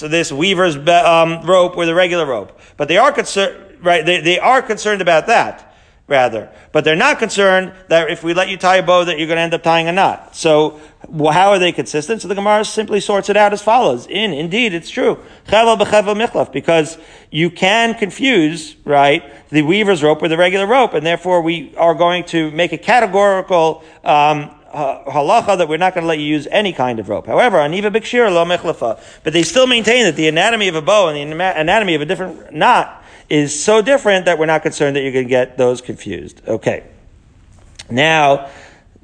this 0.01 0.31
weaver's 0.31 0.77
um, 0.77 1.47
rope 1.47 1.77
with 1.77 1.88
a 1.88 1.95
regular 1.95 2.27
rope, 2.27 2.61
but 2.77 2.88
they 2.88 2.99
are 2.99 3.11
concerned, 3.11 3.63
right? 3.85 4.05
They, 4.05 4.20
they 4.20 4.38
are 4.38 4.62
concerned 4.62 5.03
about 5.03 5.27
that 5.27 5.75
rather. 6.07 6.51
But 6.73 6.85
they're 6.85 6.97
not 6.97 7.18
concerned 7.18 7.73
that 7.88 8.11
if 8.11 8.23
we 8.23 8.35
let 8.35 8.49
you 8.51 8.59
tie 8.59 8.77
a 8.77 8.83
bow 8.83 9.05
that 9.05 9.18
you're 9.18 9.27
going 9.27 9.37
to 9.37 9.42
end 9.42 9.55
up 9.55 9.62
tying 9.62 9.88
a 9.88 9.92
knot. 9.92 10.37
So 10.37 10.81
how 11.11 11.51
are 11.51 11.59
they 11.59 11.73
consistent? 11.73 12.20
So 12.20 12.29
the 12.29 12.35
Gemara 12.35 12.64
simply 12.64 13.01
sorts 13.01 13.31
it 13.31 13.37
out 13.37 13.53
as 13.53 13.62
follows. 13.62 14.07
In, 14.07 14.33
indeed, 14.33 14.75
it's 14.75 14.90
true. 14.90 15.18
Because 15.47 16.99
you 17.31 17.51
can 17.51 17.94
confuse, 17.94 18.77
right, 18.85 19.49
the 19.51 19.62
weaver's 19.62 20.03
rope 20.03 20.20
with 20.20 20.31
the 20.31 20.37
regular 20.37 20.66
rope, 20.66 20.92
and 20.94 21.07
therefore 21.07 21.40
we 21.40 21.75
are 21.77 21.94
going 21.94 22.25
to 22.25 22.51
make 22.51 22.73
a 22.73 22.79
categorical, 22.79 23.83
um, 24.03 24.51
halacha 24.75 25.57
that 25.57 25.68
we're 25.68 25.79
not 25.79 25.94
going 25.94 26.03
to 26.03 26.09
let 26.09 26.18
you 26.18 26.27
use 26.27 26.47
any 26.51 26.73
kind 26.73 26.99
of 26.99 27.09
rope. 27.09 27.27
However, 27.27 27.59
aniva 27.59 27.94
bikshir 27.94 28.31
lo 28.33 28.44
mechlafa. 28.44 29.01
But 29.23 29.33
they 29.33 29.44
still 29.44 29.66
maintain 29.66 30.05
that 30.05 30.16
the 30.16 30.29
anatomy 30.29 30.68
of 30.68 30.75
a 30.75 30.83
bow 30.83 31.09
and 31.09 31.33
the 31.33 31.59
anatomy 31.59 31.94
of 31.94 32.03
a 32.03 32.05
different 32.07 32.53
knot 32.53 33.04
is 33.29 33.63
so 33.63 33.83
different 33.83 34.27
that 34.27 34.39
we're 34.39 34.47
not 34.47 34.63
concerned 34.63 34.97
that 34.97 35.03
you're 35.03 35.13
going 35.13 35.27
to 35.27 35.31
get 35.31 35.57
those 35.57 35.81
confused. 35.81 36.41
Okay. 36.47 36.85
Now, 37.91 38.51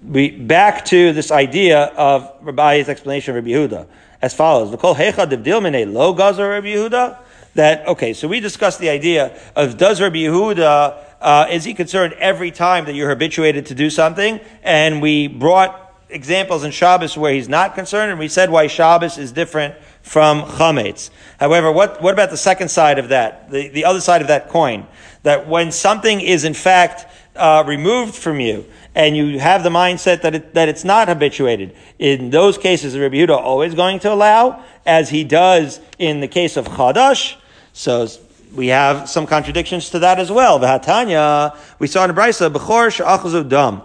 we 0.03 0.31
back 0.31 0.85
to 0.87 1.13
this 1.13 1.31
idea 1.31 1.85
of 1.85 2.33
Rabbi's 2.41 2.89
explanation 2.89 3.37
of 3.37 3.45
Rabbi 3.45 3.55
Yehuda 3.55 3.87
as 4.23 4.35
follows: 4.35 4.75
V'kol 4.75 4.97
hecha 4.97 5.31
devdil 5.31 5.93
lo 5.93 6.15
gazer 6.15 6.49
Rabbi 6.49 6.69
Yehuda. 6.69 7.19
That 7.55 7.87
okay, 7.89 8.13
so 8.13 8.29
we 8.29 8.39
discussed 8.39 8.79
the 8.79 8.91
idea 8.91 9.37
of 9.57 9.77
does 9.77 10.01
Rabbi 10.01 10.19
Yehuda 10.19 11.05
uh, 11.21 11.47
is 11.51 11.65
he 11.65 11.75
concerned 11.75 12.15
every 12.15 12.51
time 12.51 12.87
that 12.87 12.95
you're 12.95 13.11
habituated 13.11 13.67
to 13.67 13.75
do 13.75 13.91
something? 13.91 14.41
And 14.63 15.03
we 15.03 15.27
brought 15.27 15.95
examples 16.09 16.65
in 16.65 16.71
Shabbos 16.71 17.17
where 17.17 17.33
he's 17.33 17.49
not 17.49 17.75
concerned, 17.75 18.11
and 18.11 18.19
we 18.19 18.29
said 18.29 18.51
why 18.51 18.67
Shabbos 18.69 19.19
is 19.19 19.33
different 19.33 19.75
from 20.11 20.43
chametz. 20.43 21.09
However, 21.39 21.71
what, 21.71 22.03
what 22.03 22.15
about 22.15 22.31
the 22.31 22.37
second 22.37 22.69
side 22.69 22.99
of 22.99 23.11
that, 23.11 23.49
the, 23.49 23.69
the 23.69 23.85
other 23.85 24.01
side 24.01 24.23
of 24.23 24.27
that 24.27 24.49
coin? 24.49 24.89
That 25.23 25.47
when 25.47 25.71
something 25.71 26.21
is 26.21 26.43
in 26.43 26.53
fact 26.53 27.07
uh, 27.37 27.63
removed 27.65 28.17
from 28.17 28.41
you, 28.41 28.65
and 28.93 29.17
you 29.17 29.39
have 29.39 29.63
the 29.63 29.71
mindset 29.71 30.23
that 30.23 30.35
it, 30.35 30.55
that 30.55 30.69
it's 30.69 30.83
not 30.83 31.07
habituated, 31.07 31.77
in 32.01 32.31
those 32.31 32.59
cases, 32.59 32.99
Rabbi 32.99 33.19
Yehuda 33.19 33.37
always 33.37 33.77
going 33.77 34.01
to 34.01 34.13
allow, 34.13 34.65
as 34.85 35.11
he 35.11 35.23
does 35.23 35.79
in 35.97 36.19
the 36.19 36.27
case 36.27 36.57
of 36.57 36.67
chadash. 36.67 37.37
So 37.73 38.09
we 38.53 38.67
have 38.67 39.09
some 39.09 39.29
contradictions 39.29 39.91
to 39.91 40.01
that 40.01 40.19
as 40.19 40.33
well. 40.33 40.59
V'hatanya, 40.59 41.57
we 41.79 41.87
saw 41.87 42.05
in 42.05 42.11
Brisa, 42.11 42.53
b'chor 42.53 42.93
she'achazu 42.93 43.49
dam. 43.49 43.83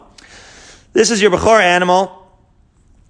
This 0.91 1.11
is 1.11 1.21
your 1.21 1.29
b'chor 1.29 1.61
animal 1.61 2.14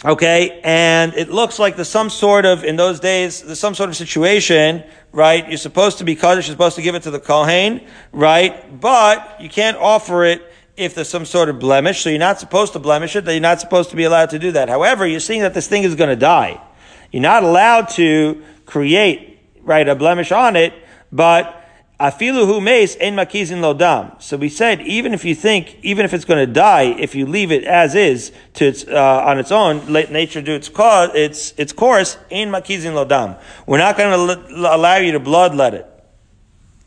Okay, 0.03 0.59
and 0.63 1.13
it 1.13 1.29
looks 1.29 1.57
like 1.57 1.77
there's 1.77 1.89
some 1.89 2.09
sort 2.09 2.45
of, 2.45 2.63
in 2.65 2.75
those 2.75 2.99
days, 2.99 3.41
there's 3.41 3.59
some 3.59 3.73
sort 3.73 3.89
of 3.89 3.95
situation, 3.95 4.83
right? 5.13 5.47
You're 5.47 5.57
supposed 5.57 5.99
to 5.99 6.03
be 6.03 6.15
Kaddish, 6.15 6.47
you're 6.47 6.53
supposed 6.53 6.75
to 6.75 6.81
give 6.81 6.95
it 6.95 7.03
to 7.03 7.11
the 7.11 7.19
Kohen, 7.19 7.81
right? 8.11 8.79
But 8.79 9.39
you 9.39 9.49
can't 9.49 9.77
offer 9.77 10.25
it 10.25 10.51
if 10.75 10.93
there's 10.93 11.07
some 11.07 11.25
sort 11.25 11.47
of 11.47 11.59
blemish, 11.59 12.01
so 12.01 12.09
you're 12.09 12.19
not 12.19 12.39
supposed 12.39 12.73
to 12.73 12.79
blemish 12.79 13.15
it, 13.15 13.23
that 13.23 13.31
you're 13.31 13.41
not 13.41 13.61
supposed 13.61 13.89
to 13.91 13.95
be 13.95 14.03
allowed 14.03 14.31
to 14.31 14.39
do 14.39 14.51
that. 14.51 14.67
However, 14.67 15.07
you're 15.07 15.21
seeing 15.21 15.41
that 15.41 15.53
this 15.53 15.67
thing 15.67 15.83
is 15.83 15.95
to 15.95 16.15
die. 16.17 16.61
You're 17.11 17.21
not 17.21 17.43
allowed 17.43 17.89
to 17.91 18.43
create, 18.65 19.39
right, 19.61 19.87
a 19.87 19.95
blemish 19.95 20.33
on 20.33 20.57
it, 20.57 20.73
but 21.11 21.64
Afilu 21.99 22.45
hu 22.45 22.59
mace 22.59 22.97
ein 22.97 23.15
makizin 23.15 23.61
lodam. 23.61 24.21
So 24.21 24.35
we 24.35 24.49
said, 24.49 24.81
even 24.81 25.13
if 25.13 25.23
you 25.23 25.33
think, 25.33 25.77
even 25.81 26.03
if 26.03 26.13
it's 26.13 26.25
going 26.25 26.45
to 26.45 26.51
die, 26.51 26.83
if 26.83 27.15
you 27.15 27.25
leave 27.25 27.53
it 27.53 27.63
as 27.63 27.95
is 27.95 28.33
to 28.55 28.65
its, 28.65 28.85
uh, 28.85 29.23
on 29.25 29.39
its 29.39 29.49
own, 29.49 29.87
let 29.87 30.11
nature 30.11 30.41
do 30.41 30.53
its 30.53 30.67
cause, 30.67 31.11
its 31.13 31.53
its 31.57 31.71
course. 31.71 32.17
Ein 32.29 32.49
makizin 32.51 32.93
lodam. 32.93 33.39
We're 33.65 33.77
not 33.77 33.95
going 33.95 34.11
to 34.27 34.75
allow 34.75 34.97
you 34.97 35.13
to 35.13 35.21
bloodlet 35.21 35.73
it, 35.73 36.03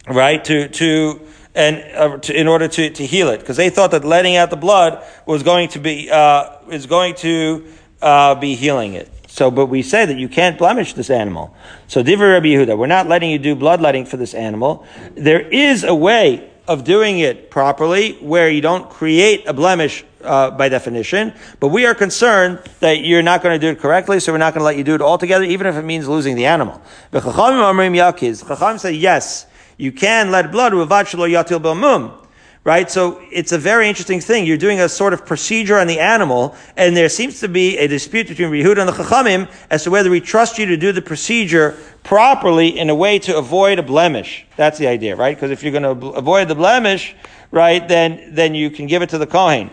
right? 0.06 0.44
To 0.44 0.68
to 0.68 1.20
and 1.54 1.82
uh, 1.96 2.18
to, 2.18 2.38
in 2.38 2.46
order 2.46 2.68
to, 2.68 2.90
to 2.90 3.06
heal 3.06 3.30
it, 3.30 3.40
because 3.40 3.56
they 3.56 3.70
thought 3.70 3.92
that 3.92 4.04
letting 4.04 4.36
out 4.36 4.50
the 4.50 4.56
blood 4.56 5.02
was 5.24 5.42
going 5.42 5.70
to 5.70 5.78
be 5.78 6.10
uh, 6.10 6.50
is 6.70 6.84
going 6.84 7.14
to 7.16 7.66
uh, 8.02 8.34
be 8.34 8.54
healing 8.54 8.92
it. 8.92 9.10
So, 9.38 9.52
but 9.52 9.66
we 9.66 9.82
say 9.82 10.04
that 10.04 10.18
you 10.18 10.28
can't 10.28 10.58
blemish 10.58 10.94
this 10.94 11.10
animal. 11.10 11.54
So, 11.86 12.02
Divrei 12.02 12.32
Rabbi 12.32 12.46
Yehuda, 12.46 12.76
we're 12.76 12.88
not 12.88 13.06
letting 13.06 13.30
you 13.30 13.38
do 13.38 13.54
bloodletting 13.54 14.04
for 14.04 14.16
this 14.16 14.34
animal. 14.34 14.84
There 15.14 15.40
is 15.40 15.84
a 15.84 15.94
way 15.94 16.50
of 16.66 16.82
doing 16.82 17.20
it 17.20 17.48
properly 17.48 18.14
where 18.14 18.50
you 18.50 18.60
don't 18.60 18.90
create 18.90 19.46
a 19.46 19.52
blemish 19.52 20.04
uh, 20.24 20.50
by 20.50 20.68
definition, 20.68 21.32
but 21.60 21.68
we 21.68 21.86
are 21.86 21.94
concerned 21.94 22.58
that 22.80 23.02
you're 23.04 23.22
not 23.22 23.40
going 23.40 23.54
to 23.54 23.64
do 23.64 23.70
it 23.70 23.78
correctly, 23.78 24.18
so 24.18 24.32
we're 24.32 24.38
not 24.38 24.54
going 24.54 24.62
to 24.62 24.64
let 24.64 24.76
you 24.76 24.82
do 24.82 24.96
it 24.96 25.00
altogether, 25.00 25.44
even 25.44 25.68
if 25.68 25.76
it 25.76 25.82
means 25.82 26.08
losing 26.08 26.34
the 26.34 26.46
animal. 26.46 26.82
The 27.12 27.20
Chacham 27.20 28.78
say 28.78 28.92
yes, 28.92 29.46
you 29.76 29.92
can 29.92 30.32
let 30.32 30.50
blood 30.50 30.72
yatil 30.72 32.27
right? 32.64 32.90
So 32.90 33.20
it's 33.30 33.52
a 33.52 33.58
very 33.58 33.88
interesting 33.88 34.20
thing. 34.20 34.46
You're 34.46 34.56
doing 34.56 34.80
a 34.80 34.88
sort 34.88 35.12
of 35.12 35.24
procedure 35.24 35.78
on 35.78 35.86
the 35.86 36.00
animal, 36.00 36.54
and 36.76 36.96
there 36.96 37.08
seems 37.08 37.40
to 37.40 37.48
be 37.48 37.78
a 37.78 37.86
dispute 37.86 38.28
between 38.28 38.50
Yehuda 38.50 38.78
and 38.78 38.88
the 38.88 38.92
Chachamim 38.92 39.50
as 39.70 39.84
to 39.84 39.90
whether 39.90 40.10
we 40.10 40.20
trust 40.20 40.58
you 40.58 40.66
to 40.66 40.76
do 40.76 40.92
the 40.92 41.02
procedure 41.02 41.76
properly 42.02 42.78
in 42.78 42.90
a 42.90 42.94
way 42.94 43.18
to 43.20 43.36
avoid 43.36 43.78
a 43.78 43.82
blemish. 43.82 44.46
That's 44.56 44.78
the 44.78 44.86
idea, 44.86 45.16
right? 45.16 45.36
Because 45.36 45.50
if 45.50 45.62
you're 45.62 45.72
going 45.72 46.00
to 46.00 46.08
avoid 46.08 46.48
the 46.48 46.54
blemish, 46.54 47.14
right, 47.50 47.86
then, 47.86 48.34
then 48.34 48.54
you 48.54 48.70
can 48.70 48.86
give 48.86 49.02
it 49.02 49.10
to 49.10 49.18
the 49.18 49.26
Kohen. 49.26 49.70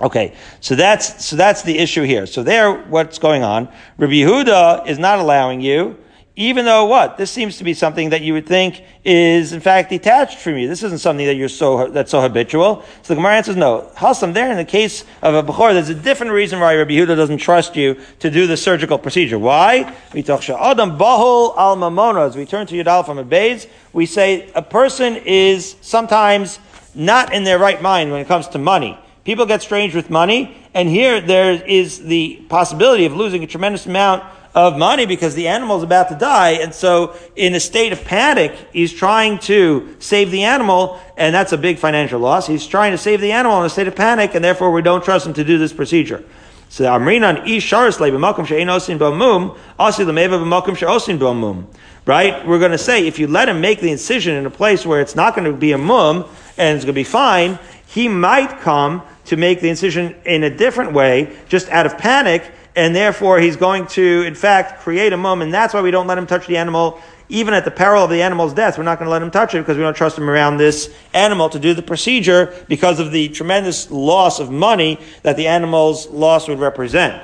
Okay, 0.00 0.34
so 0.60 0.76
that's, 0.76 1.24
so 1.24 1.34
that's 1.34 1.62
the 1.62 1.76
issue 1.76 2.04
here. 2.04 2.26
So 2.26 2.44
there, 2.44 2.72
what's 2.72 3.18
going 3.18 3.42
on? 3.42 3.68
Rabbi 3.96 4.84
is 4.86 4.98
not 4.98 5.18
allowing 5.18 5.60
you 5.60 5.98
even 6.38 6.64
though 6.64 6.84
what? 6.84 7.18
This 7.18 7.32
seems 7.32 7.58
to 7.58 7.64
be 7.64 7.74
something 7.74 8.10
that 8.10 8.22
you 8.22 8.32
would 8.32 8.46
think 8.46 8.84
is 9.04 9.52
in 9.52 9.58
fact 9.58 9.90
detached 9.90 10.38
from 10.38 10.56
you. 10.56 10.68
This 10.68 10.84
isn't 10.84 11.00
something 11.00 11.26
that 11.26 11.34
you're 11.34 11.48
so, 11.48 11.88
that's 11.88 12.12
so 12.12 12.20
habitual. 12.20 12.84
So 13.02 13.12
the 13.12 13.16
Gemara 13.16 13.34
answers 13.34 13.56
no. 13.56 13.90
Hasam, 13.96 14.34
there 14.34 14.48
in 14.48 14.56
the 14.56 14.64
case 14.64 15.04
of 15.20 15.34
a 15.34 15.42
Bechor, 15.42 15.72
there's 15.72 15.88
a 15.88 15.96
different 15.96 16.30
reason 16.30 16.60
why 16.60 16.76
Rabbi 16.76 16.92
Yehuda 16.92 17.16
doesn't 17.16 17.38
trust 17.38 17.74
you 17.74 18.00
to 18.20 18.30
do 18.30 18.46
the 18.46 18.56
surgical 18.56 18.98
procedure. 18.98 19.36
Why? 19.36 19.92
We 20.14 20.22
talk 20.22 20.48
Adam 20.48 20.96
Bahul 20.96 21.56
al. 21.56 22.18
As 22.18 22.36
we 22.36 22.46
turn 22.46 22.68
to 22.68 22.74
Yudal 22.76 23.04
from 23.04 23.18
a 23.18 23.24
base, 23.24 23.66
we 23.92 24.06
say 24.06 24.48
a 24.54 24.62
person 24.62 25.16
is 25.16 25.74
sometimes 25.80 26.60
not 26.94 27.32
in 27.32 27.42
their 27.42 27.58
right 27.58 27.82
mind 27.82 28.12
when 28.12 28.20
it 28.20 28.28
comes 28.28 28.46
to 28.48 28.58
money. 28.58 28.96
People 29.24 29.44
get 29.44 29.60
strange 29.60 29.92
with 29.92 30.08
money, 30.08 30.56
and 30.72 30.88
here 30.88 31.20
there 31.20 31.60
is 31.64 32.04
the 32.04 32.36
possibility 32.48 33.06
of 33.06 33.12
losing 33.12 33.42
a 33.42 33.46
tremendous 33.48 33.86
amount 33.86 34.22
of 34.54 34.76
money 34.76 35.06
because 35.06 35.34
the 35.34 35.48
animal 35.48 35.76
is 35.76 35.82
about 35.82 36.08
to 36.08 36.14
die. 36.14 36.50
And 36.50 36.74
so 36.74 37.14
in 37.36 37.54
a 37.54 37.60
state 37.60 37.92
of 37.92 38.04
panic, 38.04 38.54
he's 38.72 38.92
trying 38.92 39.38
to 39.40 39.96
save 39.98 40.30
the 40.30 40.44
animal, 40.44 41.00
and 41.16 41.34
that's 41.34 41.52
a 41.52 41.58
big 41.58 41.78
financial 41.78 42.20
loss. 42.20 42.46
He's 42.46 42.66
trying 42.66 42.92
to 42.92 42.98
save 42.98 43.20
the 43.20 43.32
animal 43.32 43.60
in 43.60 43.66
a 43.66 43.70
state 43.70 43.88
of 43.88 43.96
panic, 43.96 44.34
and 44.34 44.44
therefore 44.44 44.72
we 44.72 44.82
don't 44.82 45.04
trust 45.04 45.26
him 45.26 45.34
to 45.34 45.44
do 45.44 45.58
this 45.58 45.72
procedure. 45.72 46.24
So 46.70 46.84
Amrinan 46.84 47.46
Isharis 47.46 47.98
b'makom 47.98 48.46
she'ein 48.46 48.68
osin 48.68 48.98
b'mum, 48.98 49.56
asi 49.78 50.04
l'meva 50.04 50.38
b'makom 50.38 50.76
she'osin 50.76 51.18
b'mum. 51.18 51.66
Right? 52.04 52.46
We're 52.46 52.66
to 52.68 52.78
say 52.78 53.06
if 53.06 53.18
you 53.18 53.26
let 53.26 53.48
him 53.48 53.60
make 53.60 53.80
the 53.80 53.90
incision 53.90 54.34
in 54.34 54.46
a 54.46 54.50
place 54.50 54.86
where 54.86 55.00
it's 55.00 55.14
not 55.14 55.34
going 55.34 55.50
to 55.50 55.56
be 55.56 55.72
a 55.72 55.78
mum 55.78 56.24
and 56.56 56.76
it's 56.76 56.86
to 56.86 56.92
be 56.92 57.04
fine, 57.04 57.58
he 57.86 58.08
might 58.08 58.60
come 58.60 59.02
to 59.26 59.36
make 59.36 59.60
the 59.60 59.68
incision 59.68 60.14
in 60.24 60.42
a 60.42 60.50
different 60.50 60.94
way, 60.94 61.36
just 61.48 61.68
out 61.68 61.84
of 61.84 61.98
panic, 61.98 62.50
and 62.78 62.94
therefore 62.94 63.40
he's 63.40 63.56
going 63.56 63.88
to, 63.88 64.22
in 64.22 64.36
fact, 64.36 64.82
create 64.82 65.12
a 65.12 65.16
mum, 65.16 65.42
and 65.42 65.52
that's 65.52 65.74
why 65.74 65.82
we 65.82 65.90
don't 65.90 66.06
let 66.06 66.16
him 66.16 66.28
touch 66.28 66.46
the 66.46 66.56
animal, 66.56 67.00
even 67.28 67.52
at 67.52 67.64
the 67.64 67.72
peril 67.72 68.04
of 68.04 68.10
the 68.10 68.22
animal's 68.22 68.54
death. 68.54 68.78
We're 68.78 68.84
not 68.84 69.00
going 69.00 69.06
to 69.06 69.10
let 69.10 69.20
him 69.20 69.32
touch 69.32 69.52
it 69.52 69.58
because 69.58 69.76
we 69.76 69.82
don't 69.82 69.96
trust 69.96 70.16
him 70.16 70.30
around 70.30 70.58
this 70.58 70.94
animal 71.12 71.48
to 71.48 71.58
do 71.58 71.74
the 71.74 71.82
procedure 71.82 72.54
because 72.68 73.00
of 73.00 73.10
the 73.10 73.30
tremendous 73.30 73.90
loss 73.90 74.38
of 74.38 74.52
money 74.52 75.00
that 75.24 75.36
the 75.36 75.48
animal's 75.48 76.06
loss 76.06 76.46
would 76.46 76.60
represent. 76.60 77.20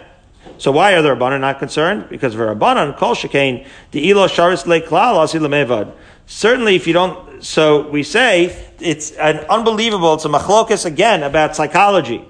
So 0.59 0.73
why 0.73 0.95
are 0.95 1.03
the 1.03 1.11
Rabbanan 1.11 1.43
not 1.43 1.61
concerned? 1.61 2.09
Because 2.11 2.35
the 2.35 2.41
Rabbanan, 2.41 2.97
kol 2.97 3.15
shekain, 3.15 3.65
the 3.93 4.11
ilo 4.11 4.27
sharis 4.27 4.67
le 4.67 4.81
klal 4.81 5.95
Certainly, 6.27 6.75
if 6.75 6.89
you 6.89 6.95
don't, 6.95 7.45
so 7.45 7.89
we 7.91 8.03
say 8.03 8.71
it's 8.81 9.13
an 9.13 9.37
unbelievable, 9.49 10.15
it's 10.15 10.25
a 10.25 10.29
machlokas 10.29 10.85
again 10.85 11.23
about 11.23 11.55
psychology. 11.55 12.27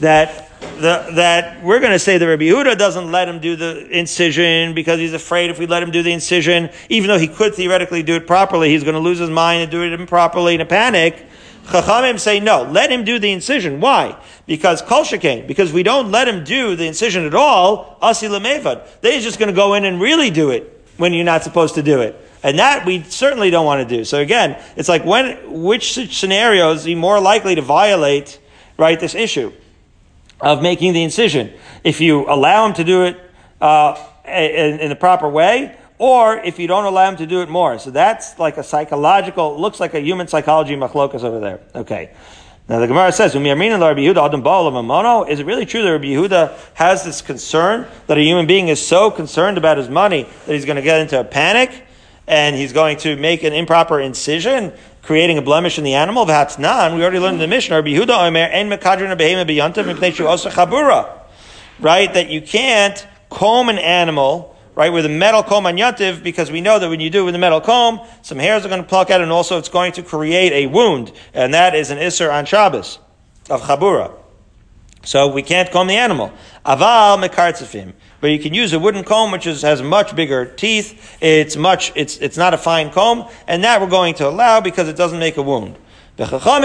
That 0.00 0.43
the, 0.76 1.06
that 1.14 1.62
we're 1.62 1.80
going 1.80 1.92
to 1.92 1.98
say 1.98 2.18
that 2.18 2.26
Rabbi 2.26 2.44
Yehuda 2.44 2.76
doesn't 2.76 3.10
let 3.10 3.28
him 3.28 3.40
do 3.40 3.56
the 3.56 3.86
incision 3.96 4.74
because 4.74 4.98
he's 4.98 5.12
afraid 5.12 5.50
if 5.50 5.58
we 5.58 5.66
let 5.66 5.82
him 5.82 5.90
do 5.90 6.02
the 6.02 6.12
incision, 6.12 6.70
even 6.88 7.08
though 7.08 7.18
he 7.18 7.28
could 7.28 7.54
theoretically 7.54 8.02
do 8.02 8.14
it 8.16 8.26
properly, 8.26 8.70
he's 8.70 8.82
going 8.82 8.94
to 8.94 9.00
lose 9.00 9.18
his 9.18 9.30
mind 9.30 9.62
and 9.62 9.70
do 9.70 9.82
it 9.82 9.92
improperly 9.92 10.54
in 10.54 10.60
a 10.60 10.66
panic. 10.66 11.26
Chachamim 11.64 12.20
say 12.20 12.40
no, 12.40 12.64
let 12.64 12.90
him 12.90 13.04
do 13.04 13.18
the 13.18 13.32
incision. 13.32 13.80
Why? 13.80 14.16
Because 14.46 14.82
kol 14.82 15.04
because 15.46 15.72
we 15.72 15.82
don't 15.82 16.10
let 16.10 16.28
him 16.28 16.44
do 16.44 16.76
the 16.76 16.86
incision 16.86 17.24
at 17.24 17.34
all, 17.34 17.96
asi 18.02 18.28
lemevad. 18.28 18.86
They're 19.00 19.20
just 19.20 19.38
going 19.38 19.48
to 19.48 19.56
go 19.56 19.74
in 19.74 19.84
and 19.84 20.00
really 20.00 20.30
do 20.30 20.50
it 20.50 20.70
when 20.96 21.12
you're 21.12 21.24
not 21.24 21.42
supposed 21.42 21.76
to 21.76 21.82
do 21.82 22.00
it. 22.00 22.20
And 22.42 22.58
that 22.58 22.84
we 22.84 23.02
certainly 23.04 23.48
don't 23.48 23.64
want 23.64 23.88
to 23.88 23.96
do. 23.96 24.04
So 24.04 24.20
again, 24.20 24.62
it's 24.76 24.88
like 24.88 25.04
when, 25.04 25.62
which 25.62 25.94
scenarios 26.14 26.80
is 26.80 26.84
he 26.84 26.94
more 26.94 27.18
likely 27.18 27.54
to 27.54 27.62
violate, 27.62 28.38
right, 28.76 29.00
this 29.00 29.14
issue? 29.14 29.50
Of 30.44 30.62
making 30.62 30.92
the 30.92 31.02
incision. 31.02 31.52
If 31.82 32.00
you 32.00 32.28
allow 32.28 32.66
him 32.66 32.74
to 32.74 32.84
do 32.84 33.04
it 33.04 33.20
uh, 33.60 33.96
in, 34.26 34.80
in 34.80 34.88
the 34.88 34.96
proper 34.96 35.28
way, 35.28 35.76
or 35.98 36.36
if 36.38 36.58
you 36.58 36.66
don't 36.66 36.84
allow 36.84 37.08
him 37.08 37.16
to 37.16 37.26
do 37.26 37.42
it 37.42 37.48
more. 37.48 37.78
So 37.78 37.90
that's 37.90 38.38
like 38.38 38.58
a 38.58 38.62
psychological, 38.62 39.60
looks 39.60 39.80
like 39.80 39.94
a 39.94 40.00
human 40.00 40.28
psychology 40.28 40.76
machlokas 40.76 41.22
over 41.22 41.40
there. 41.40 41.60
Okay. 41.74 42.10
Now 42.68 42.78
the 42.78 42.86
Gemara 42.86 43.12
says, 43.12 43.34
Is 43.34 43.36
it 43.36 43.40
really 45.46 45.66
true 45.66 45.82
that 45.82 45.90
Rabbi 45.90 46.04
Yehuda 46.06 46.58
has 46.74 47.04
this 47.04 47.20
concern 47.20 47.86
that 48.06 48.16
a 48.16 48.22
human 48.22 48.46
being 48.46 48.68
is 48.68 48.84
so 48.84 49.10
concerned 49.10 49.58
about 49.58 49.76
his 49.76 49.90
money 49.90 50.22
that 50.46 50.52
he's 50.54 50.64
going 50.64 50.76
to 50.76 50.82
get 50.82 51.00
into 51.00 51.20
a 51.20 51.24
panic 51.24 51.84
and 52.26 52.56
he's 52.56 52.72
going 52.72 52.96
to 52.98 53.16
make 53.16 53.42
an 53.42 53.52
improper 53.52 54.00
incision 54.00 54.72
creating 55.04 55.38
a 55.38 55.42
blemish 55.42 55.78
in 55.78 55.84
the 55.84 55.94
animal. 55.94 56.26
V'hatznan, 56.26 56.96
we 56.96 57.02
already 57.02 57.18
learned 57.18 57.34
in 57.34 57.40
the 57.40 57.46
Mishnah, 57.46 57.76
Rabbi 57.76 57.90
Yehuda 57.90 58.26
Omer, 58.26 58.48
en 58.50 58.70
mekadrin 58.70 59.14
behema 59.16 59.46
beyantav 59.46 59.84
mipnei 59.84 60.12
shu 60.12 60.26
osa 60.26 60.50
chabura. 60.50 61.20
Right? 61.78 62.12
That 62.12 62.30
you 62.30 62.40
can't 62.40 63.06
comb 63.30 63.68
an 63.68 63.78
animal, 63.78 64.56
right, 64.74 64.90
with 64.90 65.04
a 65.04 65.10
metal 65.10 65.42
comb 65.42 65.66
on 65.66 65.76
yantiv, 65.76 66.22
because 66.22 66.50
we 66.50 66.60
know 66.60 66.78
that 66.78 66.88
when 66.88 67.00
you 67.00 67.10
do 67.10 67.22
it 67.22 67.24
with 67.24 67.34
a 67.34 67.38
metal 67.38 67.60
comb, 67.60 68.00
some 68.22 68.38
hairs 68.38 68.64
are 68.64 68.68
going 68.68 68.82
to 68.82 68.88
pluck 68.88 69.10
out, 69.10 69.20
and 69.20 69.30
also 69.30 69.58
it's 69.58 69.68
going 69.68 69.92
to 69.92 70.02
create 70.02 70.52
a 70.52 70.66
wound, 70.66 71.12
and 71.34 71.52
that 71.52 71.74
is 71.74 71.90
an 71.90 71.98
isser 71.98 72.32
on 72.32 72.46
Shabbos 72.46 72.98
of 73.50 73.62
chabura. 73.62 74.12
So 75.02 75.28
we 75.28 75.42
can't 75.42 75.70
comb 75.70 75.86
the 75.86 75.96
animal. 75.96 76.32
Aval 76.64 77.22
mekartzifim 77.22 77.92
but 78.24 78.30
you 78.30 78.38
can 78.38 78.54
use 78.54 78.72
a 78.72 78.78
wooden 78.78 79.04
comb 79.04 79.32
which 79.32 79.46
is, 79.46 79.60
has 79.60 79.82
much 79.82 80.16
bigger 80.16 80.46
teeth. 80.46 81.18
It's 81.20 81.56
much, 81.56 81.92
it's, 81.94 82.16
it's 82.16 82.38
not 82.38 82.54
a 82.54 82.56
fine 82.56 82.88
comb, 82.90 83.28
and 83.46 83.62
that 83.64 83.82
we're 83.82 83.86
going 83.86 84.14
to 84.14 84.26
allow 84.26 84.62
because 84.62 84.88
it 84.88 84.96
doesn't 84.96 85.18
make 85.18 85.36
a 85.36 85.42
wound. 85.42 85.76
He's 86.16 86.30
not 86.30 86.40
going 86.40 86.64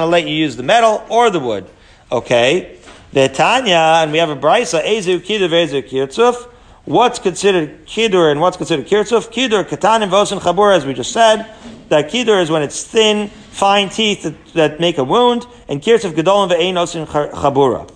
to 0.00 0.06
let 0.06 0.26
you 0.26 0.34
use 0.34 0.56
the 0.56 0.62
metal 0.62 1.04
or 1.10 1.28
the 1.28 1.38
wood. 1.38 1.66
Okay. 2.10 2.78
The 3.12 3.28
Tanya, 3.28 3.76
and 3.76 4.10
we 4.10 4.16
have 4.16 4.30
a 4.30 4.36
brisa, 4.36 4.82
ezu 4.82 5.20
kidur 5.20 5.50
vezu 5.50 5.82
kirtzuf. 5.86 6.48
What's 6.86 7.18
considered 7.18 7.84
kidur 7.84 8.32
and 8.32 8.40
what's 8.40 8.56
considered 8.56 8.86
kirtzuf? 8.86 9.30
Kidur, 9.30 9.64
katan 9.64 10.08
vosin 10.08 10.40
chabur, 10.40 10.74
as 10.74 10.86
we 10.86 10.94
just 10.94 11.12
said. 11.12 11.44
That 11.90 12.10
kidur 12.10 12.40
is 12.40 12.50
when 12.50 12.62
it's 12.62 12.82
thin, 12.82 13.28
fine 13.28 13.90
teeth 13.90 14.22
that, 14.22 14.46
that 14.54 14.80
make 14.80 14.96
a 14.96 15.04
wound, 15.04 15.46
and 15.68 15.82
kirtzuf 15.82 16.14
gedolim 16.14 16.50
ve'ein 16.50 16.76
osin 16.76 17.06
chabura. 17.06 17.86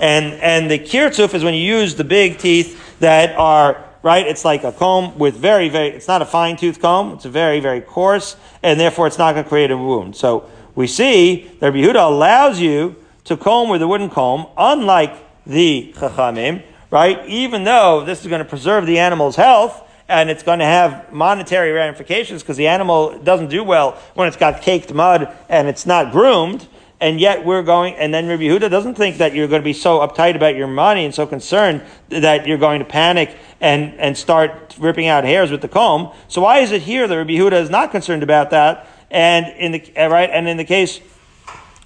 And, 0.00 0.34
and 0.34 0.70
the 0.70 0.78
kirtzuf 0.78 1.34
is 1.34 1.44
when 1.44 1.54
you 1.54 1.60
use 1.60 1.94
the 1.94 2.04
big 2.04 2.38
teeth 2.38 2.98
that 2.98 3.36
are, 3.36 3.84
right, 4.02 4.26
it's 4.26 4.44
like 4.44 4.64
a 4.64 4.72
comb 4.72 5.18
with 5.18 5.34
very, 5.34 5.68
very, 5.68 5.88
it's 5.88 6.08
not 6.08 6.22
a 6.22 6.26
fine 6.26 6.56
tooth 6.56 6.80
comb, 6.80 7.12
it's 7.12 7.24
a 7.24 7.30
very, 7.30 7.60
very 7.60 7.80
coarse, 7.80 8.36
and 8.62 8.78
therefore 8.78 9.06
it's 9.06 9.18
not 9.18 9.32
going 9.32 9.44
to 9.44 9.48
create 9.48 9.70
a 9.70 9.76
wound. 9.76 10.16
So 10.16 10.50
we 10.74 10.86
see 10.86 11.50
that 11.60 11.72
Yehuda 11.72 12.04
allows 12.04 12.60
you 12.60 12.96
to 13.24 13.36
comb 13.36 13.68
with 13.68 13.82
a 13.82 13.88
wooden 13.88 14.10
comb, 14.10 14.46
unlike 14.56 15.16
the 15.46 15.92
chachamim, 15.96 16.62
right? 16.90 17.26
Even 17.26 17.64
though 17.64 18.04
this 18.04 18.20
is 18.22 18.26
going 18.26 18.42
to 18.42 18.48
preserve 18.48 18.86
the 18.86 18.98
animal's 18.98 19.36
health, 19.36 19.82
and 20.08 20.28
it's 20.28 20.42
going 20.42 20.58
to 20.58 20.64
have 20.64 21.12
monetary 21.12 21.72
ramifications 21.72 22.42
because 22.42 22.56
the 22.56 22.66
animal 22.66 23.18
doesn't 23.20 23.48
do 23.48 23.64
well 23.64 23.92
when 24.14 24.28
it's 24.28 24.36
got 24.36 24.60
caked 24.60 24.92
mud 24.92 25.34
and 25.48 25.66
it's 25.66 25.86
not 25.86 26.12
groomed 26.12 26.66
and 27.00 27.20
yet 27.20 27.44
we're 27.44 27.62
going, 27.62 27.94
and 27.94 28.14
then 28.14 28.28
Rabbi 28.28 28.44
Yehuda 28.44 28.70
doesn't 28.70 28.94
think 28.94 29.18
that 29.18 29.34
you're 29.34 29.48
going 29.48 29.60
to 29.60 29.64
be 29.64 29.72
so 29.72 29.98
uptight 29.98 30.36
about 30.36 30.54
your 30.54 30.68
money 30.68 31.04
and 31.04 31.14
so 31.14 31.26
concerned 31.26 31.82
that 32.08 32.46
you're 32.46 32.58
going 32.58 32.78
to 32.78 32.84
panic 32.84 33.36
and, 33.60 33.94
and 33.94 34.16
start 34.16 34.76
ripping 34.78 35.06
out 35.06 35.24
hairs 35.24 35.50
with 35.50 35.60
the 35.60 35.68
comb. 35.68 36.12
So 36.28 36.42
why 36.42 36.58
is 36.58 36.72
it 36.72 36.82
here 36.82 37.06
that 37.06 37.16
Rabbi 37.16 37.32
Yehuda 37.32 37.60
is 37.60 37.70
not 37.70 37.90
concerned 37.90 38.22
about 38.22 38.50
that? 38.50 38.86
And 39.10 39.46
in 39.58 39.72
the, 39.72 39.92
right, 39.96 40.30
and 40.30 40.48
in 40.48 40.56
the 40.56 40.64
case 40.64 41.00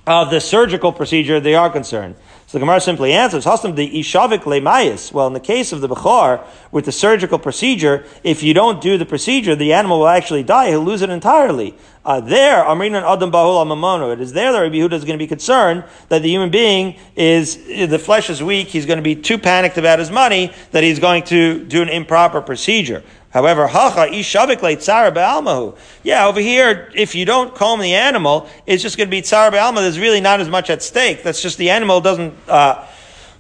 of 0.07 0.31
the 0.31 0.41
surgical 0.41 0.93
procedure, 0.93 1.41
they 1.41 1.55
are 1.55 1.71
concerned. 1.71 2.15
So 2.49 2.57
the 2.57 2.61
Gemara 2.61 2.81
simply 2.81 3.13
answers, 3.13 3.45
Hastam 3.45 3.77
the 3.77 3.91
Ishavik 3.91 4.45
Lemayas. 4.45 5.13
Well, 5.13 5.27
in 5.27 5.35
the 5.35 5.39
case 5.39 5.71
of 5.71 5.83
the 5.83 5.89
Bechor, 5.91 6.43
with 6.73 6.87
the 6.87 6.93
surgical 6.93 7.39
procedure, 7.39 8.07
if 8.25 8.43
you 8.43 8.55
don't 8.55 8.81
do 8.81 8.97
the 8.97 9.05
procedure, 9.05 9.55
the 9.55 9.75
animal 9.75 9.99
will 9.99 10.09
actually 10.09 10.45
die. 10.45 10.71
He'll 10.71 10.81
lose 10.81 11.03
it 11.03 11.11
entirely. 11.11 11.75
Uh, 12.07 12.21
there, 12.21 12.65
Amrinan 12.65 13.03
Adam 13.03 13.31
Bahul 13.31 13.63
Amamono. 13.63 14.15
It 14.15 14.23
is 14.23 14.33
there 14.33 14.51
that 14.51 14.61
Rabbi 14.61 14.77
Yehuda 14.77 14.95
is 14.95 15.05
going 15.05 15.19
to 15.19 15.23
be 15.23 15.27
concerned 15.27 15.85
that 16.09 16.23
the 16.23 16.31
human 16.31 16.49
being 16.49 16.97
is, 17.17 17.59
the 17.67 17.99
flesh 17.99 18.31
is 18.31 18.43
weak, 18.43 18.69
he's 18.69 18.87
going 18.87 18.97
to 18.97 19.03
be 19.03 19.15
too 19.15 19.37
panicked 19.37 19.77
about 19.77 19.99
his 19.99 20.11
money 20.11 20.51
that 20.71 20.83
he's 20.83 20.99
going 20.99 21.25
to 21.25 21.63
do 21.67 21.83
an 21.83 21.91
improper 21.91 22.41
procedure. 22.41 23.03
However, 23.39 23.69
hacha 23.69 24.09
ishavik 24.11 24.57
tzara 24.57 25.15
be'almahu. 25.15 25.79
Yeah, 26.03 26.27
over 26.27 26.41
here, 26.41 26.91
if 26.93 27.15
you 27.15 27.25
don't 27.25 27.55
comb 27.55 27.79
the 27.79 27.95
animal, 27.95 28.49
it's 28.67 28.83
just 28.83 28.97
going 28.97 29.07
to 29.07 29.13
be 29.13 29.23
tzara 29.23 29.53
be'alma. 29.53 29.77
There's 29.77 30.01
really 30.01 30.21
not 30.21 30.41
as 30.41 30.49
much 30.49 30.71
at 30.71 30.83
stake. 30.83 31.23
That's 31.23 31.41
just 31.41 31.57
the 31.57 31.71
animal 31.71 32.01
doesn't, 32.01 32.35
uh, 32.49 32.85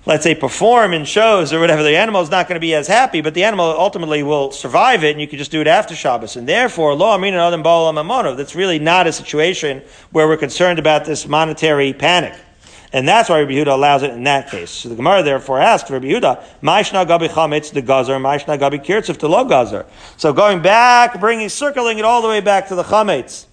let's 0.06 0.22
say, 0.22 0.36
perform 0.36 0.94
in 0.94 1.04
shows 1.04 1.52
or 1.52 1.58
whatever. 1.58 1.82
The 1.82 1.96
animal 1.96 2.20
is 2.20 2.30
not 2.30 2.46
going 2.46 2.54
to 2.54 2.60
be 2.60 2.76
as 2.76 2.86
happy, 2.86 3.22
but 3.22 3.34
the 3.34 3.42
animal 3.42 3.74
ultimately 3.76 4.22
will 4.22 4.52
survive 4.52 5.02
it, 5.02 5.10
and 5.10 5.20
you 5.20 5.26
can 5.26 5.36
just 5.36 5.50
do 5.50 5.60
it 5.60 5.66
after 5.66 5.96
Shabbos. 5.96 6.36
And 6.36 6.48
therefore, 6.48 6.94
lo 6.94 7.08
amin 7.08 7.34
adam 7.34 7.64
ba'al 7.64 8.36
That's 8.36 8.54
really 8.54 8.78
not 8.78 9.08
a 9.08 9.12
situation 9.12 9.82
where 10.12 10.28
we're 10.28 10.36
concerned 10.36 10.78
about 10.78 11.06
this 11.06 11.26
monetary 11.26 11.92
panic. 11.92 12.34
And 12.92 13.06
that's 13.06 13.28
why 13.28 13.40
Rabbi 13.40 13.52
Yehuda 13.52 13.66
allows 13.74 14.02
it 14.02 14.10
in 14.10 14.24
that 14.24 14.50
case. 14.50 14.70
So 14.70 14.88
the 14.88 14.94
Gemara 14.94 15.22
therefore 15.22 15.60
asks 15.60 15.90
Rabbi 15.90 16.06
Yehuda, 16.06 16.42
Maishna 16.62 17.06
gabi 17.06 17.28
chametz 17.28 17.72
the 17.72 17.82
gazer, 17.82 18.14
Maishna 18.14 18.58
gabi 18.58 18.82
kirtzif 18.82 19.18
to 19.18 19.28
lo 19.28 19.44
gazer. 19.44 19.84
So 20.16 20.32
going 20.32 20.62
back, 20.62 21.20
bringing, 21.20 21.50
circling 21.50 21.98
it 21.98 22.04
all 22.04 22.22
the 22.22 22.28
way 22.28 22.40
back 22.40 22.68
to 22.68 22.74
the 22.74 22.84
chametz. 22.84 23.46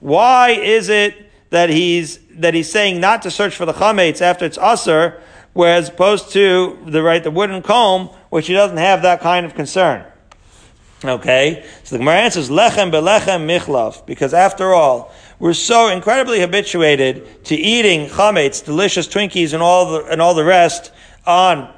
Why 0.00 0.50
is 0.50 0.88
it 0.88 1.30
that 1.50 1.68
he's, 1.68 2.18
that 2.36 2.54
he's 2.54 2.70
saying 2.72 2.98
not 2.98 3.22
to 3.22 3.30
search 3.30 3.54
for 3.54 3.66
the 3.66 3.74
chametz 3.74 4.22
after 4.22 4.46
it's 4.46 4.56
usr, 4.56 5.20
whereas 5.52 5.90
opposed 5.90 6.30
to 6.32 6.78
the, 6.86 7.02
right, 7.02 7.22
the 7.22 7.30
wooden 7.30 7.60
comb, 7.60 8.08
which 8.30 8.46
he 8.46 8.54
doesn't 8.54 8.78
have 8.78 9.02
that 9.02 9.20
kind 9.20 9.44
of 9.44 9.54
concern? 9.54 10.06
Okay? 11.04 11.64
So 11.84 11.96
the 11.96 11.98
Gemara 11.98 12.20
answers, 12.20 12.48
lechem 12.48 12.90
belechem 12.90 13.46
michlav, 13.46 14.06
because 14.06 14.32
after 14.32 14.72
all, 14.72 15.12
we're 15.42 15.54
so 15.54 15.88
incredibly 15.88 16.38
habituated 16.38 17.44
to 17.46 17.56
eating 17.56 18.08
chametz, 18.08 18.64
delicious 18.64 19.08
Twinkies, 19.08 19.54
and 19.54 19.60
all 19.60 19.90
the 19.90 20.04
and 20.04 20.22
all 20.22 20.34
the 20.34 20.44
rest 20.44 20.92
on 21.26 21.74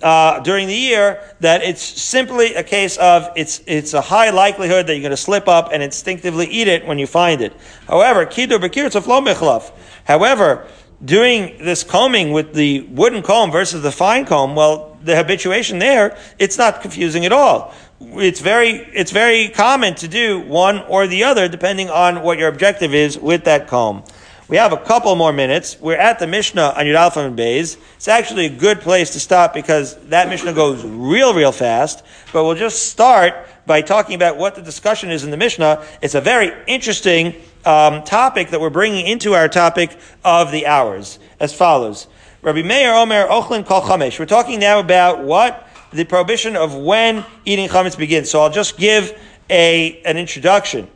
uh, 0.00 0.40
during 0.40 0.68
the 0.68 0.74
year 0.74 1.20
that 1.40 1.62
it's 1.62 1.82
simply 1.82 2.54
a 2.54 2.62
case 2.62 2.96
of 2.96 3.28
it's 3.36 3.60
it's 3.66 3.92
a 3.92 4.00
high 4.00 4.30
likelihood 4.30 4.86
that 4.86 4.94
you're 4.94 5.02
going 5.02 5.10
to 5.10 5.18
slip 5.18 5.48
up 5.48 5.68
and 5.70 5.82
instinctively 5.82 6.46
eat 6.46 6.66
it 6.66 6.86
when 6.86 6.98
you 6.98 7.06
find 7.06 7.42
it. 7.42 7.52
However, 7.86 8.24
kidur 8.24 8.58
bekir 8.58 8.86
tzaflo 8.86 9.22
michlav. 9.22 9.70
However, 10.04 10.66
doing 11.04 11.58
this 11.58 11.84
combing 11.84 12.32
with 12.32 12.54
the 12.54 12.88
wooden 12.90 13.22
comb 13.22 13.52
versus 13.52 13.82
the 13.82 13.92
fine 13.92 14.24
comb, 14.24 14.54
well, 14.54 14.96
the 15.02 15.14
habituation 15.14 15.78
there, 15.78 16.16
it's 16.38 16.56
not 16.56 16.80
confusing 16.80 17.26
at 17.26 17.32
all 17.32 17.74
it's 18.00 18.40
very 18.40 18.70
it's 18.70 19.10
very 19.10 19.48
common 19.48 19.94
to 19.96 20.08
do 20.08 20.40
one 20.40 20.78
or 20.82 21.06
the 21.06 21.24
other 21.24 21.48
depending 21.48 21.90
on 21.90 22.22
what 22.22 22.38
your 22.38 22.48
objective 22.48 22.94
is 22.94 23.18
with 23.18 23.44
that 23.44 23.68
comb. 23.68 24.04
We 24.46 24.58
have 24.58 24.74
a 24.74 24.76
couple 24.76 25.16
more 25.16 25.32
minutes. 25.32 25.78
We're 25.80 25.96
at 25.96 26.18
the 26.18 26.26
Mishnah 26.26 26.74
on 26.76 26.84
Yud 26.84 27.00
Aleph 27.00 27.16
and 27.16 27.38
Beis. 27.38 27.78
It's 27.96 28.08
actually 28.08 28.44
a 28.44 28.50
good 28.50 28.80
place 28.82 29.10
to 29.14 29.20
stop 29.20 29.54
because 29.54 29.96
that 30.08 30.28
Mishnah 30.28 30.52
goes 30.52 30.84
real, 30.84 31.32
real 31.32 31.50
fast. 31.50 32.04
But 32.30 32.44
we'll 32.44 32.54
just 32.54 32.90
start 32.90 33.34
by 33.64 33.80
talking 33.80 34.14
about 34.14 34.36
what 34.36 34.54
the 34.54 34.60
discussion 34.60 35.10
is 35.10 35.24
in 35.24 35.30
the 35.30 35.38
Mishnah. 35.38 35.82
It's 36.02 36.14
a 36.14 36.20
very 36.20 36.52
interesting 36.66 37.34
um, 37.64 38.04
topic 38.04 38.50
that 38.50 38.60
we're 38.60 38.68
bringing 38.68 39.06
into 39.06 39.32
our 39.32 39.48
topic 39.48 39.96
of 40.22 40.52
the 40.52 40.66
hours 40.66 41.18
as 41.40 41.54
follows. 41.54 42.06
Rabbi 42.42 42.60
Meir 42.60 42.92
Omer 42.92 43.26
Ochlin 43.26 43.64
Kol 43.64 43.80
Chamesh. 43.80 44.18
We're 44.18 44.26
talking 44.26 44.60
now 44.60 44.78
about 44.78 45.24
what 45.24 45.66
the 45.94 46.04
prohibition 46.04 46.56
of 46.56 46.74
when 46.74 47.24
eating 47.44 47.68
chametz 47.68 47.96
begins. 47.96 48.30
So 48.30 48.40
I'll 48.40 48.50
just 48.50 48.76
give 48.76 49.18
a 49.48 50.02
an 50.02 50.16
introduction 50.16 50.88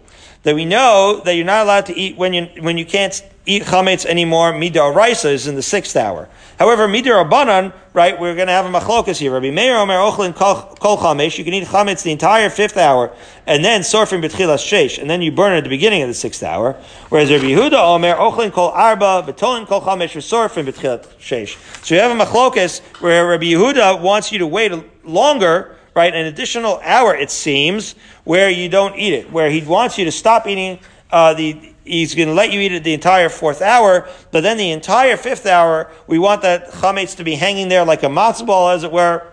that 0.49 0.55
we 0.55 0.64
know 0.64 1.20
that 1.26 1.34
you're 1.34 1.44
not 1.44 1.62
allowed 1.64 1.84
to 1.84 1.94
eat 1.94 2.16
when 2.16 2.32
you 2.32 2.49
when 2.61 2.78
you 2.78 2.86
can't 2.86 3.22
eat 3.44 3.64
chametz 3.64 4.07
anymore. 4.07 4.51
Midar 4.53 4.94
Raisa 4.94 5.28
is 5.28 5.46
in 5.46 5.57
the 5.57 5.62
sixth 5.62 5.94
hour. 5.94 6.26
However, 6.59 6.88
Midar 6.88 7.22
Abanan, 7.22 7.74
right, 7.92 8.18
we're 8.18 8.34
going 8.34 8.46
to 8.46 8.55
have 8.55 8.64
a 8.64 8.70
machlokas 8.70 9.18
here. 9.18 9.30
Rabbi 9.30 9.51
Meir 9.51 9.76
Omer 9.76 9.96
Ochlin 9.96 10.34
Kol 10.34 10.96
Chamesh, 10.96 11.36
you 11.36 11.44
can 11.44 11.53
eat 11.53 11.64
chametz 11.64 12.03
the 12.03 12.12
entire 12.12 12.49
fifth 12.49 12.78
hour, 12.78 13.14
and 13.46 13.62
then 13.62 13.82
sorfim 13.82 14.24
betchilas 14.24 14.64
sheish, 14.64 14.99
and 14.99 15.11
then 15.11 15.20
you 15.20 15.30
burn 15.30 15.53
it 15.53 15.59
at 15.59 15.64
the 15.64 15.70
beginning 15.70 16.01
of 16.01 16.09
the 16.09 16.14
sixth 16.14 16.42
hour. 16.42 16.72
Whereas 17.11 17.30
Rabbi 17.30 17.44
Yehuda 17.44 17.74
Omer 17.74 18.14
Ochlin 18.14 18.51
Kol 18.51 18.70
Arba, 18.70 19.30
Betolin 19.30 19.66
Kol 19.66 19.82
Chamesh, 19.82 20.16
sorfim 20.16 20.66
betchilas 20.66 21.07
sheish. 21.18 21.84
So 21.84 21.94
you 21.94 22.01
have 22.01 22.18
a 22.18 22.24
machlokas 22.24 22.80
where 23.03 23.28
Rabbi 23.28 23.44
Yehuda 23.44 24.01
wants 24.01 24.32
you 24.32 24.38
to 24.38 24.46
wait 24.46 24.72
longer, 25.05 25.76
right, 25.99 26.14
an 26.14 26.26
additional 26.26 26.80
hour, 26.84 27.14
it 27.14 27.28
seems, 27.30 27.96
where 28.22 28.49
you 28.49 28.68
don't 28.68 28.96
eat 28.96 29.12
it, 29.12 29.32
where 29.32 29.51
he 29.51 29.61
wants 29.62 29.99
you 29.99 30.05
to 30.05 30.12
stop 30.12 30.46
eating 30.46 30.78
uh, 31.11 31.34
the 31.34 31.74
he's 31.84 32.14
going 32.14 32.28
to 32.28 32.34
let 32.34 32.53
you 32.53 32.61
eat 32.61 32.70
it 32.70 32.84
the 32.84 32.92
entire 32.92 33.28
fourth 33.28 33.62
hour, 33.62 34.09
but 34.30 34.42
then 34.42 34.59
the 34.59 34.70
entire 34.70 35.16
fifth 35.16 35.46
hour, 35.46 35.90
we 36.07 36.18
want 36.18 36.42
that 36.42 36.68
chametz 36.68 37.16
to 37.16 37.24
be 37.24 37.34
hanging 37.34 37.68
there 37.68 37.84
like 37.84 38.03
a 38.03 38.07
matzah 38.07 38.46
ball, 38.46 38.68
as 38.68 38.84
it 38.84 38.92
were, 38.92 39.26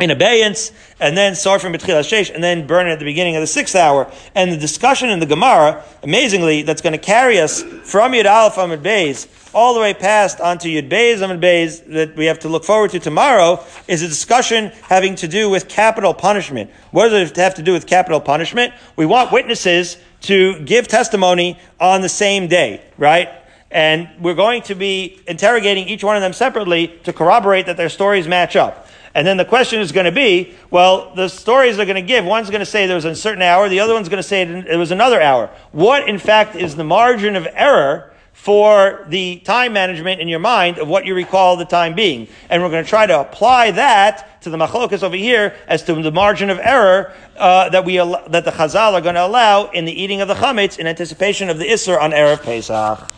in 0.00 0.10
abeyance, 0.10 0.72
and 0.98 1.16
then 1.16 1.34
sort 1.34 1.60
from 1.60 1.72
betchil 1.72 2.02
shesh, 2.02 2.34
and 2.34 2.42
then 2.42 2.66
burn 2.66 2.88
it 2.88 2.92
at 2.92 2.98
the 2.98 3.04
beginning 3.04 3.36
of 3.36 3.40
the 3.40 3.46
sixth 3.46 3.76
hour. 3.76 4.10
And 4.34 4.50
the 4.50 4.56
discussion 4.56 5.10
in 5.10 5.20
the 5.20 5.26
Gemara, 5.26 5.84
amazingly, 6.02 6.62
that's 6.62 6.80
going 6.80 6.94
to 6.94 6.98
carry 6.98 7.38
us 7.38 7.62
from 7.62 8.12
Yud 8.12 8.24
Aleph 8.24 8.56
Amid 8.56 8.82
Beis 8.82 9.28
all 9.52 9.74
the 9.74 9.80
way 9.80 9.92
past 9.92 10.40
onto 10.40 10.68
Yud 10.68 10.88
Beis 10.88 11.22
Amid 11.22 11.40
Beis 11.40 11.84
that 11.92 12.16
we 12.16 12.26
have 12.26 12.38
to 12.40 12.48
look 12.48 12.64
forward 12.64 12.90
to 12.92 13.00
tomorrow 13.00 13.64
is 13.88 14.02
a 14.02 14.08
discussion 14.08 14.72
having 14.82 15.14
to 15.16 15.28
do 15.28 15.50
with 15.50 15.68
capital 15.68 16.14
punishment. 16.14 16.70
What 16.92 17.08
does 17.08 17.30
it 17.30 17.36
have 17.36 17.56
to 17.56 17.62
do 17.62 17.72
with 17.72 17.86
capital 17.86 18.20
punishment? 18.20 18.72
We 18.96 19.06
want 19.06 19.32
witnesses 19.32 19.96
to 20.22 20.60
give 20.64 20.86
testimony 20.88 21.58
on 21.80 22.00
the 22.00 22.08
same 22.08 22.46
day, 22.46 22.82
right? 22.96 23.28
And 23.70 24.08
we're 24.20 24.34
going 24.34 24.62
to 24.62 24.74
be 24.74 25.20
interrogating 25.26 25.88
each 25.88 26.02
one 26.02 26.16
of 26.16 26.22
them 26.22 26.32
separately 26.32 26.98
to 27.04 27.12
corroborate 27.12 27.66
that 27.66 27.76
their 27.76 27.88
stories 27.88 28.26
match 28.26 28.56
up. 28.56 28.88
And 29.14 29.26
then 29.26 29.36
the 29.36 29.44
question 29.44 29.80
is 29.80 29.90
going 29.92 30.06
to 30.06 30.12
be, 30.12 30.54
well, 30.70 31.14
the 31.14 31.28
stories 31.28 31.78
are 31.78 31.84
going 31.84 31.96
to 31.96 32.02
give. 32.02 32.24
One's 32.24 32.48
going 32.48 32.60
to 32.60 32.66
say 32.66 32.86
there 32.86 32.94
was 32.94 33.04
a 33.04 33.14
certain 33.14 33.42
hour, 33.42 33.68
the 33.68 33.80
other 33.80 33.94
one's 33.94 34.08
going 34.08 34.22
to 34.22 34.28
say 34.28 34.42
it 34.42 34.76
was 34.76 34.90
another 34.90 35.20
hour. 35.20 35.50
What, 35.72 36.08
in 36.08 36.18
fact, 36.18 36.54
is 36.54 36.76
the 36.76 36.84
margin 36.84 37.34
of 37.34 37.46
error 37.52 38.12
for 38.32 39.04
the 39.08 39.38
time 39.40 39.72
management 39.72 40.20
in 40.20 40.28
your 40.28 40.38
mind 40.38 40.78
of 40.78 40.88
what 40.88 41.04
you 41.04 41.14
recall 41.14 41.56
the 41.56 41.64
time 41.64 41.94
being? 41.94 42.28
And 42.48 42.62
we're 42.62 42.70
going 42.70 42.84
to 42.84 42.88
try 42.88 43.04
to 43.06 43.20
apply 43.20 43.72
that 43.72 44.40
to 44.42 44.50
the 44.50 44.56
machlokas 44.56 45.02
over 45.02 45.16
here 45.16 45.56
as 45.66 45.82
to 45.84 45.94
the 45.94 46.12
margin 46.12 46.48
of 46.48 46.58
error 46.60 47.12
uh, 47.36 47.68
that 47.70 47.84
we 47.84 47.96
that 47.96 48.44
the 48.44 48.52
Chazal 48.52 48.92
are 48.92 49.00
going 49.00 49.16
to 49.16 49.26
allow 49.26 49.70
in 49.70 49.84
the 49.84 49.92
eating 49.92 50.20
of 50.20 50.28
the 50.28 50.34
chametz 50.34 50.78
in 50.78 50.86
anticipation 50.86 51.50
of 51.50 51.58
the 51.58 51.66
Isser 51.66 52.00
on 52.00 52.12
erev 52.12 52.42
Pesach. 52.42 53.10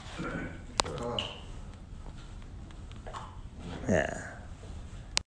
Yeah. 3.89 4.22